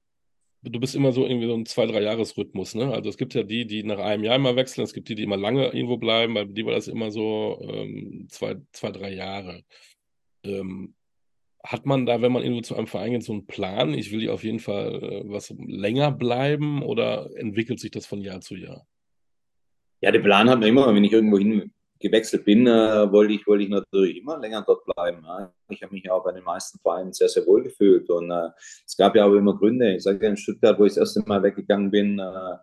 Du 0.69 0.79
bist 0.79 0.95
immer 0.95 1.11
so 1.11 1.25
irgendwie 1.25 1.47
so 1.47 1.53
ein 1.53 1.65
zwei, 1.65 1.85
drei 1.85 2.01
Jahresrhythmus, 2.01 2.75
ne? 2.75 2.93
Also 2.93 3.09
es 3.09 3.17
gibt 3.17 3.33
ja 3.33 3.43
die, 3.43 3.65
die 3.65 3.83
nach 3.83 3.99
einem 3.99 4.23
Jahr 4.23 4.35
immer 4.35 4.55
wechseln, 4.55 4.83
es 4.83 4.93
gibt 4.93 5.09
die, 5.09 5.15
die 5.15 5.23
immer 5.23 5.37
lange 5.37 5.67
irgendwo 5.67 5.97
bleiben, 5.97 6.33
bei 6.33 6.45
die 6.45 6.65
war 6.65 6.73
das 6.73 6.87
immer 6.87 7.11
so 7.11 7.59
ähm, 7.61 8.27
zwei, 8.29 8.57
zwei, 8.71 8.91
drei 8.91 9.13
Jahre. 9.13 9.63
Ähm, 10.43 10.95
hat 11.63 11.85
man 11.85 12.05
da, 12.05 12.21
wenn 12.21 12.31
man 12.31 12.43
irgendwo 12.43 12.61
zu 12.61 12.75
einem 12.75 12.87
Verein 12.87 13.11
geht, 13.11 13.23
so 13.23 13.33
einen 13.33 13.45
Plan? 13.45 13.93
Ich 13.93 14.11
will 14.11 14.21
hier 14.21 14.33
auf 14.33 14.43
jeden 14.43 14.59
Fall 14.59 15.03
äh, 15.03 15.23
was 15.25 15.53
länger 15.57 16.11
bleiben 16.11 16.81
oder 16.83 17.29
entwickelt 17.35 17.79
sich 17.79 17.91
das 17.91 18.05
von 18.05 18.21
Jahr 18.21 18.41
zu 18.41 18.55
Jahr? 18.55 18.87
Ja, 20.01 20.11
den 20.11 20.23
Plan 20.23 20.49
hat 20.49 20.59
man 20.59 20.69
immer, 20.69 20.93
wenn 20.93 21.03
ich 21.03 21.11
irgendwo 21.11 21.37
hin 21.37 21.71
gewechselt 21.99 22.45
bin, 22.45 22.67
äh, 22.67 23.11
wollte, 23.11 23.33
ich, 23.33 23.47
wollte 23.47 23.63
ich 23.63 23.69
natürlich 23.69 24.17
immer 24.17 24.37
länger 24.37 24.63
dort 24.65 24.85
bleiben. 24.85 25.25
Ich 25.69 25.81
habe 25.81 25.93
mich 25.93 26.09
auch 26.09 26.23
bei 26.23 26.31
den 26.31 26.43
meisten 26.43 26.79
Vereinen 26.79 27.13
sehr, 27.13 27.29
sehr 27.29 27.45
wohl 27.45 27.63
gefühlt. 27.63 28.09
Und 28.09 28.31
äh, 28.31 28.49
es 28.85 28.95
gab 28.95 29.15
ja 29.15 29.25
auch 29.25 29.33
immer 29.33 29.55
Gründe. 29.55 29.95
Ich 29.95 30.03
sage 30.03 30.23
ja 30.23 30.29
in 30.29 30.37
Stuttgart, 30.37 30.77
wo 30.79 30.85
ich 30.85 30.93
das 30.93 31.15
erste 31.15 31.27
Mal 31.27 31.41
weggegangen 31.43 31.91
bin, 31.91 32.19
äh, 32.19 32.57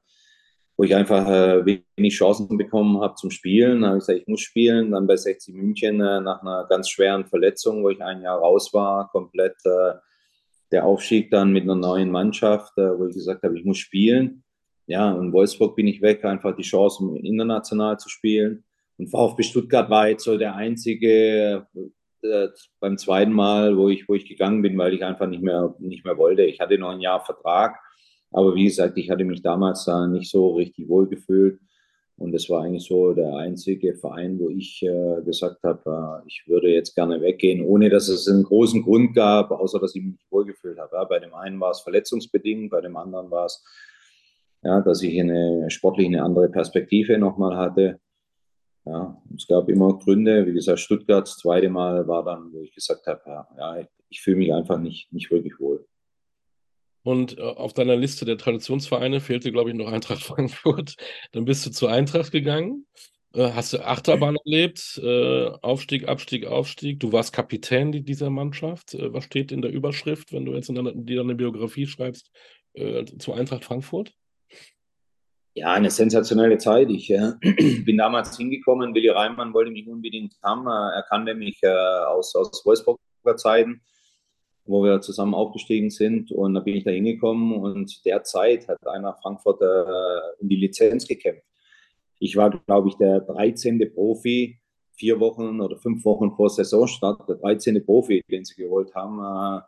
wo 0.76 0.82
ich 0.82 0.94
einfach 0.94 1.28
wenig 1.64 2.14
Chancen 2.14 2.58
bekommen 2.58 3.00
habe 3.00 3.14
zum 3.14 3.30
Spielen. 3.30 3.82
Da 3.82 3.88
habe 3.88 3.98
ich 3.98 4.06
gesagt, 4.06 4.18
ich 4.22 4.26
muss 4.26 4.40
spielen. 4.40 4.90
Dann 4.90 5.06
bei 5.06 5.14
60 5.14 5.54
München 5.54 5.98
nach 5.98 6.42
einer 6.42 6.66
ganz 6.68 6.88
schweren 6.88 7.24
Verletzung, 7.26 7.84
wo 7.84 7.90
ich 7.90 8.02
ein 8.02 8.22
Jahr 8.22 8.40
raus 8.40 8.74
war, 8.74 9.08
komplett 9.12 9.54
der 9.64 10.84
Aufstieg 10.84 11.30
dann 11.30 11.52
mit 11.52 11.62
einer 11.62 11.76
neuen 11.76 12.10
Mannschaft, 12.10 12.72
wo 12.76 13.06
ich 13.06 13.14
gesagt 13.14 13.44
habe, 13.44 13.56
ich 13.56 13.64
muss 13.64 13.78
spielen. 13.78 14.42
Ja, 14.86 15.16
in 15.16 15.32
Wolfsburg 15.32 15.76
bin 15.76 15.86
ich 15.86 16.02
weg, 16.02 16.24
einfach 16.24 16.56
die 16.56 16.62
Chance, 16.62 17.04
international 17.22 17.96
zu 17.98 18.08
spielen. 18.08 18.64
Und 18.96 19.10
VfB 19.10 19.42
Stuttgart 19.42 19.90
war 19.90 20.08
jetzt 20.08 20.24
so 20.24 20.38
der 20.38 20.54
einzige 20.54 21.66
äh, 22.22 22.48
beim 22.80 22.96
zweiten 22.96 23.32
Mal, 23.32 23.76
wo 23.76 23.88
ich, 23.88 24.08
wo 24.08 24.14
ich 24.14 24.26
gegangen 24.26 24.62
bin, 24.62 24.78
weil 24.78 24.94
ich 24.94 25.04
einfach 25.04 25.26
nicht 25.26 25.42
mehr, 25.42 25.74
nicht 25.78 26.04
mehr 26.04 26.16
wollte. 26.16 26.42
Ich 26.42 26.60
hatte 26.60 26.78
noch 26.78 26.90
ein 26.90 27.00
Jahr 27.00 27.24
Vertrag, 27.24 27.78
aber 28.30 28.54
wie 28.54 28.64
gesagt, 28.64 28.96
ich 28.96 29.10
hatte 29.10 29.24
mich 29.24 29.42
damals 29.42 29.84
da 29.84 30.06
nicht 30.06 30.30
so 30.30 30.54
richtig 30.54 30.88
wohl 30.88 31.08
gefühlt. 31.08 31.58
Und 32.16 32.32
das 32.32 32.48
war 32.48 32.62
eigentlich 32.62 32.86
so 32.86 33.12
der 33.12 33.34
einzige 33.34 33.96
Verein, 33.96 34.38
wo 34.38 34.48
ich 34.48 34.82
äh, 34.82 35.20
gesagt 35.24 35.62
habe, 35.64 36.22
äh, 36.22 36.26
ich 36.28 36.44
würde 36.46 36.68
jetzt 36.68 36.94
gerne 36.94 37.20
weggehen, 37.20 37.64
ohne 37.64 37.90
dass 37.90 38.08
es 38.08 38.28
einen 38.28 38.44
großen 38.44 38.82
Grund 38.82 39.14
gab, 39.14 39.50
außer 39.50 39.80
dass 39.80 39.96
ich 39.96 40.04
mich 40.04 40.20
wohlgefühlt 40.30 40.78
habe. 40.78 40.94
Ja, 40.94 41.04
bei 41.04 41.18
dem 41.18 41.34
einen 41.34 41.58
war 41.58 41.72
es 41.72 41.80
verletzungsbedingt, 41.80 42.70
bei 42.70 42.80
dem 42.80 42.96
anderen 42.96 43.30
war 43.32 43.46
es, 43.46 43.64
ja, 44.62 44.80
dass 44.80 45.02
ich 45.02 45.20
eine 45.20 45.68
sportlich 45.70 46.06
eine 46.06 46.22
andere 46.22 46.48
Perspektive 46.48 47.18
nochmal 47.18 47.56
hatte. 47.56 47.98
Ja, 48.86 49.22
es 49.34 49.46
gab 49.46 49.68
immer 49.68 49.98
Gründe. 49.98 50.46
Wie 50.46 50.52
gesagt, 50.52 50.80
Stuttgart 50.80 51.26
das 51.26 51.38
zweite 51.38 51.70
Mal 51.70 52.06
war 52.06 52.24
dann, 52.24 52.52
wo 52.52 52.60
ich 52.60 52.74
gesagt 52.74 53.06
habe, 53.06 53.22
ja, 53.26 53.86
ich 54.10 54.20
fühle 54.20 54.36
mich 54.36 54.52
einfach 54.52 54.78
nicht, 54.78 55.10
nicht 55.12 55.30
wirklich 55.30 55.58
wohl. 55.58 55.86
Und 57.02 57.38
äh, 57.38 57.42
auf 57.42 57.74
deiner 57.74 57.96
Liste 57.96 58.24
der 58.24 58.38
Traditionsvereine 58.38 59.20
fehlte, 59.20 59.52
glaube 59.52 59.70
ich, 59.70 59.76
noch 59.76 59.92
Eintracht 59.92 60.22
Frankfurt. 60.22 60.96
Dann 61.32 61.44
bist 61.44 61.64
du 61.66 61.70
zur 61.70 61.90
Eintracht 61.90 62.32
gegangen. 62.32 62.86
Äh, 63.34 63.50
hast 63.52 63.72
du 63.72 63.84
Achterbahn 63.84 64.36
erlebt? 64.44 65.00
Äh, 65.02 65.48
Aufstieg, 65.62 66.08
Abstieg, 66.08 66.46
Aufstieg. 66.46 67.00
Du 67.00 67.12
warst 67.12 67.32
Kapitän 67.32 67.92
dieser 67.92 68.30
Mannschaft. 68.30 68.96
Was 68.98 69.24
steht 69.24 69.52
in 69.52 69.62
der 69.62 69.70
Überschrift, 69.70 70.32
wenn 70.32 70.46
du 70.46 70.54
jetzt 70.54 70.68
in 70.68 70.74
deiner, 70.74 70.92
dir 70.92 71.20
eine 71.20 71.34
Biografie 71.34 71.86
schreibst, 71.86 72.30
zu 73.18 73.32
Eintracht 73.32 73.64
Frankfurt? 73.64 74.12
Ja, 75.54 75.72
eine 75.72 75.90
sensationelle 75.90 76.58
Zeit. 76.58 76.90
Ich 76.90 77.10
äh, 77.10 77.32
bin 77.84 77.96
damals 77.96 78.36
hingekommen, 78.36 78.94
Willi 78.94 79.08
Reimann 79.08 79.54
wollte 79.54 79.70
mich 79.70 79.88
unbedingt 79.88 80.34
haben. 80.42 80.66
Er 80.66 81.04
kannte 81.08 81.34
mich 81.34 81.62
äh, 81.62 81.68
aus, 81.68 82.34
aus 82.34 82.64
Wolfsburger 82.66 83.36
Zeiten, 83.36 83.80
wo 84.64 84.82
wir 84.82 85.00
zusammen 85.00 85.34
aufgestiegen 85.34 85.90
sind. 85.90 86.32
Und 86.32 86.54
da 86.54 86.60
bin 86.60 86.76
ich 86.76 86.84
da 86.84 86.90
hingekommen 86.90 87.52
und 87.54 88.04
derzeit 88.04 88.66
hat 88.68 88.84
einer 88.86 89.14
Frankfurt 89.14 89.62
äh, 89.62 90.40
um 90.40 90.48
die 90.48 90.56
Lizenz 90.56 91.06
gekämpft. 91.06 91.46
Ich 92.18 92.36
war, 92.36 92.50
glaube 92.50 92.88
ich, 92.88 92.96
der 92.96 93.20
13. 93.20 93.92
Profi, 93.94 94.58
vier 94.96 95.20
Wochen 95.20 95.60
oder 95.60 95.76
fünf 95.76 96.04
Wochen 96.04 96.32
vor 96.32 96.50
Saisonstart, 96.50 97.28
der 97.28 97.36
13. 97.36 97.84
Profi, 97.84 98.22
den 98.30 98.44
sie 98.44 98.56
geholt 98.56 98.94
haben, 98.94 99.18
äh, 99.20 99.60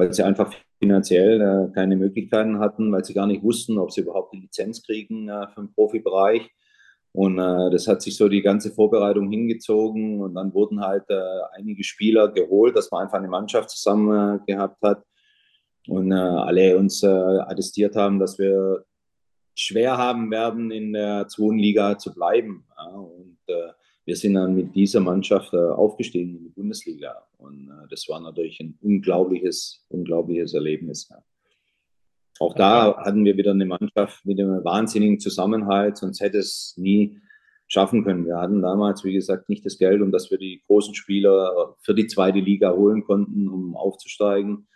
weil 0.00 0.14
sie 0.14 0.22
einfach 0.22 0.50
finanziell 0.78 1.40
äh, 1.42 1.74
keine 1.74 1.94
Möglichkeiten 1.94 2.58
hatten, 2.58 2.90
weil 2.90 3.04
sie 3.04 3.12
gar 3.12 3.26
nicht 3.26 3.42
wussten, 3.42 3.78
ob 3.78 3.92
sie 3.92 4.00
überhaupt 4.00 4.32
die 4.32 4.40
Lizenz 4.40 4.82
kriegen 4.82 5.28
äh, 5.28 5.46
für 5.48 5.60
den 5.60 5.74
Profibereich. 5.74 6.50
Und 7.12 7.38
äh, 7.38 7.70
das 7.70 7.86
hat 7.86 8.00
sich 8.00 8.16
so 8.16 8.28
die 8.28 8.40
ganze 8.40 8.70
Vorbereitung 8.70 9.30
hingezogen 9.30 10.20
und 10.20 10.34
dann 10.34 10.54
wurden 10.54 10.80
halt 10.80 11.04
äh, 11.10 11.20
einige 11.52 11.84
Spieler 11.84 12.28
geholt, 12.28 12.76
dass 12.76 12.90
man 12.90 13.02
einfach 13.02 13.18
eine 13.18 13.28
Mannschaft 13.28 13.68
zusammen 13.68 14.40
äh, 14.40 14.52
gehabt 14.52 14.80
hat 14.82 15.04
und 15.86 16.12
äh, 16.12 16.14
alle 16.14 16.78
uns 16.78 17.04
attestiert 17.04 17.94
haben, 17.94 18.18
dass 18.18 18.38
wir 18.38 18.86
schwer 19.54 19.98
haben 19.98 20.30
werden, 20.30 20.70
in 20.70 20.94
der 20.94 21.28
zweiten 21.28 21.58
Liga 21.58 21.98
zu 21.98 22.14
bleiben. 22.14 22.64
Ja, 22.78 22.90
und 22.94 23.38
wir 24.04 24.16
sind 24.16 24.34
dann 24.34 24.54
mit 24.54 24.74
dieser 24.74 25.00
Mannschaft 25.00 25.54
aufgestiegen 25.54 26.36
in 26.36 26.44
die 26.44 26.50
Bundesliga. 26.50 27.26
Und 27.38 27.68
äh, 27.68 27.88
das 27.88 28.08
war 28.08 28.20
natürlich 28.20 28.60
ein 28.60 28.78
unglaubliches, 28.80 29.84
unglaubliches 29.88 30.54
Erlebnis. 30.54 31.08
Auch 32.38 32.54
da 32.54 32.96
hatten 32.96 33.24
wir 33.24 33.36
wieder 33.36 33.50
eine 33.50 33.66
Mannschaft 33.66 34.24
mit 34.24 34.40
einem 34.40 34.64
wahnsinnigen 34.64 35.20
Zusammenhalt, 35.20 35.98
sonst 35.98 36.20
hätte 36.20 36.38
es 36.38 36.74
nie 36.78 37.20
schaffen 37.66 38.02
können. 38.02 38.26
Wir 38.26 38.38
hatten 38.38 38.62
damals, 38.62 39.04
wie 39.04 39.12
gesagt, 39.12 39.48
nicht 39.48 39.64
das 39.64 39.78
Geld, 39.78 40.00
um 40.00 40.10
dass 40.10 40.30
wir 40.30 40.38
die 40.38 40.62
großen 40.66 40.94
Spieler 40.94 41.76
für 41.82 41.94
die 41.94 42.06
zweite 42.06 42.40
Liga 42.40 42.72
holen 42.72 43.04
konnten, 43.04 43.48
um 43.48 43.76
aufzusteigen. 43.76 44.66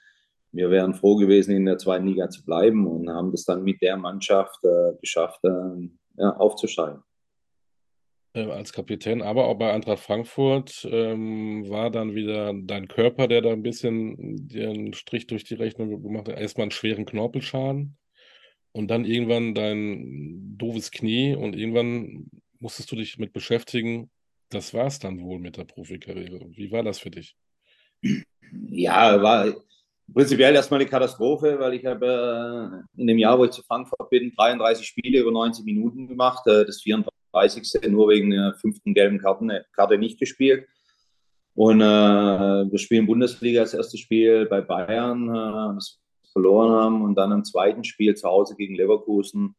Wir 0.53 0.71
wären 0.71 0.95
froh 0.95 1.17
gewesen, 1.17 1.57
in 1.57 1.65
der 1.65 1.79
zweiten 1.79 2.07
Liga 2.07 2.29
zu 2.29 2.45
bleiben 2.45 2.87
und 2.87 3.09
haben 3.09 3.33
das 3.33 3.45
dann 3.45 3.65
mit 3.65 3.83
der 3.83 3.97
Mannschaft 3.97 4.63
äh, 4.63 4.93
geschafft, 5.01 5.41
äh, 5.43 5.89
ja, 6.19 6.37
aufzusteigen. 6.37 7.03
Äh, 8.35 8.51
als 8.51 8.73
Kapitän, 8.73 9.23
aber 9.23 9.47
auch 9.47 9.55
bei 9.55 9.73
Eintracht 9.73 10.01
Frankfurt 10.01 10.87
ähm, 10.91 11.69
war 11.69 11.91
dann 11.91 12.17
wieder 12.17 12.53
dein 12.53 12.89
Körper, 12.89 13.29
der 13.29 13.43
da 13.43 13.53
ein 13.53 13.63
bisschen 13.63 14.49
den 14.49 14.93
Strich 14.93 15.29
durch 15.29 15.45
die 15.45 15.55
Rechnung 15.55 16.03
gemacht 16.03 16.29
hat. 16.29 16.37
Erstmal 16.37 16.65
einen 16.65 16.71
schweren 16.73 17.05
Knorpelschaden 17.05 17.97
und 18.73 18.89
dann 18.91 19.05
irgendwann 19.05 19.55
dein 19.55 20.57
doofes 20.59 20.91
Knie 20.91 21.37
und 21.37 21.55
irgendwann 21.55 22.27
musstest 22.59 22.91
du 22.91 22.97
dich 22.97 23.19
mit 23.19 23.33
beschäftigen. 23.33 24.11
Das 24.49 24.75
war 24.75 24.87
es 24.87 24.99
dann 24.99 25.21
wohl 25.23 25.39
mit 25.39 25.57
der 25.57 25.65
Profikarriere. 25.65 26.45
Wie 26.51 26.73
war 26.73 26.83
das 26.83 26.99
für 26.99 27.11
dich? 27.11 27.37
Ja, 28.69 29.23
war 29.23 29.55
prinzipiell 30.13 30.57
erstmal 30.57 30.81
eine 30.81 30.91
Katastrophe, 30.91 31.57
weil 31.61 31.75
ich 31.75 31.87
habe 31.87 32.85
äh, 32.97 33.01
in 33.01 33.07
dem 33.07 33.19
Jahr, 33.19 33.39
wo 33.39 33.45
ich 33.45 33.53
zu 33.53 33.63
Frankfurt 33.63 34.11
bin, 34.11 34.33
33 34.37 34.85
Spiele 34.85 35.21
über 35.21 35.31
90 35.31 35.65
Minuten 35.65 36.09
gemacht. 36.09 36.45
Äh, 36.49 36.65
das 36.65 36.83
34 36.83 37.14
30. 37.35 37.91
nur 37.91 38.09
wegen 38.09 38.31
der 38.31 38.55
fünften 38.61 38.95
gelben 38.95 39.19
Karten, 39.19 39.51
Karte 39.73 39.99
nicht 39.99 40.19
gespielt. 40.19 40.67
Und 41.55 41.81
äh, 41.81 41.85
wir 41.85 42.79
spielen 42.79 43.07
Bundesliga 43.07 43.61
das 43.61 43.75
erste 43.75 43.99
Spiel 43.99 44.47
bei 44.47 44.61
Bayern, 44.61 45.29
äh, 45.29 45.75
das 45.75 46.01
verloren 46.33 46.73
haben. 46.73 47.03
Und 47.03 47.17
dann 47.17 47.33
im 47.33 47.45
zweiten 47.45 47.85
Spiel 47.85 48.15
zu 48.15 48.29
Hause 48.29 48.57
gegen 48.57 48.75
Leverkusen 48.75 49.55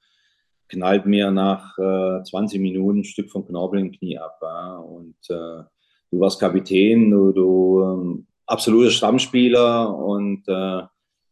knallt 0.69 1.05
mir 1.05 1.31
nach 1.31 1.77
äh, 1.77 2.23
20 2.23 2.59
Minuten 2.59 2.99
ein 2.99 3.03
Stück 3.03 3.29
vom 3.29 3.45
Knorpel 3.45 3.79
im 3.79 3.91
Knie 3.91 4.17
ab. 4.17 4.37
Ja. 4.41 4.77
Und 4.77 5.17
äh, 5.29 5.63
du 6.11 6.19
warst 6.19 6.39
Kapitän, 6.39 7.11
du, 7.11 7.31
du 7.31 7.81
ähm, 7.81 8.27
absoluter 8.45 8.91
Stammspieler 8.91 9.95
und 9.95 10.47
äh, 10.47 10.81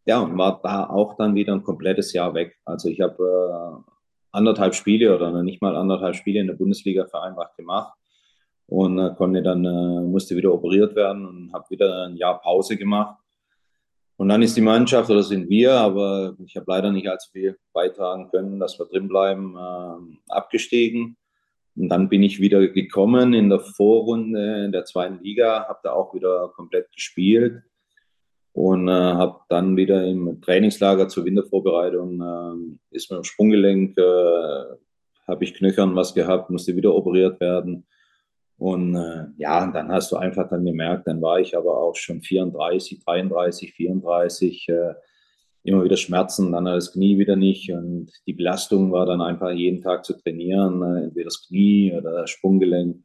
ja, 0.06 0.20
und 0.20 0.38
war 0.38 0.60
da 0.62 0.90
auch 0.90 1.16
dann 1.16 1.36
wieder 1.36 1.54
ein 1.54 1.64
komplettes 1.64 2.14
Jahr 2.14 2.34
weg. 2.34 2.58
Also 2.66 2.90
ich 2.90 3.00
habe 3.00 3.84
äh, 3.88 3.93
anderthalb 4.34 4.76
Spiele 4.76 5.16
oder 5.16 5.44
nicht 5.44 5.62
mal 5.62 5.76
anderthalb 5.76 6.16
Spiele 6.16 6.42
in 6.42 6.48
der 6.48 6.56
Bundesliga 6.56 7.06
vereinbart 7.06 7.56
gemacht 7.56 7.94
und 8.68 9.00
äh, 9.00 9.14
konnte 9.16 9.42
dann, 9.42 9.64
äh, 9.64 10.02
musste 10.02 10.36
wieder 10.36 10.54
operiert 10.54 10.96
werden 10.96 11.26
und 11.26 11.54
habe 11.54 11.70
wieder 11.70 12.08
ein 12.08 12.18
Jahr 12.18 12.42
Pause 12.42 12.76
gemacht. 12.76 13.18
Und 14.18 14.30
dann 14.30 14.42
ist 14.42 14.58
die 14.58 14.62
Mannschaft, 14.62 15.10
oder 15.10 15.24
sind 15.24 15.50
wir, 15.50 15.74
aber 15.74 16.36
ich 16.46 16.56
habe 16.56 16.66
leider 16.68 16.92
nicht 16.92 17.10
allzu 17.10 17.32
viel 17.32 17.58
beitragen 17.74 18.30
können, 18.30 18.60
dass 18.60 18.78
wir 18.78 18.86
drin 18.86 19.08
bleiben, 19.08 19.56
äh, 19.56 20.32
abgestiegen. 20.32 21.18
Und 21.76 21.90
dann 21.90 22.10
bin 22.10 22.22
ich 22.22 22.40
wieder 22.40 22.68
gekommen 22.68 23.34
in 23.34 23.50
der 23.50 23.60
Vorrunde 23.60 24.66
in 24.66 24.72
der 24.72 24.86
zweiten 24.86 25.24
Liga, 25.24 25.68
habe 25.68 25.80
da 25.84 25.94
auch 25.94 26.14
wieder 26.14 26.52
komplett 26.56 26.92
gespielt 26.92 27.64
und 28.54 28.88
äh, 28.88 28.92
habe 28.92 29.42
dann 29.50 29.76
wieder 29.76 30.06
im 30.06 30.40
Trainingslager 30.42 31.10
zur 31.10 31.26
Wintervorbereitung 31.26 32.22
äh, 32.22 32.96
ist 32.96 33.12
mir 33.12 33.18
im 33.18 33.24
Sprunggelenk, 33.24 33.98
äh, 33.98 34.64
habe 35.28 35.44
ich 35.44 35.56
knöchern 35.56 35.96
was 35.96 36.14
gehabt, 36.14 36.50
musste 36.50 36.76
wieder 36.76 36.94
operiert 36.94 37.40
werden. 37.40 37.86
Und 38.58 38.96
äh, 38.96 39.26
ja, 39.38 39.70
dann 39.72 39.92
hast 39.92 40.12
du 40.12 40.18
einfach 40.18 40.48
dann 40.50 40.66
gemerkt, 40.66 41.08
dann 41.08 41.22
war 41.22 41.40
ich 41.40 41.58
aber 41.58 41.78
auch 41.78 41.96
schon 41.96 42.22
34, 42.22 43.04
33, 43.04 43.74
34. 43.74 44.70
Äh, 44.70 44.94
immer 45.64 45.84
wieder 45.84 45.98
Schmerzen, 45.98 46.52
dann 46.52 46.66
das 46.66 46.92
Knie 46.92 47.18
wieder 47.18 47.36
nicht. 47.36 47.72
Und 47.72 48.12
die 48.28 48.34
Belastung 48.34 48.92
war 48.92 49.06
dann 49.06 49.22
einfach 49.22 49.52
jeden 49.52 49.82
Tag 49.82 50.06
zu 50.06 50.14
trainieren, 50.14 50.82
äh, 50.84 51.06
entweder 51.06 51.26
das 51.26 51.48
Knie 51.48 51.94
oder 51.98 52.12
das 52.12 52.30
Sprunggelenk. 52.30 53.04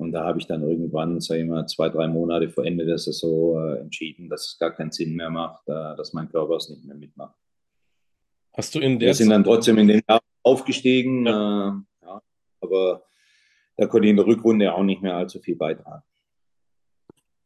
Und 0.00 0.12
da 0.12 0.24
habe 0.24 0.38
ich 0.38 0.46
dann 0.46 0.62
irgendwann, 0.62 1.20
sage 1.20 1.42
ich 1.42 1.46
mal, 1.46 1.66
zwei, 1.66 1.90
drei 1.90 2.08
Monate 2.08 2.48
vor 2.48 2.64
Ende 2.64 2.86
der 2.86 2.96
Saison 2.96 3.62
äh, 3.62 3.80
entschieden, 3.80 4.30
dass 4.30 4.46
es 4.46 4.58
gar 4.58 4.70
keinen 4.70 4.92
Sinn 4.92 5.14
mehr 5.14 5.28
macht, 5.28 5.68
äh, 5.68 5.94
dass 5.94 6.14
mein 6.14 6.30
Körper 6.30 6.56
es 6.56 6.70
nicht 6.70 6.84
mehr 6.86 6.96
mitmacht. 6.96 7.36
Hast 8.54 8.74
du 8.74 8.80
in 8.80 8.98
der 8.98 9.08
Wir 9.08 9.14
sind 9.14 9.28
dann 9.28 9.44
trotzdem 9.44 9.76
in 9.76 9.88
den 9.88 10.00
Jahr 10.08 10.20
aufgestiegen, 10.42 11.26
ja. 11.26 11.68
Äh, 11.68 12.06
ja, 12.06 12.22
aber 12.62 13.02
da 13.76 13.86
konnte 13.86 14.06
ich 14.06 14.10
in 14.10 14.16
der 14.16 14.26
Rückrunde 14.26 14.72
auch 14.72 14.82
nicht 14.82 15.02
mehr 15.02 15.16
allzu 15.16 15.38
viel 15.38 15.56
beitragen. 15.56 16.02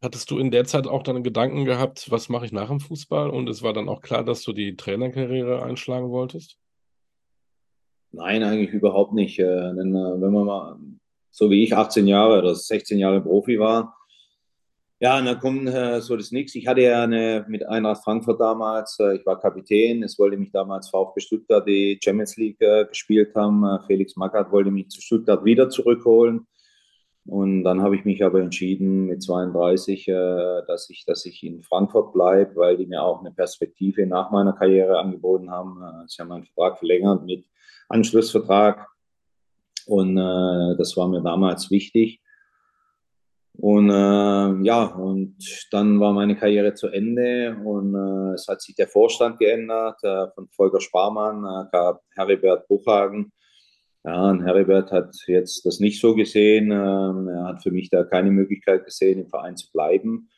Hattest 0.01 0.31
du 0.31 0.39
in 0.39 0.53
der 0.53 0.65
Zeit 0.65 0.87
auch 0.87 1.03
deine 1.03 1.23
Gedanken 1.23 1.65
gehabt, 1.65 2.09
was 2.13 2.29
mache 2.29 2.47
ich 2.47 2.53
nach 2.53 2.69
dem 2.69 2.79
Fußball? 2.79 3.31
Und 3.31 3.49
es 3.49 3.65
war 3.65 3.73
dann 3.73 3.89
auch 3.89 4.01
klar, 4.01 4.23
dass 4.23 4.43
du 4.43 4.53
die 4.53 4.77
Trainerkarriere 4.77 5.65
einschlagen 5.65 6.11
wolltest? 6.11 6.57
Nein, 8.13 8.45
eigentlich 8.45 8.71
überhaupt 8.71 9.13
nicht. 9.13 9.41
Äh, 9.41 9.75
denn 9.75 9.93
äh, 9.93 10.21
wenn 10.21 10.33
man 10.33 10.47
mal, 10.47 10.79
so 11.35 11.51
wie 11.51 11.65
ich 11.65 11.77
18 11.77 12.07
Jahre 12.07 12.39
oder 12.39 12.55
16 12.55 12.99
Jahre 12.99 13.21
Profi 13.21 13.59
war, 13.59 13.95
ja, 15.01 15.19
und 15.19 15.27
dann 15.27 15.39
kommt 15.39 15.69
äh, 15.69 16.01
so 16.01 16.17
das 16.17 16.31
Nix. 16.31 16.55
Ich 16.55 16.67
hatte 16.67 16.83
ja 16.83 17.03
eine, 17.03 17.45
mit 17.49 17.67
Eintracht 17.69 18.05
Frankfurt 18.05 18.41
damals, 18.41 18.97
äh, 19.01 19.17
ich 19.17 19.27
war 19.27 19.39
Kapitän, 19.39 20.03
es 20.03 20.19
wollte 20.19 20.39
mich 20.39 20.51
damals 20.53 20.89
VfB 20.89 21.21
Stuttgart 21.21 21.69
die 21.69 21.99
Champions 22.03 22.37
League 22.39 22.61
äh, 22.61 22.87
gespielt 22.87 23.35
haben. 23.35 23.65
Äh, 23.65 23.81
Felix 23.87 24.17
Magath 24.17 24.51
wollte 24.51 24.71
mich 24.71 24.89
zu 24.89 25.03
Stuttgart 25.03 25.45
wieder 25.45 25.69
zurückholen. 25.69 26.47
Und 27.27 27.65
dann 27.65 27.83
habe 27.83 27.97
ich 27.97 28.07
mich 28.07 28.25
aber 28.25 28.41
entschieden 28.41 29.07
mit 29.07 29.23
32, 29.23 30.09
äh, 30.09 30.63
dass, 30.67 30.89
ich, 30.89 31.05
dass 31.05 31.27
ich 31.27 31.43
in 31.43 31.63
Frankfurt 31.63 32.15
bleibe, 32.15 32.57
weil 32.57 32.77
die 32.79 32.87
mir 32.87 33.03
auch 33.03 33.21
eine 33.21 33.33
Perspektive 33.33 34.07
nach 34.07 34.31
meiner 34.31 34.55
Karriere 34.55 34.99
angeboten 34.99 35.51
haben. 35.51 35.83
Äh, 35.83 36.07
sie 36.07 36.23
haben 36.23 36.29
meinen 36.29 36.45
Vertrag 36.45 36.79
verlängert 36.79 37.27
mit 37.27 37.45
Anschlussvertrag. 37.89 38.89
Und 39.87 40.17
äh, 40.17 40.77
das 40.77 40.97
war 40.97 41.09
mir 41.09 41.21
damals 41.21 41.71
wichtig. 41.71 42.21
Und 43.57 43.89
äh, 43.89 44.65
ja, 44.65 44.85
und 44.85 45.37
dann 45.71 46.01
war 46.01 46.13
meine 46.13 46.37
Karriere 46.37 46.75
zu 46.75 46.89
Ende 46.89 47.57
und 47.65 47.95
äh, 47.95 48.35
es 48.35 48.49
hat 48.49 48.61
sich 48.61 48.75
der 48.75 48.89
Vorstand 48.89 49.39
geändert. 49.39 50.03
Äh, 50.03 50.27
von 50.35 50.49
Volker 50.49 50.81
Sparmann 50.81 51.45
äh, 51.45 51.71
gab 51.71 52.03
Heribert 52.17 52.67
Buchhagen 52.67 53.33
ja, 54.07 54.29
und 54.29 54.43
Heribert 54.43 54.93
hat 54.93 55.17
jetzt 55.27 55.65
das 55.65 55.81
nicht 55.81 55.99
so 55.99 56.15
gesehen. 56.15 56.71
Ähm, 56.71 57.29
er 57.29 57.45
hat 57.47 57.63
für 57.63 57.71
mich 57.71 57.89
da 57.89 58.05
keine 58.05 58.31
Möglichkeit 58.31 58.85
gesehen, 58.85 59.21
im 59.21 59.29
Verein 59.29 59.57
zu 59.57 59.73
bleiben. 59.73 60.29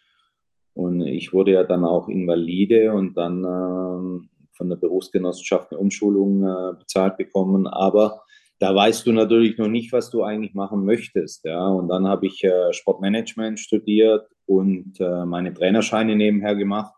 Und 0.75 1.01
ich 1.01 1.33
wurde 1.33 1.53
ja 1.53 1.65
dann 1.65 1.85
auch 1.85 2.09
Invalide 2.09 2.93
und 2.93 3.17
dann 3.17 3.45
ähm, 3.45 4.29
von 4.53 4.69
der 4.69 4.77
Berufsgenossenschaft 4.77 5.73
eine 5.73 5.81
Umschulung 5.81 6.45
äh, 6.45 6.75
bezahlt 6.79 7.17
bekommen. 7.17 7.67
Aber 7.67 8.23
da 8.59 8.75
weißt 8.75 9.07
du 9.07 9.13
natürlich 9.13 9.59
noch 9.59 9.69
nicht, 9.69 9.93
was 9.93 10.11
du 10.11 10.23
eigentlich 10.23 10.55
machen 10.55 10.85
möchtest. 10.85 11.45
Ja? 11.45 11.67
Und 11.69 11.89
dann 11.89 12.07
habe 12.07 12.27
ich 12.27 12.43
äh, 12.45 12.73
Sportmanagement 12.73 13.61
studiert 13.61 14.29
und 14.47 14.99
äh, 15.01 15.25
meine 15.25 15.53
Trainerscheine 15.53 16.17
nebenher 16.17 16.55
gemacht. 16.55 16.95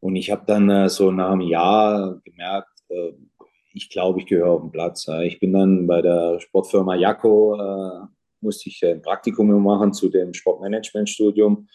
Und 0.00 0.16
ich 0.16 0.30
habe 0.30 0.44
dann 0.46 0.70
äh, 0.70 0.88
so 0.88 1.10
nach 1.10 1.30
einem 1.30 1.40
Jahr 1.40 2.20
gemerkt, 2.24 2.80
äh, 2.88 3.12
ich 3.74 3.90
glaube, 3.90 4.20
ich 4.20 4.26
gehöre 4.26 4.50
auf 4.50 4.62
den 4.62 4.72
Platz. 4.72 5.06
Ich 5.22 5.38
bin 5.38 5.52
dann 5.52 5.86
bei 5.86 6.02
der 6.02 6.40
Sportfirma 6.40 6.96
Jaco, 6.96 7.54
äh, 7.54 8.06
musste 8.40 8.70
ich 8.70 8.84
ein 8.84 9.02
Praktikum 9.02 9.48
machen 9.62 9.92
zu 9.92 10.08
dem 10.08 10.32
Sportmanagementstudium. 10.32 11.68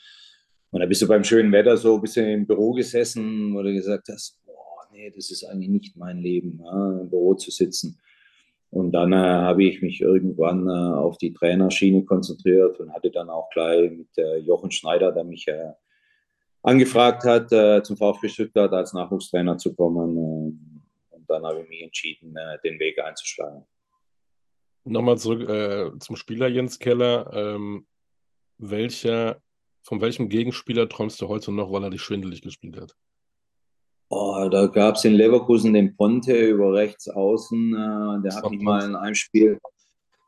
Und 0.72 0.80
da 0.80 0.86
bist 0.86 1.02
du 1.02 1.08
beim 1.08 1.24
schönen 1.24 1.52
Wetter 1.52 1.78
so 1.78 1.96
ein 1.96 2.02
bisschen 2.02 2.28
im 2.30 2.48
Büro 2.48 2.72
gesessen, 2.72 3.54
wo 3.54 3.62
du 3.62 3.72
gesagt 3.74 4.08
hast, 4.10 4.42
boah, 4.46 4.88
nee, 4.92 5.12
das 5.12 5.30
ist 5.30 5.44
eigentlich 5.46 5.70
nicht 5.70 5.96
mein 5.96 6.18
Leben, 6.18 6.60
ja, 6.64 7.02
im 7.02 7.10
Büro 7.10 7.36
zu 7.36 7.52
sitzen. 7.52 8.00
Und 8.74 8.92
dann 8.92 9.14
äh, 9.14 9.18
habe 9.18 9.66
ich 9.66 9.84
mich 9.84 10.02
irgendwann 10.02 10.68
äh, 10.68 10.72
auf 10.72 11.20
die 11.20 11.32
Trainerschiene 11.32 12.06
konzentriert 12.06 12.80
und 12.80 12.92
hatte 12.92 13.12
dann 13.12 13.30
auch 13.30 13.48
gleich 13.52 13.92
mit 13.92 14.08
äh, 14.18 14.38
Jochen 14.38 14.72
Schneider, 14.72 15.12
der 15.12 15.24
mich 15.24 15.48
äh, 15.48 15.74
angefragt 16.64 17.24
hat, 17.24 17.52
äh, 17.52 17.84
zum 17.84 17.98
VfB 17.98 18.30
Stuttgart 18.30 18.74
als 18.74 18.94
Nachwuchstrainer 18.94 19.60
zu 19.60 19.76
kommen 19.76 20.18
äh, 20.18 21.16
und 21.16 21.30
dann 21.30 21.46
habe 21.46 21.62
ich 21.62 21.70
mich 21.70 21.84
entschieden, 21.84 22.36
den 22.64 22.80
Weg 22.80 22.98
einzuschlagen. 22.98 23.64
Nochmal 24.86 25.20
zurück 25.20 26.02
zum 26.02 26.16
Spieler 26.16 26.48
Jens 26.48 26.80
Keller. 26.80 27.32
Ähm, 27.32 27.86
welcher, 28.58 29.40
von 29.84 30.02
welchem 30.02 30.30
Gegenspieler 30.30 30.90
träumst 30.90 31.22
du 31.22 31.28
heute 31.28 31.52
noch, 31.52 31.72
weil 31.72 31.84
er 31.84 31.90
dich 31.92 32.02
schwindelig 32.02 32.42
gespielt 32.42 32.82
hat? 32.82 32.96
Oh, 34.16 34.48
da 34.48 34.68
gab 34.68 34.96
es 34.96 35.06
in 35.06 35.16
Leverkusen 35.16 35.74
den 35.74 35.96
Ponte 35.96 36.38
über 36.38 36.72
rechts 36.72 37.10
außen. 37.10 37.74
Äh, 37.74 38.22
der 38.22 38.36
hat 38.36 38.52
mich 38.52 38.62
mal 38.62 38.86
in 38.86 38.96
einem 38.96 39.16
Spiel, 39.16 39.58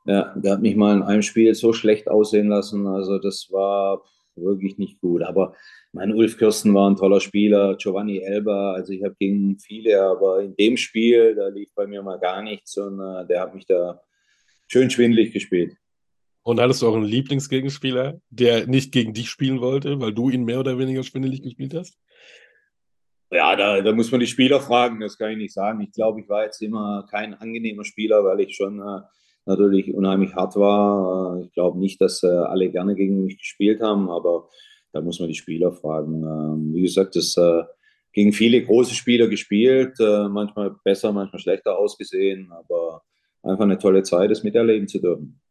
ja, 0.05 0.33
der 0.35 0.53
hat 0.53 0.61
mich 0.63 0.75
mal 0.75 0.95
in 0.95 1.03
einem 1.03 1.21
Spiel 1.21 1.53
so 1.53 1.71
schlecht 1.71 2.07
aussehen 2.07 2.47
lassen. 2.47 2.87
Also 2.87 3.19
das 3.19 3.49
war 3.51 4.01
wirklich 4.35 4.79
nicht 4.79 4.99
gut. 5.01 5.21
Aber 5.21 5.53
mein 5.93 6.15
Ulf 6.15 6.39
Kirsten 6.39 6.73
war 6.73 6.89
ein 6.89 6.95
toller 6.95 7.19
Spieler, 7.19 7.75
Giovanni 7.75 8.21
Elba, 8.21 8.73
also 8.73 8.91
ich 8.91 9.03
habe 9.03 9.15
gegen 9.19 9.59
viele, 9.59 10.01
aber 10.01 10.41
in 10.41 10.55
dem 10.55 10.77
Spiel, 10.77 11.35
da 11.35 11.49
lief 11.49 11.69
bei 11.75 11.85
mir 11.85 12.01
mal 12.01 12.17
gar 12.17 12.41
nichts 12.41 12.75
und 12.79 12.99
äh, 12.99 13.27
der 13.27 13.41
hat 13.41 13.53
mich 13.53 13.67
da 13.67 14.01
schön 14.67 14.89
schwindlig 14.89 15.31
gespielt. 15.31 15.75
Und 16.41 16.59
hattest 16.59 16.81
du 16.81 16.87
auch 16.87 16.95
einen 16.95 17.05
Lieblingsgegenspieler, 17.05 18.19
der 18.31 18.65
nicht 18.65 18.91
gegen 18.91 19.13
dich 19.13 19.29
spielen 19.29 19.61
wollte, 19.61 19.99
weil 19.99 20.13
du 20.13 20.31
ihn 20.31 20.43
mehr 20.43 20.59
oder 20.59 20.79
weniger 20.79 21.03
schwindelig 21.03 21.43
gespielt 21.43 21.75
hast? 21.75 21.99
Ja, 23.31 23.55
da, 23.55 23.81
da 23.81 23.91
muss 23.91 24.11
man 24.11 24.19
die 24.19 24.27
Spieler 24.27 24.61
fragen, 24.61 24.99
das 24.99 25.17
kann 25.17 25.31
ich 25.31 25.37
nicht 25.37 25.53
sagen. 25.53 25.81
Ich 25.81 25.91
glaube, 25.91 26.21
ich 26.21 26.29
war 26.29 26.43
jetzt 26.43 26.61
immer 26.61 27.05
kein 27.09 27.33
angenehmer 27.33 27.83
Spieler, 27.83 28.23
weil 28.23 28.39
ich 28.41 28.55
schon 28.55 28.79
äh, 28.79 29.01
natürlich 29.45 29.93
unheimlich 29.93 30.35
hart 30.35 30.55
war. 30.55 31.37
Äh, 31.39 31.45
ich 31.45 31.53
glaube 31.53 31.79
nicht, 31.79 31.99
dass 32.01 32.23
äh, 32.23 32.27
alle 32.27 32.69
gerne 32.69 32.95
gegen 32.95 33.23
mich 33.23 33.37
gespielt 33.37 33.81
haben, 33.81 34.09
aber 34.09 34.49
da 34.91 35.01
muss 35.01 35.19
man 35.19 35.29
die 35.29 35.35
Spieler 35.35 35.71
fragen. 35.71 36.23
Ähm, 36.23 36.73
wie 36.73 36.83
gesagt, 36.83 37.15
es 37.15 37.35
äh, 37.37 37.63
gegen 38.13 38.31
viele 38.31 38.63
große 38.63 38.93
Spieler 38.93 39.27
gespielt, 39.27 39.97
manchmal 39.99 40.73
besser, 40.85 41.11
manchmal 41.11 41.41
schlechter 41.41 41.77
ausgesehen, 41.77 42.49
aber 42.49 43.01
einfach 43.43 43.65
eine 43.65 43.77
tolle 43.77 44.03
Zeit, 44.03 44.31
es 44.31 44.41
miterleben 44.41 44.87
zu 44.87 44.99
dürfen. 44.99 45.41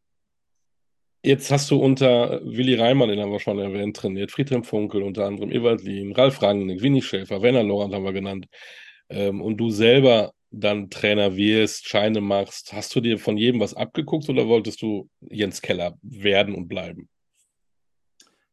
Jetzt 1.24 1.50
hast 1.50 1.70
du 1.70 1.78
unter 1.78 2.42
Willi 2.44 2.74
Reimann, 2.74 3.08
den 3.08 3.18
haben 3.18 3.32
wir 3.32 3.40
schon 3.40 3.58
erwähnt, 3.58 3.96
trainiert, 3.96 4.30
Friedhelm 4.30 4.62
Funkel 4.62 5.02
unter 5.02 5.24
anderem, 5.24 5.50
Ewald 5.50 5.82
Lien, 5.82 6.12
Ralf 6.12 6.42
Rangnick, 6.42 6.82
Winnie 6.82 7.00
Schäfer, 7.00 7.40
Werner 7.40 7.62
Lorand 7.62 7.94
haben 7.94 8.04
wir 8.04 8.12
genannt. 8.12 8.46
Ähm, 9.08 9.40
und 9.40 9.56
du 9.56 9.70
selber 9.70 10.32
dann 10.50 10.90
Trainer 10.90 11.34
wirst, 11.34 11.88
Scheine 11.88 12.20
machst, 12.20 12.74
hast 12.74 12.94
du 12.94 13.00
dir 13.00 13.18
von 13.18 13.38
jedem 13.38 13.58
was 13.58 13.72
abgeguckt 13.72 14.28
oder 14.28 14.46
wolltest 14.48 14.82
du 14.82 15.08
Jens 15.22 15.62
Keller 15.62 15.96
werden 16.02 16.54
und 16.54 16.68
bleiben? 16.68 17.08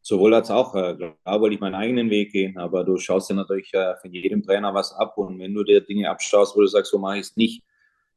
Sowohl 0.01 0.33
als 0.33 0.49
auch, 0.49 0.73
äh, 0.73 0.95
klar 0.95 1.41
wollte 1.41 1.55
ich 1.55 1.59
meinen 1.59 1.75
eigenen 1.75 2.09
Weg 2.09 2.31
gehen, 2.31 2.57
aber 2.57 2.85
du 2.85 2.95
schaust 2.95 3.29
dir 3.29 3.33
natürlich 3.33 3.73
äh, 3.73 3.97
von 3.97 4.13
jedem 4.13 4.43
Trainer 4.43 4.73
was 4.73 4.93
ab 4.93 5.17
und 5.17 5.39
wenn 5.39 5.53
du 5.53 5.65
dir 5.65 5.81
Dinge 5.81 6.09
abschaust, 6.09 6.55
wo 6.55 6.61
du 6.61 6.67
sagst, 6.67 6.91
so 6.91 6.99
mache 6.99 7.17
ich 7.17 7.23
es 7.23 7.35
nicht, 7.35 7.63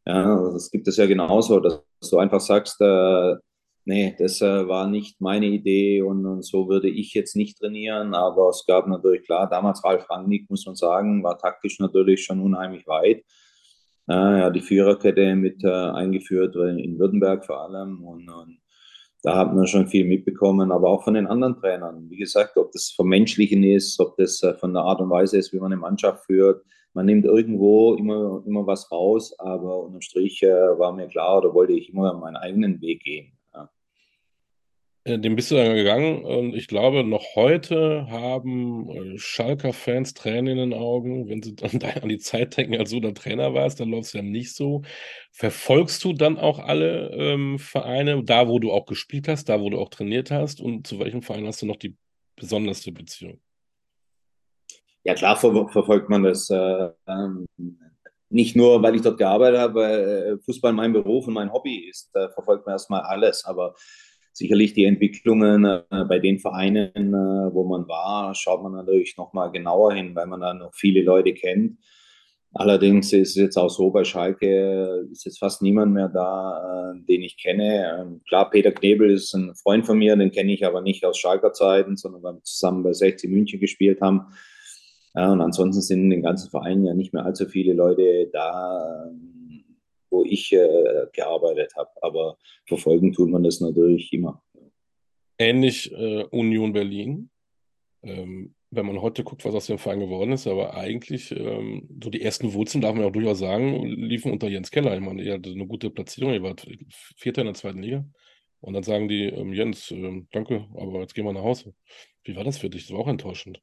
ja, 0.06 0.52
das 0.52 0.70
gibt 0.70 0.86
es 0.86 0.96
ja 0.96 1.06
genauso, 1.06 1.58
dass 1.58 1.82
du 2.08 2.18
einfach 2.18 2.40
sagst, 2.40 2.80
äh, 2.80 3.34
nee, 3.84 4.14
das 4.18 4.40
äh, 4.40 4.68
war 4.68 4.88
nicht 4.88 5.20
meine 5.20 5.46
Idee 5.46 6.02
und, 6.02 6.24
und, 6.26 6.44
so 6.44 6.68
würde 6.68 6.88
ich 6.88 7.14
jetzt 7.14 7.36
nicht 7.36 7.58
trainieren, 7.58 8.14
aber 8.14 8.48
es 8.50 8.64
gab 8.66 8.86
natürlich, 8.86 9.24
klar, 9.24 9.48
damals 9.48 9.84
Ralf 9.84 10.08
Rangnick, 10.10 10.50
muss 10.50 10.66
man 10.66 10.76
sagen, 10.76 11.22
war 11.22 11.38
taktisch 11.38 11.78
natürlich 11.80 12.24
schon 12.24 12.40
unheimlich 12.40 12.86
weit 12.86 13.24
ja, 14.08 14.38
ja, 14.38 14.50
die 14.50 14.60
Viererkette 14.60 15.34
mit 15.34 15.64
äh, 15.64 15.68
eingeführt, 15.68 16.56
in 16.56 16.98
Württemberg 16.98 17.44
vor 17.44 17.62
allem. 17.62 18.04
Und, 18.04 18.28
und, 18.28 18.58
da 19.22 19.38
hat 19.38 19.54
man 19.54 19.66
schon 19.66 19.86
viel 19.86 20.04
mitbekommen, 20.04 20.70
aber 20.70 20.90
auch 20.90 21.02
von 21.02 21.14
den 21.14 21.26
anderen 21.26 21.56
Trainern. 21.56 22.10
Wie 22.10 22.18
gesagt, 22.18 22.58
ob 22.58 22.72
das 22.72 22.90
vom 22.90 23.08
Menschlichen 23.08 23.62
ist, 23.62 23.98
ob 23.98 24.16
das 24.18 24.42
äh, 24.42 24.54
von 24.54 24.74
der 24.74 24.82
Art 24.82 25.00
und 25.00 25.08
Weise 25.08 25.38
ist, 25.38 25.52
wie 25.52 25.58
man 25.58 25.72
eine 25.72 25.80
Mannschaft 25.80 26.26
führt. 26.26 26.62
Man 26.92 27.06
nimmt 27.06 27.24
irgendwo 27.24 27.94
immer, 27.94 28.42
immer 28.46 28.66
was 28.66 28.92
raus, 28.92 29.34
aber 29.38 29.84
unterm 29.84 30.02
Strich 30.02 30.42
äh, 30.42 30.78
war 30.78 30.92
mir 30.92 31.08
klar 31.08 31.38
oder 31.38 31.54
wollte 31.54 31.72
ich 31.72 31.88
immer 31.88 32.12
meinen 32.14 32.36
eigenen 32.36 32.80
Weg 32.82 33.02
gehen. 33.02 33.33
Äh, 35.04 35.18
den 35.18 35.36
bist 35.36 35.50
du 35.50 35.56
dann 35.56 35.74
gegangen 35.74 36.24
und 36.24 36.54
ich 36.54 36.66
glaube, 36.66 37.04
noch 37.04 37.36
heute 37.36 38.06
haben 38.10 38.88
äh, 38.88 39.18
Schalker-Fans 39.18 40.14
Tränen 40.14 40.58
in 40.58 40.70
den 40.70 40.78
Augen, 40.78 41.28
wenn 41.28 41.42
sie 41.42 41.54
dann 41.54 41.70
an 42.02 42.08
die 42.08 42.18
Zeit 42.18 42.56
denken, 42.56 42.76
als 42.76 42.90
du 42.90 43.00
dann 43.00 43.14
Trainer 43.14 43.52
warst, 43.54 43.80
dann 43.80 43.90
läuft 43.90 44.06
es 44.06 44.12
ja 44.14 44.22
nicht 44.22 44.54
so. 44.54 44.82
Verfolgst 45.30 46.02
du 46.04 46.14
dann 46.14 46.38
auch 46.38 46.58
alle 46.58 47.10
ähm, 47.10 47.58
Vereine, 47.58 48.24
da 48.24 48.48
wo 48.48 48.58
du 48.58 48.72
auch 48.72 48.86
gespielt 48.86 49.28
hast, 49.28 49.48
da 49.48 49.60
wo 49.60 49.68
du 49.68 49.78
auch 49.78 49.90
trainiert 49.90 50.30
hast 50.30 50.60
und 50.60 50.86
zu 50.86 50.98
welchem 50.98 51.22
Verein 51.22 51.46
hast 51.46 51.60
du 51.60 51.66
noch 51.66 51.76
die 51.76 51.96
besonderste 52.36 52.90
Beziehung? 52.90 53.40
Ja, 55.04 55.14
klar 55.14 55.36
ver 55.36 55.68
verfolgt 55.68 56.08
man 56.08 56.22
das. 56.22 56.48
Äh, 56.48 56.88
ähm, 57.06 57.46
nicht 58.30 58.56
nur, 58.56 58.82
weil 58.82 58.96
ich 58.96 59.02
dort 59.02 59.18
gearbeitet 59.18 59.60
habe, 59.60 59.74
weil 59.74 60.00
äh, 60.00 60.38
Fußball 60.38 60.72
mein 60.72 60.94
Beruf 60.94 61.26
und 61.28 61.34
mein 61.34 61.52
Hobby 61.52 61.88
ist, 61.90 62.10
da 62.14 62.30
verfolgt 62.30 62.64
man 62.64 62.74
erstmal 62.74 63.02
alles, 63.02 63.44
aber 63.44 63.74
sicherlich 64.34 64.74
die 64.74 64.84
Entwicklungen 64.84 65.64
äh, 65.64 66.04
bei 66.08 66.18
den 66.18 66.38
Vereinen, 66.38 66.90
äh, 66.92 67.54
wo 67.54 67.64
man 67.64 67.88
war, 67.88 68.34
schaut 68.34 68.62
man 68.62 68.72
natürlich 68.72 69.16
nochmal 69.16 69.50
genauer 69.50 69.94
hin, 69.94 70.14
weil 70.14 70.26
man 70.26 70.40
da 70.40 70.52
noch 70.52 70.74
viele 70.74 71.02
Leute 71.02 71.32
kennt. 71.32 71.78
Allerdings 72.52 73.12
ist 73.12 73.30
es 73.30 73.34
jetzt 73.34 73.56
auch 73.56 73.70
so, 73.70 73.90
bei 73.90 74.04
Schalke 74.04 75.08
ist 75.10 75.24
jetzt 75.24 75.38
fast 75.38 75.62
niemand 75.62 75.92
mehr 75.92 76.08
da, 76.08 76.92
äh, 76.92 77.04
den 77.04 77.22
ich 77.22 77.36
kenne. 77.36 78.00
Ähm, 78.00 78.20
klar, 78.28 78.50
Peter 78.50 78.70
Knebel 78.70 79.10
ist 79.10 79.34
ein 79.34 79.54
Freund 79.54 79.86
von 79.86 79.98
mir, 79.98 80.16
den 80.16 80.30
kenne 80.30 80.52
ich 80.52 80.66
aber 80.66 80.80
nicht 80.80 81.04
aus 81.04 81.18
Schalker 81.18 81.52
Zeiten, 81.52 81.96
sondern 81.96 82.22
weil 82.22 82.34
wir 82.34 82.42
zusammen 82.42 82.82
bei 82.82 82.92
60 82.92 83.30
München 83.30 83.60
gespielt 83.60 84.00
haben. 84.00 84.26
Ja, 85.16 85.32
und 85.32 85.40
ansonsten 85.40 85.82
sind 85.82 86.02
in 86.02 86.10
den 86.10 86.22
ganzen 86.22 86.50
Vereinen 86.50 86.84
ja 86.84 86.94
nicht 86.94 87.12
mehr 87.12 87.24
allzu 87.24 87.46
viele 87.46 87.72
Leute 87.72 88.28
da, 88.32 89.10
ich 90.34 90.52
äh, 90.52 91.06
gearbeitet 91.12 91.72
habe. 91.76 91.90
Aber 92.02 92.36
verfolgen 92.66 93.12
tut 93.12 93.30
man 93.30 93.42
das 93.42 93.60
natürlich 93.60 94.12
immer. 94.12 94.42
Ähnlich 95.38 95.90
äh, 95.92 96.24
Union 96.30 96.72
Berlin. 96.72 97.30
Ähm, 98.02 98.54
wenn 98.70 98.86
man 98.86 99.00
heute 99.00 99.24
guckt, 99.24 99.44
was 99.44 99.54
aus 99.54 99.66
dem 99.66 99.78
Verein 99.78 100.00
geworden 100.00 100.32
ist, 100.32 100.46
aber 100.46 100.74
eigentlich 100.74 101.30
ähm, 101.30 101.88
so 102.02 102.10
die 102.10 102.22
ersten 102.22 102.52
Wurzeln, 102.54 102.82
darf 102.82 102.94
man 102.94 103.04
auch 103.04 103.12
durchaus 103.12 103.38
sagen, 103.38 103.86
liefen 103.86 104.32
unter 104.32 104.48
Jens 104.48 104.70
Keller. 104.70 104.94
Ich 104.94 105.00
meine, 105.00 105.22
er 105.22 105.34
hatte 105.34 105.50
eine 105.50 105.66
gute 105.66 105.90
Platzierung, 105.90 106.32
er 106.32 106.42
war 106.42 106.56
Vierter 107.16 107.42
in 107.42 107.46
der 107.46 107.54
zweiten 107.54 107.82
Liga. 107.82 108.04
Und 108.60 108.74
dann 108.74 108.82
sagen 108.82 109.08
die, 109.08 109.24
ähm, 109.24 109.52
Jens, 109.52 109.90
ähm, 109.90 110.28
danke, 110.32 110.66
aber 110.74 111.00
jetzt 111.00 111.14
gehen 111.14 111.24
wir 111.24 111.32
nach 111.32 111.42
Hause. 111.42 111.74
Wie 112.24 112.34
war 112.34 112.44
das 112.44 112.58
für 112.58 112.70
dich? 112.70 112.86
Das 112.86 112.92
war 112.92 113.00
auch 113.00 113.08
enttäuschend. 113.08 113.60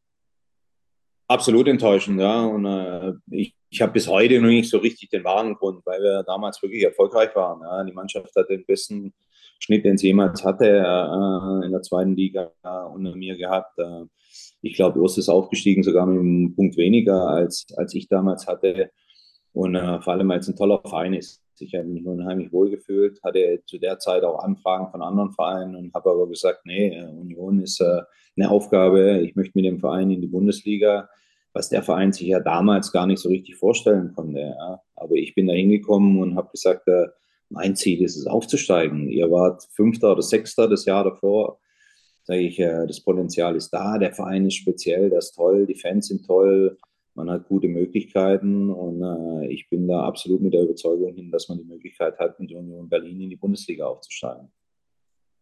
Absolut 1.32 1.70
enttäuschend, 1.70 2.20
ja. 2.20 2.44
Und 2.44 2.66
äh, 2.66 3.14
ich, 3.30 3.56
ich 3.70 3.82
habe 3.82 3.94
bis 3.94 4.06
heute 4.10 4.42
noch 4.42 4.50
nicht 4.50 4.70
so 4.70 4.80
richtig 4.80 5.12
den 5.12 5.24
wahren 5.24 5.54
Grund, 5.54 5.82
weil 5.86 6.02
wir 6.02 6.24
damals 6.24 6.62
wirklich 6.62 6.84
erfolgreich 6.84 7.34
waren. 7.38 7.62
Ja. 7.62 7.86
Die 7.86 7.94
Mannschaft 7.94 8.36
hat 8.36 8.50
den 8.50 8.66
besten 8.66 9.14
Schnitt, 9.58 9.86
den 9.86 9.98
sie 9.98 10.08
jemals 10.08 10.44
hatte, 10.44 10.66
äh, 10.66 11.66
in 11.66 11.72
der 11.72 11.84
zweiten 11.84 12.18
Liga 12.18 12.52
äh, 12.64 12.86
unter 12.94 13.16
mir 13.16 13.38
gehabt. 13.38 13.80
Äh, 13.80 14.08
ich 14.62 14.74
glaube, 14.74 15.00
Urs 15.00 15.18
ist 15.18 15.30
aufgestiegen, 15.30 15.84
sogar 15.84 16.06
mit 16.06 16.20
einem 16.20 16.54
Punkt 16.54 16.76
weniger, 16.76 17.30
als, 17.30 17.66
als 17.78 17.96
ich 17.96 18.10
damals 18.10 18.46
hatte. 18.46 18.92
Und 19.54 19.76
äh, 19.76 20.02
vor 20.02 20.12
allem, 20.12 20.28
weil 20.28 20.40
es 20.40 20.50
ein 20.50 20.58
toller 20.58 20.82
Verein 20.86 21.14
ist. 21.14 21.42
Ich 21.60 21.74
habe 21.76 21.86
mich 21.86 22.06
unheimlich 22.06 22.52
wohl 22.52 22.72
gefühlt, 22.72 23.24
hatte 23.24 23.62
zu 23.68 23.78
der 23.78 24.00
Zeit 24.00 24.26
auch 24.26 24.44
Anfragen 24.44 24.92
von 24.92 25.02
anderen 25.02 25.32
Vereinen 25.32 25.78
und 25.78 25.94
habe 25.94 26.10
aber 26.10 26.28
gesagt, 26.28 26.66
nee, 26.66 27.02
Union 27.04 27.62
ist 27.62 27.80
äh, 27.80 28.02
eine 28.36 28.52
Aufgabe. 28.52 29.22
Ich 29.22 29.38
möchte 29.38 29.54
mit 29.56 29.64
dem 29.64 29.80
Verein 29.80 30.12
in 30.12 30.20
die 30.20 30.28
Bundesliga 30.28 31.08
was 31.54 31.70
der 31.70 31.84
Verein 31.84 32.14
sich 32.14 32.28
ja 32.28 32.39
damals 32.39 32.91
gar 32.91 33.08
nicht 33.08 33.20
so 33.20 33.30
richtig 33.30 33.56
vorstellen 33.56 34.14
konnte. 34.14 34.39
Ja. 34.39 34.82
Aber 34.95 35.16
ich 35.16 35.36
bin 35.36 35.47
da 35.47 35.54
hingekommen 35.54 36.20
und 36.20 36.36
habe 36.36 36.49
gesagt, 36.52 36.88
äh, 36.88 37.08
mein 37.49 37.76
Ziel 37.76 38.02
ist 38.04 38.16
es 38.16 38.28
aufzusteigen. 38.28 39.10
Ihr 39.10 39.30
wart 39.30 39.68
Fünfter 39.74 40.14
oder 40.14 40.22
Sechster 40.22 40.68
das 40.70 40.86
Jahr 40.86 41.04
davor. 41.04 41.60
Sage 42.24 42.41
ich, 42.41 42.60
äh, 42.60 42.88
das 42.88 43.02
Potenzial 43.02 43.56
ist 43.56 43.72
da, 43.72 43.97
der 43.97 44.14
Verein 44.14 44.45
ist 44.45 44.56
speziell, 44.56 45.10
das 45.10 45.26
ist 45.26 45.36
toll, 45.36 45.66
die 45.66 45.76
Fans 45.76 46.08
sind 46.08 46.26
toll, 46.26 46.78
man 47.14 47.30
hat 47.30 47.47
gute 47.47 47.68
Möglichkeiten 47.68 48.70
und 48.70 49.02
äh, 49.02 49.47
ich 49.47 49.70
bin 49.70 49.88
da 49.88 50.04
absolut 50.04 50.41
mit 50.41 50.54
der 50.54 50.64
Überzeugung 50.64 51.14
hin, 51.14 51.32
dass 51.32 51.49
man 51.49 51.58
die 51.58 51.66
Möglichkeit 51.66 52.18
hat, 52.20 52.39
mit 52.39 52.52
Union 52.52 52.88
Berlin 52.88 53.22
in 53.22 53.30
die 53.30 53.36
Bundesliga 53.36 53.86
aufzusteigen. 53.86 54.52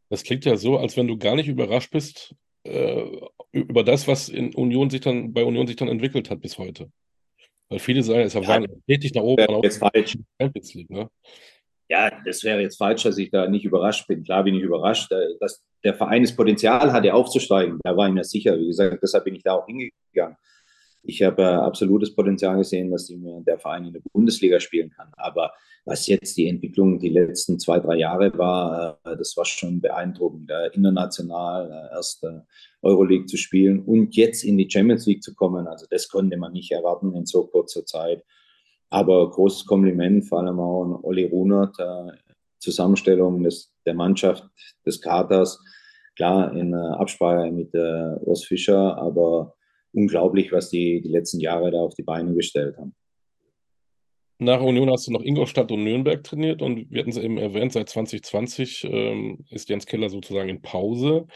Das 0.09 0.23
klingt 0.23 0.45
ja 0.45 0.55
so, 0.55 0.77
als 0.77 0.97
wenn 0.97 1.07
du 1.07 1.17
gar 1.17 1.35
nicht 1.35 1.47
überrascht 1.47 1.91
bist, 1.91 2.35
äh, 2.63 3.05
über 3.51 3.83
das, 3.83 4.07
was 4.07 4.29
in 4.29 4.53
Union 4.53 4.89
sich 4.89 5.01
dann, 5.01 5.33
bei 5.33 5.43
Union 5.43 5.67
sich 5.67 5.75
dann 5.75 5.87
entwickelt 5.87 6.29
hat 6.29 6.41
bis 6.41 6.57
heute. 6.57 6.91
Weil 7.69 7.79
viele 7.79 8.03
sagen, 8.03 8.21
es 8.21 8.33
ja, 8.33 8.47
war 8.47 8.65
stetig 8.83 9.13
nach 9.13 9.21
oben. 9.21 9.63
Jetzt 9.63 9.77
falsch. 9.77 10.17
League, 10.73 10.89
ne? 10.89 11.09
Ja, 11.87 12.11
das 12.23 12.43
wäre 12.43 12.61
jetzt 12.61 12.77
falsch, 12.77 13.03
dass 13.03 13.17
ich 13.17 13.31
da 13.31 13.47
nicht 13.47 13.65
überrascht 13.65 14.07
bin. 14.07 14.23
Klar 14.23 14.43
bin 14.43 14.55
ich 14.55 14.61
überrascht, 14.61 15.11
äh, 15.11 15.37
dass 15.39 15.63
der 15.83 15.95
Verein 15.95 16.23
das 16.23 16.35
Potenzial 16.35 16.91
hatte, 16.91 17.13
aufzusteigen. 17.13 17.79
Da 17.83 17.95
war 17.97 18.07
ich 18.07 18.13
mir 18.13 18.23
sicher. 18.23 18.59
Wie 18.59 18.67
gesagt, 18.67 19.01
deshalb 19.01 19.23
bin 19.23 19.35
ich 19.35 19.43
da 19.43 19.53
auch 19.53 19.65
hingegangen. 19.65 20.37
Ich 21.03 21.23
habe 21.23 21.41
äh, 21.41 21.45
absolutes 21.45 22.13
Potenzial 22.13 22.57
gesehen, 22.57 22.91
dass 22.91 23.11
der 23.11 23.57
Verein 23.57 23.85
in 23.85 23.93
der 23.93 24.01
Bundesliga 24.11 24.59
spielen 24.59 24.89
kann. 24.89 25.11
Aber 25.15 25.53
was 25.85 26.07
jetzt 26.07 26.37
die 26.37 26.47
Entwicklung 26.47 26.99
die 26.99 27.09
letzten 27.09 27.57
zwei, 27.57 27.79
drei 27.79 27.95
Jahre 27.95 28.37
war, 28.37 28.99
äh, 29.05 29.17
das 29.17 29.35
war 29.37 29.45
schon 29.45 29.79
beeindruckend. 29.79 30.51
Äh, 30.51 30.67
international 30.73 31.89
erst 31.93 32.25
Euroleague 32.81 33.27
zu 33.27 33.37
spielen 33.37 33.81
und 33.83 34.15
jetzt 34.15 34.43
in 34.43 34.57
die 34.57 34.69
Champions 34.69 35.05
League 35.05 35.23
zu 35.23 35.33
kommen. 35.33 35.67
Also 35.67 35.85
das 35.89 36.09
konnte 36.09 36.37
man 36.37 36.53
nicht 36.53 36.71
erwarten 36.71 37.15
in 37.15 37.25
so 37.25 37.47
kurzer 37.47 37.85
Zeit. 37.85 38.23
Aber 38.89 39.29
großes 39.29 39.65
Kompliment, 39.65 40.25
vor 40.25 40.39
allem 40.39 40.59
auch 40.59 40.83
an 40.83 40.99
Olli 41.03 41.25
Runert, 41.25 41.77
Zusammenstellung 42.57 43.43
des, 43.43 43.71
der 43.85 43.93
Mannschaft, 43.93 44.43
des 44.85 44.99
Katers. 44.99 45.63
Klar, 46.15 46.55
in 46.55 46.73
Absprache 46.73 47.51
mit 47.51 47.73
Urs 47.75 48.45
Fischer, 48.45 48.97
aber 48.97 49.55
unglaublich, 49.93 50.51
was 50.51 50.69
die 50.69 51.01
die 51.01 51.09
letzten 51.09 51.39
Jahre 51.39 51.71
da 51.71 51.79
auf 51.79 51.95
die 51.95 52.03
Beine 52.03 52.33
gestellt 52.33 52.77
haben. 52.77 52.95
Nach 54.41 54.61
Union 54.61 54.89
hast 54.89 55.05
du 55.05 55.11
noch 55.11 55.21
Ingolstadt 55.21 55.69
und 55.71 55.83
Nürnberg 55.83 56.23
trainiert 56.23 56.61
und 56.61 56.89
wir 56.89 57.01
hatten 57.01 57.09
es 57.09 57.17
eben 57.17 57.37
erwähnt, 57.37 57.73
seit 57.73 57.89
2020 57.89 58.85
ähm, 58.85 59.45
ist 59.49 59.67
Jens 59.67 59.85
Keller 59.85 60.09
sozusagen 60.09 60.47
in 60.47 60.61
Pause. 60.61 61.27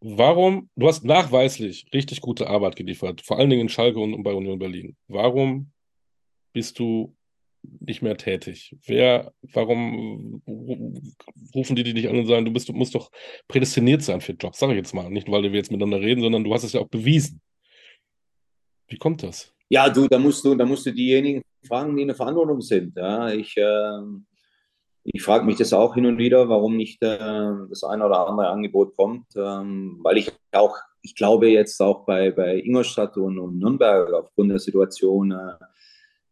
Warum, 0.00 0.68
du 0.76 0.86
hast 0.86 1.04
nachweislich 1.04 1.86
richtig 1.94 2.20
gute 2.20 2.46
Arbeit 2.46 2.76
geliefert, 2.76 3.22
vor 3.22 3.38
allen 3.38 3.48
Dingen 3.48 3.62
in 3.62 3.68
Schalke 3.70 3.98
und 3.98 4.22
bei 4.22 4.34
Union 4.34 4.58
Berlin. 4.58 4.94
Warum 5.08 5.72
bist 6.52 6.78
du 6.78 7.16
nicht 7.80 8.02
mehr 8.02 8.18
tätig? 8.18 8.76
Wer, 8.84 9.32
warum 9.40 10.42
rufen 11.54 11.76
die 11.76 11.84
dich 11.84 11.94
nicht 11.94 12.08
an 12.08 12.18
und 12.18 12.26
sagen, 12.26 12.44
du 12.44 12.52
bist, 12.52 12.68
du 12.68 12.74
musst 12.74 12.94
doch 12.94 13.10
prädestiniert 13.48 14.02
sein 14.02 14.20
für 14.20 14.32
Jobs? 14.32 14.58
Sag 14.58 14.68
ich 14.68 14.76
jetzt 14.76 14.92
mal. 14.92 15.08
Nicht, 15.08 15.30
weil 15.30 15.42
wir 15.44 15.52
jetzt 15.52 15.70
miteinander 15.70 16.02
reden, 16.02 16.20
sondern 16.20 16.44
du 16.44 16.52
hast 16.52 16.64
es 16.64 16.74
ja 16.74 16.80
auch 16.80 16.88
bewiesen. 16.88 17.40
Wie 18.94 18.98
kommt 18.98 19.24
das? 19.24 19.52
Ja, 19.68 19.88
du, 19.90 20.06
da 20.06 20.20
musst 20.20 20.44
du, 20.44 20.54
da 20.54 20.64
musst 20.64 20.86
du 20.86 20.92
diejenigen 20.92 21.42
fragen, 21.66 21.96
die 21.96 22.02
in 22.02 22.08
der 22.08 22.16
Verantwortung 22.16 22.60
sind. 22.60 22.96
Ja, 22.96 23.28
ich, 23.28 23.56
äh, 23.56 23.98
ich 25.02 25.20
frage 25.20 25.44
mich 25.44 25.56
das 25.56 25.72
auch 25.72 25.94
hin 25.94 26.06
und 26.06 26.16
wieder, 26.18 26.48
warum 26.48 26.76
nicht 26.76 27.02
äh, 27.02 27.18
das 27.18 27.82
eine 27.82 28.06
oder 28.06 28.28
andere 28.28 28.50
Angebot 28.50 28.96
kommt, 28.96 29.26
ähm, 29.34 29.98
weil 30.04 30.18
ich 30.18 30.30
auch, 30.52 30.76
ich 31.02 31.16
glaube 31.16 31.48
jetzt 31.48 31.80
auch 31.82 32.06
bei, 32.06 32.30
bei 32.30 32.60
Ingolstadt 32.60 33.16
und, 33.16 33.36
und 33.40 33.58
Nürnberg 33.58 34.12
aufgrund 34.12 34.52
der 34.52 34.60
Situation, 34.60 35.32
äh, 35.32 35.64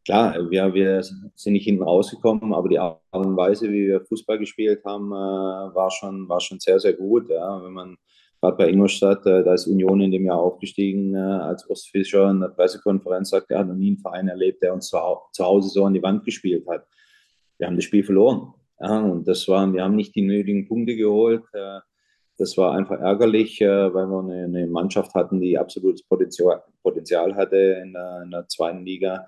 klar, 0.05 0.49
wir, 0.49 0.73
wir 0.73 1.03
sind 1.03 1.53
nicht 1.53 1.65
hinten 1.65 1.83
rausgekommen, 1.83 2.55
aber 2.55 2.69
die 2.69 2.79
Art 2.79 3.01
und 3.11 3.37
Weise, 3.37 3.73
wie 3.73 3.89
wir 3.89 4.05
Fußball 4.05 4.39
gespielt 4.39 4.85
haben, 4.85 5.11
äh, 5.11 5.75
war, 5.75 5.91
schon, 5.91 6.29
war 6.29 6.41
schon 6.41 6.61
sehr, 6.61 6.79
sehr 6.79 6.93
gut. 6.93 7.29
Ja, 7.29 7.61
wenn 7.61 7.73
man 7.73 7.97
gerade 8.43 8.57
bei 8.57 8.69
Ingolstadt, 8.69 9.25
äh, 9.25 9.45
da 9.45 9.55
ist 9.55 9.69
Union 9.69 10.01
in 10.01 10.11
dem 10.11 10.27
Jahr 10.27 10.39
aufgestiegen, 10.39 11.15
äh, 11.15 11.19
als 11.19 11.69
Ostfischer 11.71 12.29
in 12.29 12.41
der 12.41 12.49
Pressekonferenz 12.49 13.31
sagt, 13.31 13.51
er 13.51 13.61
hat 13.61 13.69
noch 13.69 13.77
nie 13.77 13.89
einen 13.89 13.99
Verein 13.99 14.29
erlebt, 14.29 14.63
der 14.63 14.75
uns 14.75 14.89
zu, 14.89 14.99
zu 15.31 15.45
Hause 15.45 15.69
so 15.69 15.85
an 15.85 15.95
die 15.95 16.03
Wand 16.03 16.25
gespielt 16.25 16.67
hat. 16.69 16.87
Wir 17.59 17.69
haben 17.69 17.77
das 17.77 17.85
Spiel 17.85 18.03
verloren. 18.03 18.53
Ja, 18.81 18.99
und 18.99 19.29
das 19.29 19.47
war, 19.47 19.73
wir 19.73 19.85
haben 19.85 19.95
nicht 19.95 20.17
die 20.17 20.23
nötigen 20.23 20.67
Punkte 20.67 20.97
geholt. 20.97 21.45
Äh, 21.53 21.79
das 22.37 22.57
war 22.57 22.75
einfach 22.75 22.99
ärgerlich, 22.99 23.61
weil 23.61 23.93
wir 23.93 24.19
eine, 24.19 24.45
eine, 24.45 24.67
Mannschaft 24.67 25.15
hatten, 25.15 25.39
die 25.39 25.57
absolutes 25.57 26.03
Potenzial, 26.03 26.63
Potenzial 26.83 27.37
hatte, 27.37 27.57
in 27.85 27.93
der, 27.93 28.23
in 28.25 28.31
der 28.31 28.49
zweiten 28.49 28.85
Liga 28.85 29.27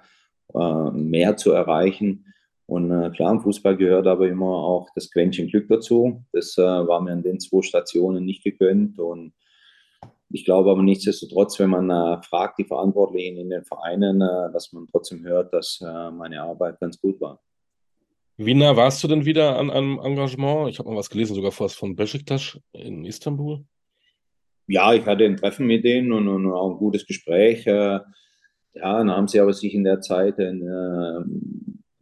mehr 0.92 1.36
zu 1.36 1.52
erreichen. 1.52 2.24
Und 2.66 2.90
äh, 2.90 3.10
klar, 3.10 3.32
im 3.32 3.40
Fußball 3.40 3.76
gehört 3.76 4.06
aber 4.06 4.26
immer 4.28 4.46
auch 4.46 4.88
das 4.94 5.10
Quäntchen 5.10 5.48
Glück 5.48 5.68
dazu. 5.68 6.24
Das 6.32 6.56
äh, 6.56 6.62
war 6.62 7.00
mir 7.00 7.12
an 7.12 7.22
den 7.22 7.38
zwei 7.38 7.62
Stationen 7.62 8.24
nicht 8.24 8.42
gegönnt. 8.42 8.98
Und 8.98 9.34
ich 10.30 10.44
glaube 10.44 10.70
aber 10.70 10.82
nichtsdestotrotz, 10.82 11.58
wenn 11.58 11.70
man 11.70 11.90
äh, 11.90 12.22
fragt, 12.22 12.58
die 12.58 12.64
Verantwortlichen 12.64 13.36
in 13.36 13.50
den 13.50 13.64
Vereinen, 13.64 14.20
äh, 14.22 14.50
dass 14.52 14.72
man 14.72 14.86
trotzdem 14.86 15.24
hört, 15.24 15.52
dass 15.52 15.80
äh, 15.82 16.10
meine 16.10 16.42
Arbeit 16.42 16.80
ganz 16.80 16.98
gut 16.98 17.20
war. 17.20 17.40
Wie 18.36 18.54
nah 18.54 18.76
warst 18.76 19.04
du 19.04 19.08
denn 19.08 19.26
wieder 19.26 19.58
an 19.58 19.70
einem 19.70 20.00
Engagement? 20.02 20.70
Ich 20.70 20.78
habe 20.78 20.88
mal 20.88 20.96
was 20.96 21.10
gelesen, 21.10 21.36
sogar 21.36 21.52
fast 21.52 21.76
von 21.76 21.94
Besiktas 21.94 22.58
in 22.72 23.04
Istanbul. 23.04 23.64
Ja, 24.66 24.92
ich 24.94 25.04
hatte 25.04 25.24
ein 25.24 25.36
Treffen 25.36 25.66
mit 25.66 25.84
denen 25.84 26.12
und, 26.12 26.26
und 26.26 26.50
auch 26.50 26.70
ein 26.70 26.78
gutes 26.78 27.06
Gespräch. 27.06 27.66
Äh, 27.66 28.00
ja, 28.76 28.98
dann 28.98 29.10
haben 29.10 29.28
sie 29.28 29.38
aber 29.38 29.52
sich 29.52 29.74
in 29.74 29.84
der 29.84 30.00
Zeit 30.00 30.40
ein, 30.40 30.62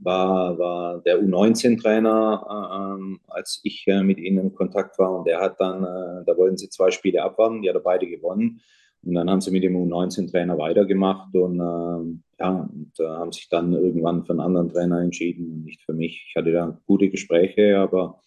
war, 0.04 0.58
war 0.58 0.98
der 1.00 1.20
U19-Trainer, 1.20 2.98
äh, 2.98 3.18
als 3.28 3.60
ich 3.62 3.84
äh, 3.86 4.02
mit 4.02 4.18
ihnen 4.18 4.38
in 4.38 4.54
Kontakt 4.54 4.98
war. 4.98 5.18
Und 5.18 5.26
der 5.26 5.40
hat 5.40 5.60
dann, 5.60 5.82
äh, 5.82 6.24
da 6.24 6.36
wollten 6.36 6.56
sie 6.56 6.68
zwei 6.68 6.90
Spiele 6.90 7.22
abwarten, 7.22 7.62
die 7.62 7.68
hat 7.68 7.76
er 7.76 7.82
beide 7.82 8.06
gewonnen. 8.06 8.60
Und 9.04 9.14
dann 9.14 9.28
haben 9.28 9.40
sie 9.40 9.50
mit 9.50 9.64
dem 9.64 9.76
U19-Trainer 9.76 10.56
weitergemacht 10.58 11.34
und 11.34 11.58
ähm, 11.58 12.22
ja, 12.38 12.50
und 12.50 12.92
äh, 13.00 13.04
haben 13.04 13.32
sich 13.32 13.48
dann 13.48 13.72
irgendwann 13.72 14.24
für 14.24 14.30
einen 14.30 14.40
anderen 14.40 14.68
Trainer 14.68 15.00
entschieden, 15.00 15.64
nicht 15.64 15.82
für 15.82 15.92
mich. 15.92 16.24
Ich 16.28 16.36
hatte 16.36 16.52
da 16.52 16.78
gute 16.86 17.08
Gespräche, 17.08 17.78
aber 17.78 18.20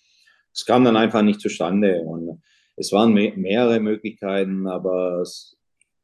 es 0.54 0.66
kam 0.66 0.84
dann 0.84 0.98
einfach 0.98 1.22
nicht 1.22 1.40
zustande. 1.40 2.02
Und 2.02 2.42
es 2.76 2.92
waren 2.92 3.14
me 3.14 3.32
mehrere 3.38 3.80
Möglichkeiten, 3.80 4.68
aber 4.68 5.22
es, 5.22 5.58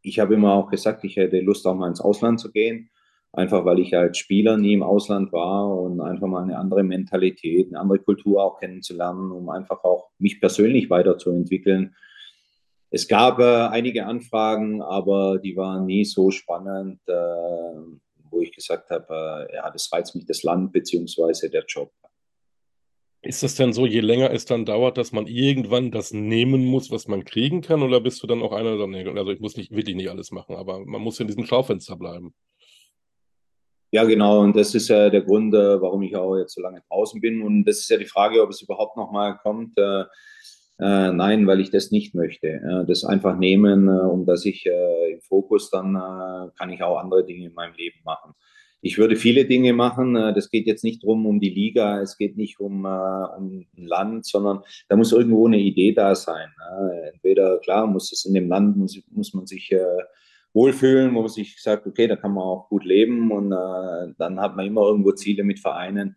ich 0.03 0.19
habe 0.19 0.35
immer 0.35 0.53
auch 0.53 0.69
gesagt, 0.69 1.03
ich 1.03 1.17
hätte 1.17 1.41
Lust, 1.41 1.67
auch 1.67 1.75
mal 1.75 1.89
ins 1.89 2.01
Ausland 2.01 2.39
zu 2.39 2.51
gehen. 2.51 2.89
Einfach 3.33 3.63
weil 3.63 3.79
ich 3.79 3.95
als 3.95 4.17
Spieler 4.17 4.57
nie 4.57 4.73
im 4.73 4.83
Ausland 4.83 5.31
war 5.31 5.73
und 5.73 6.01
einfach 6.01 6.27
mal 6.27 6.43
eine 6.43 6.57
andere 6.57 6.83
Mentalität, 6.83 7.67
eine 7.69 7.79
andere 7.79 7.99
Kultur 7.99 8.43
auch 8.43 8.59
kennenzulernen, 8.59 9.31
um 9.31 9.49
einfach 9.49 9.83
auch 9.85 10.09
mich 10.17 10.41
persönlich 10.41 10.89
weiterzuentwickeln. 10.89 11.95
Es 12.89 13.07
gab 13.07 13.39
äh, 13.39 13.67
einige 13.69 14.05
Anfragen, 14.05 14.81
aber 14.81 15.39
die 15.39 15.55
waren 15.55 15.85
nie 15.85 16.03
so 16.03 16.29
spannend, 16.29 16.99
äh, 17.07 17.13
wo 18.29 18.41
ich 18.41 18.51
gesagt 18.51 18.89
habe, 18.89 19.47
äh, 19.49 19.55
ja, 19.55 19.71
das 19.71 19.89
reizt 19.93 20.13
mich 20.13 20.25
das 20.25 20.43
Land 20.43 20.73
beziehungsweise 20.73 21.49
der 21.49 21.63
Job. 21.65 21.91
Ist 23.23 23.43
das 23.43 23.55
denn 23.55 23.71
so, 23.71 23.85
je 23.85 24.01
länger 24.01 24.31
es 24.31 24.45
dann 24.45 24.65
dauert, 24.65 24.97
dass 24.97 25.13
man 25.13 25.27
irgendwann 25.27 25.91
das 25.91 26.11
nehmen 26.11 26.65
muss, 26.65 26.91
was 26.91 27.07
man 27.07 27.23
kriegen 27.23 27.61
kann? 27.61 27.83
Oder 27.83 28.01
bist 28.01 28.21
du 28.23 28.27
dann 28.27 28.41
auch 28.41 28.51
einer, 28.51 28.75
der 28.75 29.15
also 29.15 29.31
ich 29.31 29.39
muss 29.39 29.55
nicht 29.55 29.71
wirklich 29.71 29.95
nicht 29.95 30.09
alles 30.09 30.31
machen, 30.31 30.55
aber 30.55 30.83
man 30.83 31.01
muss 31.01 31.19
in 31.19 31.27
diesem 31.27 31.45
Schaufenster 31.45 31.95
bleiben? 31.95 32.33
Ja, 33.91 34.05
genau. 34.05 34.41
Und 34.41 34.55
das 34.55 34.73
ist 34.73 34.87
ja 34.87 35.09
der 35.09 35.21
Grund, 35.21 35.53
äh, 35.53 35.81
warum 35.81 36.01
ich 36.01 36.15
auch 36.15 36.37
jetzt 36.37 36.55
so 36.55 36.61
lange 36.61 36.81
draußen 36.89 37.19
bin. 37.19 37.41
Und 37.41 37.65
das 37.65 37.79
ist 37.79 37.89
ja 37.89 37.97
die 37.97 38.05
Frage, 38.05 38.41
ob 38.41 38.49
es 38.49 38.61
überhaupt 38.61 38.95
nochmal 38.95 39.37
kommt. 39.43 39.77
Äh, 39.77 40.03
äh, 40.79 41.11
nein, 41.11 41.45
weil 41.45 41.59
ich 41.59 41.69
das 41.69 41.91
nicht 41.91 42.15
möchte. 42.15 42.47
Äh, 42.47 42.85
das 42.87 43.03
einfach 43.03 43.37
nehmen, 43.37 43.87
äh, 43.89 43.91
um 43.91 44.25
dass 44.25 44.45
ich 44.45 44.65
im 44.65 45.21
Fokus 45.21 45.69
dann 45.69 45.93
kann 46.57 46.71
ich 46.71 46.81
auch 46.81 46.97
andere 46.97 47.25
Dinge 47.25 47.47
in 47.47 47.53
meinem 47.53 47.75
Leben 47.75 47.99
machen. 48.03 48.33
Ich 48.81 48.97
würde 48.97 49.15
viele 49.15 49.45
Dinge 49.45 49.73
machen. 49.73 50.15
Das 50.15 50.49
geht 50.49 50.65
jetzt 50.65 50.83
nicht 50.83 51.03
drum 51.03 51.27
um 51.27 51.39
die 51.39 51.49
Liga, 51.49 52.01
es 52.01 52.17
geht 52.17 52.35
nicht 52.35 52.59
um, 52.59 52.83
um 52.85 53.65
ein 53.77 53.85
Land, 53.85 54.25
sondern 54.25 54.61
da 54.89 54.95
muss 54.95 55.11
irgendwo 55.11 55.45
eine 55.45 55.59
Idee 55.59 55.91
da 55.91 56.15
sein. 56.15 56.49
Entweder, 57.13 57.59
klar, 57.59 57.85
muss 57.85 58.11
es 58.11 58.25
in 58.25 58.33
dem 58.33 58.47
Land, 58.47 58.77
muss, 58.77 58.99
muss 59.11 59.35
man 59.35 59.45
sich 59.45 59.71
wohlfühlen, 60.53 61.15
wo 61.15 61.21
man 61.21 61.29
sich 61.29 61.61
sagt, 61.61 61.87
okay, 61.87 62.07
da 62.07 62.15
kann 62.15 62.33
man 62.33 62.43
auch 62.43 62.69
gut 62.69 62.85
leben 62.85 63.31
und 63.31 63.51
äh, 63.51 64.13
dann 64.17 64.39
hat 64.39 64.55
man 64.55 64.65
immer 64.65 64.81
irgendwo 64.81 65.11
Ziele 65.11 65.43
mit 65.43 65.59
Vereinen. 65.59 66.15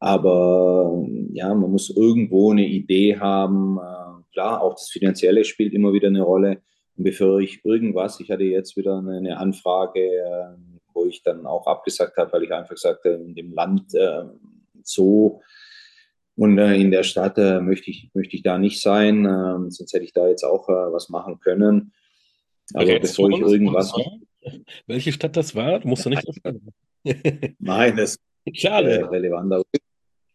Aber 0.00 1.04
ja, 1.32 1.54
man 1.54 1.70
muss 1.70 1.88
irgendwo 1.88 2.52
eine 2.52 2.66
Idee 2.66 3.18
haben. 3.18 3.78
Äh, 3.78 4.32
klar, 4.32 4.60
auch 4.60 4.74
das 4.74 4.90
Finanzielle 4.90 5.44
spielt 5.44 5.72
immer 5.72 5.92
wieder 5.92 6.08
eine 6.08 6.22
Rolle. 6.22 6.62
Und 6.96 7.04
bevor 7.04 7.40
ich 7.40 7.64
irgendwas, 7.64 8.20
ich 8.20 8.30
hatte 8.30 8.44
jetzt 8.44 8.76
wieder 8.76 8.98
eine, 8.98 9.16
eine 9.16 9.38
Anfrage, 9.38 10.00
äh, 10.00 10.56
wo 10.92 11.06
ich 11.06 11.22
dann 11.22 11.46
auch 11.46 11.66
abgesagt 11.66 12.16
habe, 12.16 12.32
weil 12.32 12.44
ich 12.44 12.52
einfach 12.52 12.76
sagte, 12.76 13.10
in 13.10 13.34
dem 13.34 13.52
Land 13.52 13.94
äh, 13.94 14.24
so 14.82 15.40
und 16.36 16.58
äh, 16.58 16.74
in 16.74 16.90
der 16.90 17.02
Stadt 17.02 17.38
äh, 17.38 17.60
möchte, 17.60 17.90
ich, 17.90 18.10
möchte 18.14 18.36
ich 18.36 18.42
da 18.42 18.58
nicht 18.58 18.80
sein, 18.80 19.24
sonst 19.70 19.92
hätte 19.92 20.04
ich 20.04 20.12
da 20.12 20.28
jetzt 20.28 20.44
auch 20.44 20.68
was 20.68 21.08
machen 21.08 21.40
können. 21.40 21.92
Aber 22.72 22.84
okay, 22.84 22.98
bevor 22.98 23.30
ich 23.30 23.38
irgendwas. 23.40 23.92
Welche 24.86 25.12
Stadt 25.12 25.36
das 25.36 25.54
war, 25.54 25.84
musst 25.86 26.06
du 26.06 26.10
nicht 26.10 26.22
sagen. 26.42 26.72
nein, 27.58 27.96
das 27.96 28.18
ist 28.44 28.64
äh, 28.64 28.70
relevant. 28.70 29.64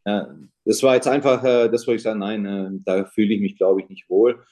Ja, 0.06 0.36
das 0.66 0.84
war 0.84 0.96
jetzt 0.96 1.08
einfach, 1.08 1.44
äh, 1.44 1.70
das 1.70 1.88
wollte 1.88 1.98
ich 1.98 2.04
sagen, 2.04 2.20
nein, 2.20 2.46
äh, 2.46 2.70
da 2.86 3.06
fühle 3.06 3.34
ich 3.34 3.42
mich, 3.42 3.58
glaube 3.58 3.82
ich, 3.82 3.90
nicht 3.90 4.10
wohl. 4.10 4.44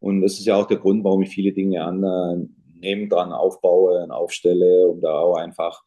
Und 0.00 0.22
das 0.22 0.32
ist 0.32 0.46
ja 0.46 0.56
auch 0.56 0.66
der 0.66 0.78
Grund, 0.78 1.04
warum 1.04 1.22
ich 1.22 1.30
viele 1.30 1.52
Dinge 1.52 1.84
an 1.84 2.02
äh, 2.02 2.46
nebendran 2.80 3.32
aufbaue 3.32 4.02
und 4.02 4.10
aufstelle, 4.10 4.88
um 4.88 5.00
da 5.00 5.12
auch 5.12 5.36
einfach 5.36 5.82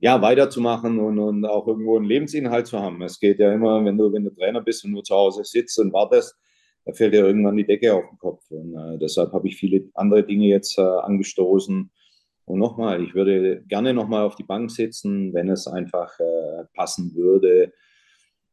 ja, 0.00 0.20
weiterzumachen 0.20 0.98
und, 0.98 1.18
und 1.18 1.44
auch 1.46 1.66
irgendwo 1.66 1.96
einen 1.96 2.06
Lebensinhalt 2.06 2.66
zu 2.66 2.78
haben. 2.78 3.02
Es 3.02 3.18
geht 3.18 3.38
ja 3.38 3.52
immer, 3.52 3.84
wenn 3.84 3.96
du, 3.96 4.12
wenn 4.12 4.24
du 4.24 4.30
Trainer 4.30 4.60
bist 4.60 4.84
und 4.84 4.92
nur 4.92 5.04
zu 5.04 5.14
Hause 5.14 5.44
sitzt 5.44 5.78
und 5.78 5.92
wartest, 5.92 6.36
da 6.86 6.92
fällt 6.92 7.14
ja 7.14 7.26
irgendwann 7.26 7.56
die 7.56 7.66
Decke 7.66 7.92
auf 7.92 8.08
den 8.08 8.18
Kopf. 8.18 8.48
Und 8.50 8.74
äh, 8.76 8.98
deshalb 8.98 9.32
habe 9.32 9.48
ich 9.48 9.56
viele 9.56 9.90
andere 9.94 10.24
Dinge 10.24 10.46
jetzt 10.46 10.78
äh, 10.78 10.82
angestoßen. 10.82 11.90
Und 12.44 12.58
nochmal, 12.58 13.02
ich 13.02 13.12
würde 13.14 13.62
gerne 13.66 13.92
nochmal 13.92 14.24
auf 14.24 14.36
die 14.36 14.44
Bank 14.44 14.70
sitzen, 14.70 15.34
wenn 15.34 15.50
es 15.50 15.66
einfach 15.66 16.18
äh, 16.20 16.64
passen 16.74 17.12
würde 17.16 17.72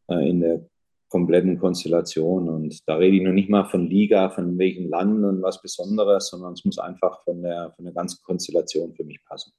äh, 0.09 0.27
in 0.27 0.41
der 0.41 0.65
kompletten 1.09 1.59
Konstellation. 1.59 2.49
Und 2.49 2.89
da 2.89 2.95
rede 2.95 3.17
ich 3.17 3.21
noch 3.21 3.33
nicht 3.33 3.49
mal 3.49 3.65
von 3.65 3.87
Liga, 3.87 4.31
von 4.31 4.57
welchem 4.57 4.89
Land 4.89 5.23
und 5.23 5.43
was 5.43 5.61
Besonderes, 5.61 6.29
sondern 6.29 6.53
es 6.53 6.65
muss 6.65 6.79
einfach 6.79 7.23
von 7.23 7.43
der, 7.43 7.71
von 7.75 7.85
der 7.85 7.93
ganzen 7.93 8.23
Konstellation 8.23 8.95
für 8.95 9.03
mich 9.03 9.23
passen. 9.25 9.53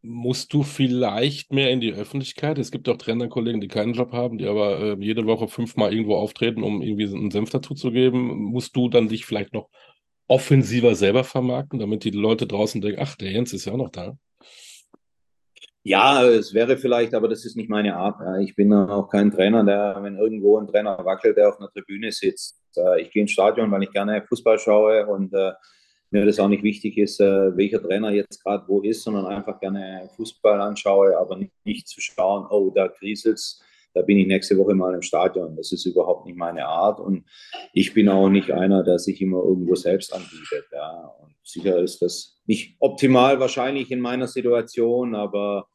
Musst 0.00 0.52
du 0.52 0.62
vielleicht 0.62 1.52
mehr 1.52 1.70
in 1.70 1.80
die 1.80 1.92
Öffentlichkeit? 1.92 2.58
Es 2.58 2.70
gibt 2.70 2.88
auch 2.88 2.96
Trainerkollegen, 2.96 3.60
die 3.60 3.68
keinen 3.68 3.94
Job 3.94 4.12
haben, 4.12 4.38
die 4.38 4.46
aber 4.46 4.80
äh, 4.80 4.96
jede 5.00 5.26
Woche 5.26 5.48
fünfmal 5.48 5.92
irgendwo 5.92 6.14
auftreten, 6.14 6.62
um 6.62 6.82
irgendwie 6.82 7.06
einen 7.06 7.30
Senf 7.30 7.50
dazu 7.50 7.74
zu 7.74 7.90
geben. 7.90 8.36
Musst 8.44 8.76
du 8.76 8.88
dann 8.88 9.08
dich 9.08 9.26
vielleicht 9.26 9.52
noch 9.52 9.68
offensiver 10.28 10.94
selber 10.94 11.24
vermarkten, 11.24 11.78
damit 11.78 12.04
die 12.04 12.10
Leute 12.10 12.46
draußen 12.46 12.80
denken, 12.80 13.00
ach, 13.02 13.16
der 13.16 13.32
Jens 13.32 13.52
ist 13.52 13.64
ja 13.64 13.72
auch 13.72 13.78
noch 13.78 13.90
da? 13.90 14.16
Ja, 15.82 16.22
es 16.22 16.52
wäre 16.52 16.76
vielleicht, 16.76 17.14
aber 17.14 17.28
das 17.28 17.44
ist 17.44 17.56
nicht 17.56 17.70
meine 17.70 17.96
Art. 17.96 18.20
Ich 18.42 18.54
bin 18.54 18.72
auch 18.72 19.08
kein 19.08 19.30
Trainer, 19.30 19.64
der, 19.64 19.98
wenn 20.02 20.16
irgendwo 20.16 20.58
ein 20.58 20.66
Trainer 20.66 21.02
wackelt, 21.04 21.36
der 21.36 21.48
auf 21.48 21.58
einer 21.58 21.70
Tribüne 21.70 22.12
sitzt. 22.12 22.60
Äh, 22.76 23.02
ich 23.02 23.10
gehe 23.10 23.22
ins 23.22 23.30
Stadion, 23.30 23.70
weil 23.70 23.82
ich 23.84 23.90
gerne 23.90 24.22
Fußball 24.28 24.58
schaue 24.58 25.06
und 25.06 25.32
äh, 25.32 25.52
mir 26.10 26.24
das 26.24 26.38
auch 26.38 26.48
nicht 26.48 26.62
wichtig 26.62 26.96
ist, 26.98 27.20
äh, 27.20 27.56
welcher 27.56 27.82
Trainer 27.82 28.10
jetzt 28.10 28.42
gerade 28.42 28.64
wo 28.66 28.80
ist, 28.80 29.02
sondern 29.02 29.26
einfach 29.26 29.60
gerne 29.60 30.08
Fußball 30.16 30.60
anschaue, 30.60 31.16
aber 31.18 31.36
nicht, 31.36 31.52
nicht 31.64 31.88
zu 31.88 32.00
schauen, 32.00 32.46
oh, 32.50 32.70
da 32.74 32.88
kriselt's, 32.88 33.62
da 33.94 34.02
bin 34.02 34.18
ich 34.18 34.26
nächste 34.26 34.56
Woche 34.58 34.74
mal 34.74 34.94
im 34.94 35.02
Stadion. 35.02 35.56
Das 35.56 35.72
ist 35.72 35.84
überhaupt 35.86 36.26
nicht 36.26 36.36
meine 36.36 36.66
Art 36.66 37.00
und 37.00 37.24
ich 37.72 37.94
bin 37.94 38.08
auch 38.08 38.28
nicht 38.28 38.50
einer, 38.50 38.82
der 38.82 38.98
sich 38.98 39.20
immer 39.20 39.42
irgendwo 39.42 39.74
selbst 39.74 40.14
anbietet. 40.14 40.66
Ja. 40.72 41.14
Und 41.20 41.34
sicher 41.42 41.78
ist 41.78 42.00
das 42.00 42.40
nicht 42.46 42.76
optimal 42.80 43.40
wahrscheinlich 43.40 43.90
in 43.90 44.00
meiner 44.00 44.28
Situation, 44.28 45.14
aber 45.14 45.68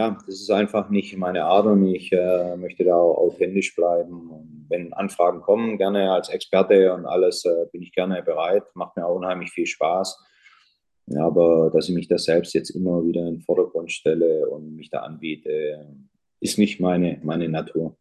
ja, 0.00 0.16
das 0.26 0.40
ist 0.40 0.50
einfach 0.50 0.88
nicht 0.88 1.14
meine 1.18 1.44
Art 1.44 1.66
und 1.66 1.86
ich 1.86 2.10
äh, 2.10 2.56
möchte 2.56 2.84
da 2.84 2.94
auch 2.94 3.18
authentisch 3.18 3.76
bleiben. 3.76 4.30
Und 4.30 4.64
wenn 4.70 4.94
Anfragen 4.94 5.42
kommen, 5.42 5.76
gerne 5.76 6.10
als 6.10 6.30
Experte 6.30 6.94
und 6.94 7.04
alles, 7.04 7.44
äh, 7.44 7.66
bin 7.70 7.82
ich 7.82 7.92
gerne 7.92 8.22
bereit. 8.22 8.62
Macht 8.72 8.96
mir 8.96 9.04
auch 9.04 9.16
unheimlich 9.16 9.50
viel 9.50 9.66
Spaß. 9.66 10.18
Ja, 11.08 11.26
aber 11.26 11.70
dass 11.70 11.90
ich 11.90 11.94
mich 11.94 12.08
da 12.08 12.16
selbst 12.16 12.54
jetzt 12.54 12.70
immer 12.70 13.04
wieder 13.04 13.20
in 13.20 13.34
den 13.34 13.40
Vordergrund 13.42 13.92
stelle 13.92 14.48
und 14.48 14.74
mich 14.74 14.88
da 14.88 15.00
anbiete, 15.00 15.86
ist 16.40 16.56
nicht 16.56 16.80
meine, 16.80 17.20
meine 17.22 17.50
Natur. 17.50 17.94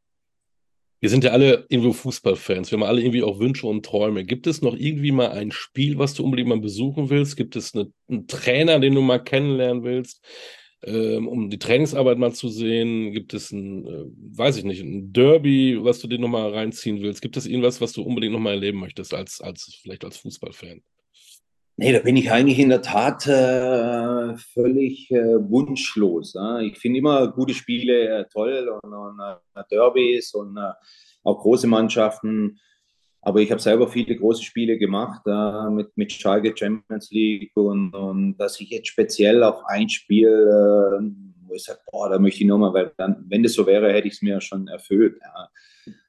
Wir 1.02 1.10
sind 1.10 1.26
ja 1.26 1.32
alle 1.32 1.66
irgendwo 1.68 1.92
Fußballfans. 1.92 2.72
Wir 2.72 2.78
haben 2.78 2.88
alle 2.88 3.02
irgendwie 3.02 3.24
auch 3.24 3.40
Wünsche 3.40 3.68
und 3.68 3.86
Träume. 3.86 4.24
Gibt 4.24 4.48
es 4.48 4.62
noch 4.62 4.76
irgendwie 4.76 5.12
mal 5.12 5.32
ein 5.32 5.52
Spiel, 5.52 5.98
was 5.98 6.14
du 6.14 6.24
unbedingt 6.24 6.48
mal 6.48 6.62
besuchen 6.62 7.10
willst? 7.10 7.36
Gibt 7.36 7.58
es 7.58 7.74
eine, 7.74 7.92
einen 8.10 8.28
Trainer, 8.28 8.80
den 8.80 8.96
du 8.96 9.02
mal 9.02 9.22
kennenlernen 9.22 9.84
willst? 9.84 10.24
Ähm, 10.84 11.28
um 11.28 11.50
die 11.50 11.60
Trainingsarbeit 11.60 12.18
mal 12.18 12.34
zu 12.34 12.50
sehen? 12.50 13.12
Gibt 13.12 13.34
es 13.34 13.52
ein, 13.52 13.86
äh, 13.86 14.06
weiß 14.38 14.58
ich 14.58 14.64
nicht, 14.64 14.82
ein 14.82 15.12
Derby, 15.12 15.78
was 15.82 16.00
du 16.00 16.08
dir 16.08 16.20
nochmal 16.20 16.54
reinziehen 16.54 17.02
willst? 17.02 17.22
Gibt 17.22 17.38
es 17.38 17.46
irgendwas, 17.46 17.82
was 17.82 17.94
du 17.94 18.02
unbedingt 18.02 18.34
nochmal 18.34 18.54
erleben 18.54 18.80
möchtest, 18.80 19.14
als, 19.14 19.42
als 19.42 19.80
vielleicht 19.82 20.06
als 20.06 20.18
Fußballfan? 20.18 20.82
Nee, 21.82 21.94
da 21.94 22.00
bin 22.00 22.18
ich 22.18 22.30
eigentlich 22.30 22.60
in 22.60 22.68
der 22.68 22.82
Tat 22.82 23.26
äh, 23.26 24.36
völlig 24.54 25.10
äh, 25.12 25.50
wunschlos. 25.50 26.36
Ne? 26.36 26.66
Ich 26.66 26.78
finde 26.78 27.00
immer 27.00 27.32
gute 27.32 27.54
Spiele 27.54 28.20
äh, 28.20 28.26
toll 28.34 28.68
und, 28.84 28.94
und 28.94 29.20
äh, 29.22 29.64
Derbys 29.72 30.34
und 30.34 30.58
äh, 30.58 30.74
auch 31.24 31.40
große 31.40 31.68
Mannschaften. 31.68 32.60
Aber 33.22 33.42
ich 33.42 33.52
habe 33.52 33.62
selber 33.62 33.88
viele 33.88 34.16
große 34.16 34.44
Spiele 34.44 34.78
gemacht 34.78 35.22
äh, 35.28 35.70
mit, 35.70 35.96
mit 35.98 36.12
Schalke 36.12 36.56
Champions 36.56 37.12
League 37.12 37.52
und, 37.56 37.94
und 37.94 38.38
dass 38.38 38.60
ich 38.62 38.70
jetzt 38.70 38.88
speziell 38.88 39.44
auf 39.44 39.62
ein 39.66 39.90
Spiel, 39.90 40.28
äh, 40.28 41.04
wo 41.48 41.54
ich 41.54 41.64
sage, 41.64 41.80
boah, 41.92 42.10
da 42.10 42.18
möchte 42.18 42.42
ich 42.42 42.48
nochmal, 42.48 42.74
weil 42.74 42.92
dann, 42.98 43.26
wenn 43.28 43.44
das 43.44 43.54
so 43.54 43.68
wäre, 43.68 43.92
hätte 43.92 44.08
ich 44.08 44.14
es 44.14 44.22
mir 44.22 44.40
schon 44.40 44.68
erfüllt. 44.68 45.20
Ja. 45.22 45.50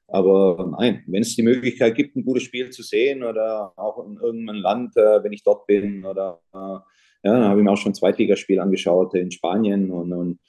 Aber 0.07 0.75
nein, 0.77 1.03
wenn 1.07 1.21
es 1.21 1.35
die 1.35 1.43
Möglichkeit 1.43 1.95
gibt, 1.95 2.15
ein 2.15 2.25
gutes 2.25 2.43
Spiel 2.43 2.69
zu 2.69 2.83
sehen 2.83 3.23
oder 3.23 3.73
auch 3.77 4.05
in 4.05 4.17
irgendeinem 4.17 4.61
Land, 4.61 4.97
äh, 4.97 5.23
wenn 5.23 5.33
ich 5.33 5.43
dort 5.43 5.67
bin 5.67 6.05
oder 6.05 6.41
äh, 6.53 6.57
ja, 6.57 7.33
dann 7.33 7.43
habe 7.43 7.59
ich 7.59 7.63
mir 7.63 7.71
auch 7.71 7.77
schon 7.77 7.91
ein 7.91 7.95
Zweitligaspiel 7.95 8.59
angeschaut 8.59 9.13
in 9.13 9.31
Spanien 9.31 9.91
und, 9.91 10.11
und 10.11 10.39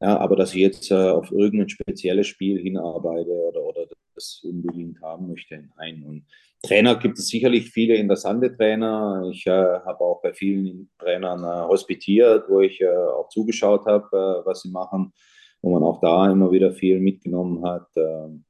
ja, 0.00 0.18
aber 0.18 0.34
dass 0.34 0.54
ich 0.54 0.60
jetzt 0.60 0.90
äh, 0.90 0.94
auf 0.94 1.30
irgendein 1.30 1.68
spezielles 1.68 2.26
Spiel 2.26 2.58
hinarbeite 2.58 3.30
oder, 3.30 3.62
oder 3.62 3.81
das 4.22 4.40
unbedingt 4.44 5.00
haben 5.02 5.28
möchte, 5.28 5.64
nein. 5.76 6.04
Und 6.06 6.26
Trainer 6.62 6.94
gibt 6.96 7.18
es 7.18 7.28
sicherlich 7.28 7.70
viele 7.70 7.96
interessante 7.96 8.54
Trainer. 8.56 9.28
Ich 9.32 9.46
äh, 9.46 9.50
habe 9.50 10.00
auch 10.00 10.22
bei 10.22 10.32
vielen 10.32 10.90
Trainern 10.98 11.42
äh, 11.42 11.68
hospitiert, 11.68 12.44
wo 12.48 12.60
ich 12.60 12.80
äh, 12.80 12.88
auch 12.88 13.28
zugeschaut 13.28 13.84
habe, 13.86 14.06
äh, 14.12 14.46
was 14.46 14.62
sie 14.62 14.70
machen, 14.70 15.12
wo 15.60 15.72
man 15.72 15.82
auch 15.82 16.00
da 16.00 16.30
immer 16.30 16.52
wieder 16.52 16.72
viel 16.72 17.00
mitgenommen 17.00 17.64
hat. 17.64 17.88
Ähm, 17.96 18.44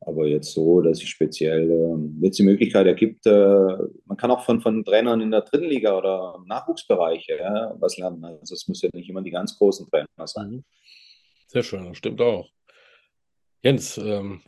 aber 0.00 0.26
jetzt 0.26 0.52
so, 0.52 0.80
dass 0.80 1.02
ich 1.02 1.10
speziell 1.10 1.70
äh, 1.70 2.24
jetzt 2.24 2.38
die 2.38 2.44
Möglichkeit 2.44 2.86
ergibt, 2.86 3.26
äh, 3.26 3.76
man 4.06 4.16
kann 4.16 4.30
auch 4.30 4.44
von, 4.44 4.60
von 4.60 4.84
Trainern 4.84 5.20
in 5.20 5.30
der 5.30 5.42
dritten 5.42 5.68
Liga 5.68 5.98
oder 5.98 6.42
Nachwuchsbereich 6.46 7.28
was 7.78 7.98
lernen. 7.98 8.24
Also 8.24 8.54
es 8.54 8.66
muss 8.68 8.82
ja 8.82 8.88
nicht 8.94 9.10
immer 9.10 9.22
die 9.22 9.30
ganz 9.30 9.58
großen 9.58 9.88
Trainer 9.90 10.06
sein. 10.24 10.50
Mhm. 10.50 10.64
Sehr 11.48 11.62
schön, 11.62 11.84
das 11.88 11.98
stimmt 11.98 12.20
auch. 12.20 12.48
Jens, 13.66 13.98
ähm, 13.98 14.42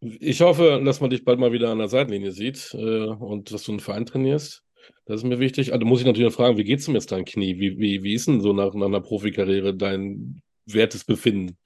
ich 0.00 0.40
hoffe, 0.40 0.82
dass 0.84 1.00
man 1.00 1.08
dich 1.08 1.24
bald 1.24 1.38
mal 1.38 1.52
wieder 1.52 1.70
an 1.70 1.78
der 1.78 1.86
Seitenlinie 1.86 2.32
sieht 2.32 2.74
äh, 2.74 3.06
und 3.06 3.52
dass 3.52 3.62
du 3.62 3.70
einen 3.70 3.78
Verein 3.78 4.04
trainierst. 4.04 4.64
Das 5.06 5.18
ist 5.20 5.24
mir 5.24 5.38
wichtig. 5.38 5.72
Also 5.72 5.86
muss 5.86 6.00
ich 6.00 6.06
natürlich 6.06 6.34
fragen, 6.34 6.56
wie 6.56 6.64
geht 6.64 6.80
es 6.80 6.86
denn 6.86 6.96
jetzt 6.96 7.12
dein 7.12 7.24
Knie? 7.24 7.56
Wie, 7.60 7.78
wie, 7.78 8.02
wie 8.02 8.14
ist 8.14 8.26
denn 8.26 8.40
so 8.40 8.52
nach, 8.52 8.74
nach 8.74 8.86
einer 8.86 9.00
Profikarriere 9.00 9.76
dein 9.76 10.42
wertes 10.66 11.04
Befinden? 11.04 11.56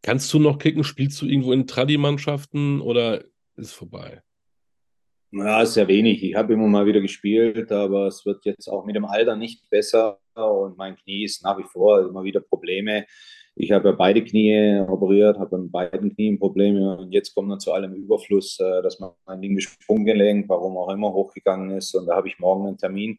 Kannst 0.00 0.32
du 0.32 0.38
noch 0.38 0.56
kicken? 0.56 0.82
Spielst 0.82 1.20
du 1.20 1.26
irgendwo 1.26 1.52
in 1.52 1.66
Tradi-Mannschaften 1.66 2.80
oder 2.80 3.22
ist 3.56 3.74
vorbei? 3.74 4.22
Ja, 5.32 5.66
sehr 5.66 5.88
wenig. 5.88 6.22
Ich 6.22 6.36
habe 6.36 6.54
immer 6.54 6.68
mal 6.68 6.86
wieder 6.86 7.02
gespielt, 7.02 7.70
aber 7.70 8.06
es 8.06 8.24
wird 8.24 8.46
jetzt 8.46 8.66
auch 8.68 8.86
mit 8.86 8.96
dem 8.96 9.04
Alter 9.04 9.36
nicht 9.36 9.68
besser 9.68 10.20
und 10.34 10.78
mein 10.78 10.96
Knie 10.96 11.24
ist 11.24 11.44
nach 11.44 11.58
wie 11.58 11.68
vor 11.70 12.08
immer 12.08 12.24
wieder 12.24 12.40
Probleme. 12.40 13.04
Ich 13.58 13.72
habe 13.72 13.88
ja 13.88 13.94
beide 13.94 14.22
Knie 14.22 14.80
operiert, 14.86 15.38
habe 15.38 15.56
an 15.56 15.70
beiden 15.70 16.14
Knien 16.14 16.38
Probleme 16.38 16.98
und 16.98 17.12
jetzt 17.12 17.34
kommt 17.34 17.50
dann 17.50 17.58
zu 17.58 17.72
allem 17.72 17.94
Überfluss, 17.94 18.60
äh, 18.60 18.82
dass 18.82 19.00
mein 19.00 19.40
linkes 19.40 19.64
Sprunggelenk, 19.64 20.46
warum 20.46 20.76
auch 20.76 20.90
immer, 20.90 21.10
hochgegangen 21.10 21.70
ist 21.70 21.94
und 21.94 22.06
da 22.06 22.16
habe 22.16 22.28
ich 22.28 22.38
morgen 22.38 22.66
einen 22.66 22.76
Termin 22.76 23.18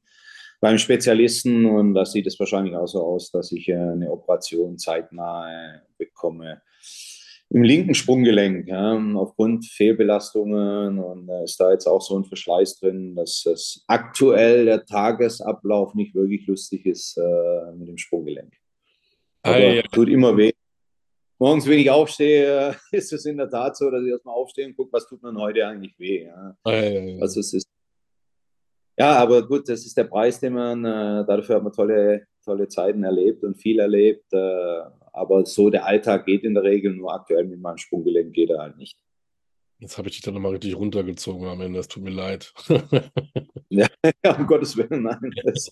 beim 0.59 0.77
Spezialisten 0.77 1.65
und 1.65 1.95
da 1.95 2.05
sieht 2.05 2.27
es 2.27 2.39
wahrscheinlich 2.39 2.75
auch 2.75 2.87
so 2.87 3.01
aus, 3.01 3.31
dass 3.31 3.51
ich 3.51 3.67
äh, 3.67 3.75
eine 3.75 4.11
Operation 4.11 4.77
zeitnah 4.77 5.81
bekomme. 5.97 6.61
Im 7.49 7.63
linken 7.63 7.95
Sprunggelenk, 7.95 8.67
ja, 8.67 8.95
aufgrund 9.15 9.65
Fehlbelastungen 9.65 10.99
und 10.99 11.29
äh, 11.29 11.45
ist 11.45 11.59
da 11.59 11.71
jetzt 11.71 11.87
auch 11.87 12.01
so 12.01 12.15
ein 12.15 12.25
Verschleiß 12.25 12.79
drin, 12.79 13.15
dass 13.15 13.43
es 13.47 13.83
aktuell 13.87 14.65
der 14.65 14.85
Tagesablauf 14.85 15.95
nicht 15.95 16.13
wirklich 16.13 16.45
lustig 16.45 16.85
ist 16.85 17.17
äh, 17.17 17.71
mit 17.75 17.87
dem 17.87 17.97
Sprunggelenk. 17.97 18.53
Ah, 19.43 19.57
ja. 19.57 19.81
tut 19.83 20.09
immer 20.09 20.35
weh. 20.35 20.51
Morgens, 21.39 21.67
wenn 21.67 21.79
ich 21.79 21.89
aufstehe, 21.89 22.75
ist 22.91 23.13
es 23.13 23.25
in 23.25 23.37
der 23.37 23.49
Tat 23.49 23.77
so, 23.77 23.89
dass 23.91 24.03
ich 24.03 24.09
erstmal 24.09 24.35
aufstehe 24.35 24.65
und 24.65 24.75
gucke, 24.75 24.93
was 24.93 25.07
tut 25.07 25.21
man 25.21 25.37
heute 25.37 25.65
eigentlich 25.67 25.97
weh. 25.99 26.25
Ja. 26.25 26.57
Ah, 26.63 26.71
ja, 26.73 27.21
also 27.21 27.39
es 27.39 27.53
ist 27.53 27.67
ja, 28.99 29.11
aber 29.11 29.47
gut, 29.47 29.69
das 29.69 29.85
ist 29.85 29.95
der 29.95 30.05
Preis, 30.05 30.39
den 30.39 30.53
man, 30.53 30.83
äh, 30.83 31.23
dafür 31.23 31.57
hat 31.57 31.63
man 31.63 31.71
tolle, 31.71 32.25
tolle 32.43 32.67
Zeiten 32.67 33.03
erlebt 33.03 33.43
und 33.43 33.55
viel 33.55 33.79
erlebt. 33.79 34.25
Äh, 34.33 34.81
aber 35.13 35.45
so 35.45 35.69
der 35.69 35.85
Alltag 35.85 36.25
geht 36.25 36.43
in 36.43 36.55
der 36.55 36.63
Regel, 36.63 36.95
nur 36.95 37.13
aktuell 37.13 37.45
mit 37.45 37.59
meinem 37.59 37.77
Sprunggelenk 37.77 38.33
geht 38.33 38.49
er 38.49 38.59
halt 38.59 38.77
nicht. 38.77 38.97
Jetzt 39.79 39.97
habe 39.97 40.09
ich 40.09 40.15
dich 40.15 40.23
dann 40.23 40.33
nochmal 40.33 40.53
richtig 40.53 40.75
runtergezogen 40.75 41.47
am 41.47 41.61
Ende, 41.61 41.77
das 41.77 41.87
tut 41.87 42.03
mir 42.03 42.09
leid. 42.09 42.51
ja, 43.69 43.87
um 44.37 44.47
Gottes 44.47 44.75
Willen, 44.75 45.03
nein. 45.03 45.31
Das, 45.43 45.69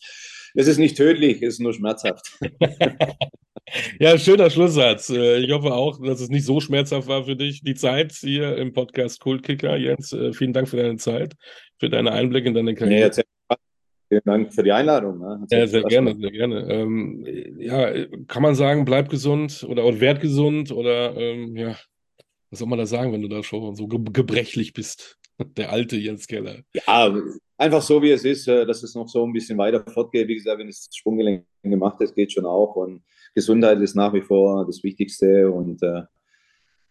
es 0.53 0.67
ist 0.67 0.77
nicht 0.77 0.95
tödlich, 0.95 1.41
es 1.41 1.55
ist 1.55 1.59
nur 1.59 1.73
schmerzhaft. 1.73 2.37
ja, 3.99 4.17
schöner 4.19 4.51
Schlusssatz. 4.51 5.09
Äh, 5.09 5.39
ich 5.39 5.51
hoffe 5.51 5.73
auch, 5.73 5.99
dass 6.01 6.21
es 6.21 6.29
nicht 6.29 6.45
so 6.45 6.59
schmerzhaft 6.59 7.07
war 7.07 7.25
für 7.25 7.35
dich. 7.35 7.63
Die 7.63 7.73
Zeit 7.73 8.11
hier 8.13 8.57
im 8.57 8.73
Podcast 8.73 9.19
Kultkicker. 9.19 9.75
Jens, 9.75 10.13
äh, 10.13 10.33
vielen 10.33 10.53
Dank 10.53 10.69
für 10.69 10.77
deine 10.77 10.97
Zeit, 10.97 11.33
für 11.79 11.89
deine 11.89 12.11
Einblicke 12.11 12.47
in 12.47 12.53
deine 12.53 12.75
Karriere. 12.75 13.09
Nee, 13.15 13.23
Vielen 14.07 14.21
Dank 14.23 14.53
für 14.53 14.61
die 14.61 14.71
Einladung. 14.71 15.17
Ne? 15.17 15.47
Ja, 15.49 15.65
sehr 15.65 15.81
gerne, 15.81 16.15
sehr 16.15 16.31
gerne. 16.31 16.71
Ähm, 16.71 17.25
ja, 17.57 18.05
kann 18.27 18.43
man 18.43 18.53
sagen, 18.53 18.85
bleib 18.85 19.09
gesund 19.09 19.65
oder, 19.67 19.83
oder 19.83 19.99
werd 19.99 20.21
gesund 20.21 20.71
oder 20.71 21.17
ähm, 21.17 21.55
ja, 21.55 21.75
was 22.55 22.59
soll 22.59 22.69
man 22.69 22.79
da 22.79 22.85
sagen, 22.85 23.11
wenn 23.11 23.21
du 23.21 23.27
da 23.27 23.43
schon 23.43 23.75
so 23.75 23.85
gebrechlich 23.85 24.71
bist? 24.71 25.19
Der 25.57 25.73
alte 25.73 25.97
Jens 25.97 26.25
Keller. 26.25 26.59
Ja, 26.71 27.13
einfach 27.57 27.81
so 27.81 28.01
wie 28.01 28.11
es 28.11 28.23
ist, 28.23 28.47
äh, 28.47 28.65
dass 28.65 28.81
es 28.81 28.95
noch 28.95 29.09
so 29.09 29.25
ein 29.25 29.33
bisschen 29.33 29.57
weiter 29.57 29.83
fortgeht. 29.91 30.29
Wie 30.29 30.35
gesagt, 30.35 30.59
wenn 30.59 30.69
es 30.69 30.87
Sprunggelenk 30.95 31.45
gemacht 31.63 31.99
ist, 31.99 32.15
geht 32.15 32.31
schon 32.31 32.45
auch. 32.45 32.77
Und 32.77 33.03
Gesundheit 33.33 33.81
ist 33.81 33.93
nach 33.93 34.13
wie 34.13 34.21
vor 34.21 34.65
das 34.65 34.81
Wichtigste. 34.83 35.51
Und 35.51 35.83
äh, 35.83 36.03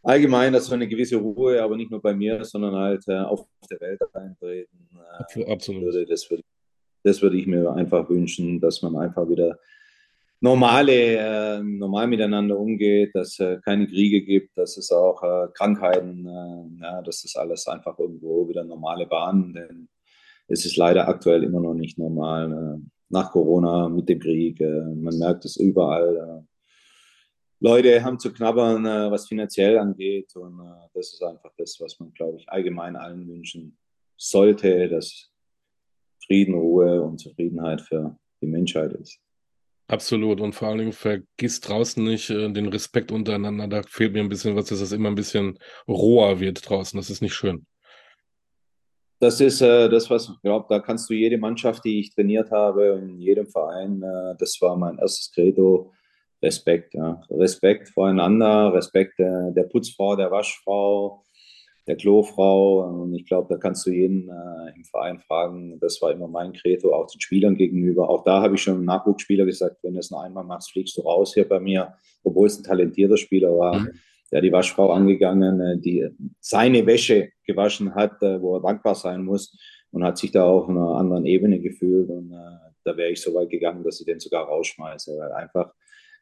allgemein, 0.02 0.52
dass 0.52 0.66
so 0.66 0.74
eine 0.74 0.86
gewisse 0.86 1.16
Ruhe, 1.16 1.62
aber 1.62 1.78
nicht 1.78 1.90
nur 1.90 2.02
bei 2.02 2.12
mir, 2.12 2.44
sondern 2.44 2.74
halt 2.74 3.08
äh, 3.08 3.20
auf 3.20 3.46
der 3.70 3.80
Welt 3.80 4.02
eintreten. 4.12 4.90
Äh, 5.34 5.44
Absolut. 5.50 5.82
Würde, 5.82 6.04
das, 6.04 6.28
würde, 6.28 6.42
das 7.04 7.22
würde 7.22 7.38
ich 7.38 7.46
mir 7.46 7.72
einfach 7.72 8.10
wünschen, 8.10 8.60
dass 8.60 8.82
man 8.82 8.96
einfach 8.96 9.26
wieder 9.30 9.58
normale, 10.40 10.92
äh, 10.92 11.62
normal 11.62 12.06
miteinander 12.06 12.58
umgeht, 12.58 13.14
dass 13.14 13.32
es 13.32 13.40
äh, 13.40 13.58
keine 13.64 13.86
Kriege 13.86 14.22
gibt, 14.22 14.56
dass 14.58 14.76
es 14.76 14.90
auch 14.90 15.22
äh, 15.22 15.48
Krankheiten, 15.54 16.26
äh, 16.26 16.82
ja, 16.82 17.02
dass 17.02 17.22
das 17.22 17.36
alles 17.36 17.66
einfach 17.66 17.98
irgendwo 17.98 18.48
wieder 18.48 18.64
normale 18.64 19.06
Bahnen, 19.06 19.54
denn 19.54 19.88
es 20.48 20.66
ist 20.66 20.76
leider 20.76 21.08
aktuell 21.08 21.44
immer 21.44 21.60
noch 21.60 21.74
nicht 21.74 21.98
normal. 21.98 22.52
Äh, 22.52 22.90
nach 23.08 23.30
Corona 23.32 23.88
mit 23.88 24.08
dem 24.08 24.18
Krieg, 24.18 24.60
äh, 24.60 24.82
man 24.94 25.16
merkt 25.18 25.44
es 25.44 25.56
überall. 25.56 26.46
Leute 27.60 28.02
haben 28.04 28.18
zu 28.18 28.30
knabbern, 28.30 28.84
was 28.84 29.28
finanziell 29.28 29.78
angeht 29.78 30.36
und 30.36 30.60
das 30.92 31.14
ist 31.14 31.22
einfach 31.22 31.50
das, 31.56 31.78
was 31.80 31.98
man, 31.98 32.12
glaube 32.12 32.36
ich, 32.36 32.46
allgemein 32.50 32.94
allen 32.94 33.26
wünschen 33.26 33.78
sollte, 34.18 34.88
dass 34.88 35.30
Frieden, 36.26 36.54
Ruhe 36.54 37.00
und 37.00 37.18
Zufriedenheit 37.18 37.80
für 37.80 38.18
die 38.42 38.48
Menschheit 38.48 38.92
ist. 38.92 39.23
Absolut. 39.94 40.40
Und 40.40 40.54
vor 40.54 40.68
allen 40.68 40.78
Dingen 40.78 40.92
vergiss 40.92 41.60
draußen 41.60 42.02
nicht 42.02 42.28
äh, 42.28 42.50
den 42.50 42.66
Respekt 42.66 43.12
untereinander. 43.12 43.68
Da 43.68 43.82
fehlt 43.84 44.12
mir 44.12 44.20
ein 44.20 44.28
bisschen 44.28 44.56
was, 44.56 44.66
dass 44.66 44.80
es 44.80 44.90
immer 44.90 45.08
ein 45.08 45.14
bisschen 45.14 45.56
roher 45.86 46.40
wird 46.40 46.68
draußen. 46.68 46.98
Das 46.98 47.10
ist 47.10 47.22
nicht 47.22 47.34
schön. 47.34 47.64
Das 49.20 49.40
ist 49.40 49.60
äh, 49.60 49.88
das, 49.88 50.10
was 50.10 50.28
ich 50.28 50.42
glaube, 50.42 50.66
da 50.68 50.80
kannst 50.80 51.08
du 51.08 51.14
jede 51.14 51.38
Mannschaft, 51.38 51.84
die 51.84 52.00
ich 52.00 52.12
trainiert 52.12 52.50
habe, 52.50 52.98
in 53.00 53.20
jedem 53.20 53.46
Verein, 53.46 54.02
äh, 54.02 54.34
das 54.36 54.58
war 54.60 54.76
mein 54.76 54.98
erstes 54.98 55.30
Credo. 55.32 55.92
Respekt. 56.42 56.92
Ja. 56.92 57.22
Respekt 57.30 57.88
voreinander, 57.88 58.74
Respekt 58.74 59.18
der, 59.18 59.52
der 59.52 59.62
Putzfrau, 59.62 60.16
der 60.16 60.30
Waschfrau, 60.30 61.22
der 61.86 61.96
Klofrau. 61.96 63.02
Und 63.02 63.14
ich 63.14 63.26
glaube, 63.26 63.52
da 63.52 63.58
kannst 63.58 63.86
du 63.86 63.90
jeden 63.90 64.28
äh, 64.28 64.76
im 64.76 64.84
Verein 64.84 65.20
fragen. 65.20 65.78
Das 65.80 66.00
war 66.00 66.12
immer 66.12 66.28
mein 66.28 66.52
Credo, 66.52 66.94
auch 66.94 67.06
den 67.06 67.20
Spielern 67.20 67.56
gegenüber. 67.56 68.08
Auch 68.08 68.24
da 68.24 68.42
habe 68.42 68.54
ich 68.54 68.62
schon 68.62 68.74
einem 68.74 68.84
Nachwuchsspieler 68.84 69.44
gesagt, 69.44 69.78
wenn 69.82 69.94
du 69.94 70.00
es 70.00 70.10
noch 70.10 70.22
einmal 70.22 70.44
machst, 70.44 70.72
fliegst 70.72 70.96
du 70.96 71.02
raus 71.02 71.34
hier 71.34 71.48
bei 71.48 71.60
mir, 71.60 71.94
obwohl 72.22 72.46
es 72.46 72.58
ein 72.58 72.64
talentierter 72.64 73.16
Spieler 73.16 73.56
war. 73.56 73.80
Mhm. 73.80 73.90
Der 74.32 74.40
die 74.40 74.52
Waschfrau 74.52 74.90
angegangen, 74.90 75.60
äh, 75.60 75.78
die 75.78 76.08
seine 76.40 76.86
Wäsche 76.86 77.30
gewaschen 77.46 77.94
hat, 77.94 78.22
äh, 78.22 78.40
wo 78.40 78.56
er 78.56 78.62
dankbar 78.62 78.94
sein 78.94 79.22
muss 79.22 79.56
und 79.90 80.02
hat 80.02 80.18
sich 80.18 80.32
da 80.32 80.44
auf 80.44 80.68
einer 80.68 80.96
anderen 80.96 81.24
Ebene 81.26 81.60
gefühlt. 81.60 82.08
Und 82.08 82.32
äh, 82.32 82.70
da 82.84 82.96
wäre 82.96 83.10
ich 83.10 83.20
so 83.20 83.32
weit 83.34 83.50
gegangen, 83.50 83.84
dass 83.84 84.00
ich 84.00 84.06
den 84.06 84.18
sogar 84.18 84.44
rausschmeiße, 84.44 85.16
weil 85.18 85.32
einfach 85.32 85.72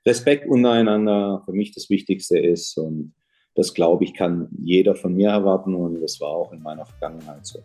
Respekt 0.05 0.47
untereinander 0.49 1.43
für 1.45 1.53
mich 1.53 1.73
das 1.73 1.89
Wichtigste 1.89 2.39
ist. 2.39 2.77
Und 2.77 3.15
das 3.55 3.75
glaube 3.75 4.05
ich, 4.05 4.15
kann 4.15 4.49
jeder 4.63 4.95
von 4.95 5.15
mir 5.15 5.31
erwarten 5.31 5.75
und 5.75 6.01
das 6.01 6.21
war 6.21 6.31
auch 6.31 6.53
in 6.53 6.63
meiner 6.63 6.87
Vergangenheit 6.87 7.47
so. 7.47 7.61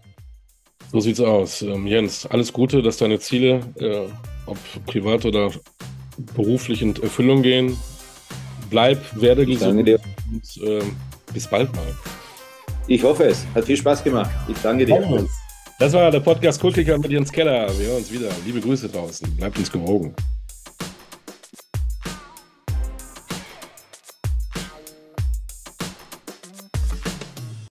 So 0.91 0.99
sieht's 0.99 1.19
aus. 1.19 1.61
Ähm, 1.61 1.85
Jens, 1.85 2.25
alles 2.25 2.53
Gute, 2.53 2.81
dass 2.81 2.97
deine 2.97 3.19
Ziele, 3.19 3.59
äh, 3.75 4.07
ob 4.45 4.57
privat 4.85 5.25
oder 5.25 5.51
beruflich 6.35 6.81
in 6.81 6.95
Erfüllung 7.01 7.41
gehen. 7.41 7.77
Bleib, 8.69 8.99
werde 9.19 9.45
gesund 9.45 9.87
dir. 9.87 9.99
und 10.31 10.63
äh, 10.63 10.81
bis 11.33 11.47
bald 11.47 11.73
mal. 11.75 11.85
Ich 12.87 13.03
hoffe 13.03 13.25
es. 13.25 13.45
Hat 13.53 13.65
viel 13.65 13.77
Spaß 13.77 14.03
gemacht. 14.03 14.31
Ich 14.47 14.57
danke 14.61 14.85
dir. 14.85 15.27
Das 15.79 15.93
war 15.93 16.09
der 16.09 16.21
Podcast 16.21 16.59
Kultiker 16.59 16.97
mit 16.97 17.11
Jens 17.11 17.31
Keller. 17.31 17.67
Wir 17.77 17.87
hören 17.87 17.97
uns 17.97 18.11
wieder. 18.11 18.29
Liebe 18.45 18.61
Grüße 18.61 18.89
draußen. 18.89 19.35
Bleibt 19.35 19.57
uns 19.59 19.71
gewogen. 19.71 20.15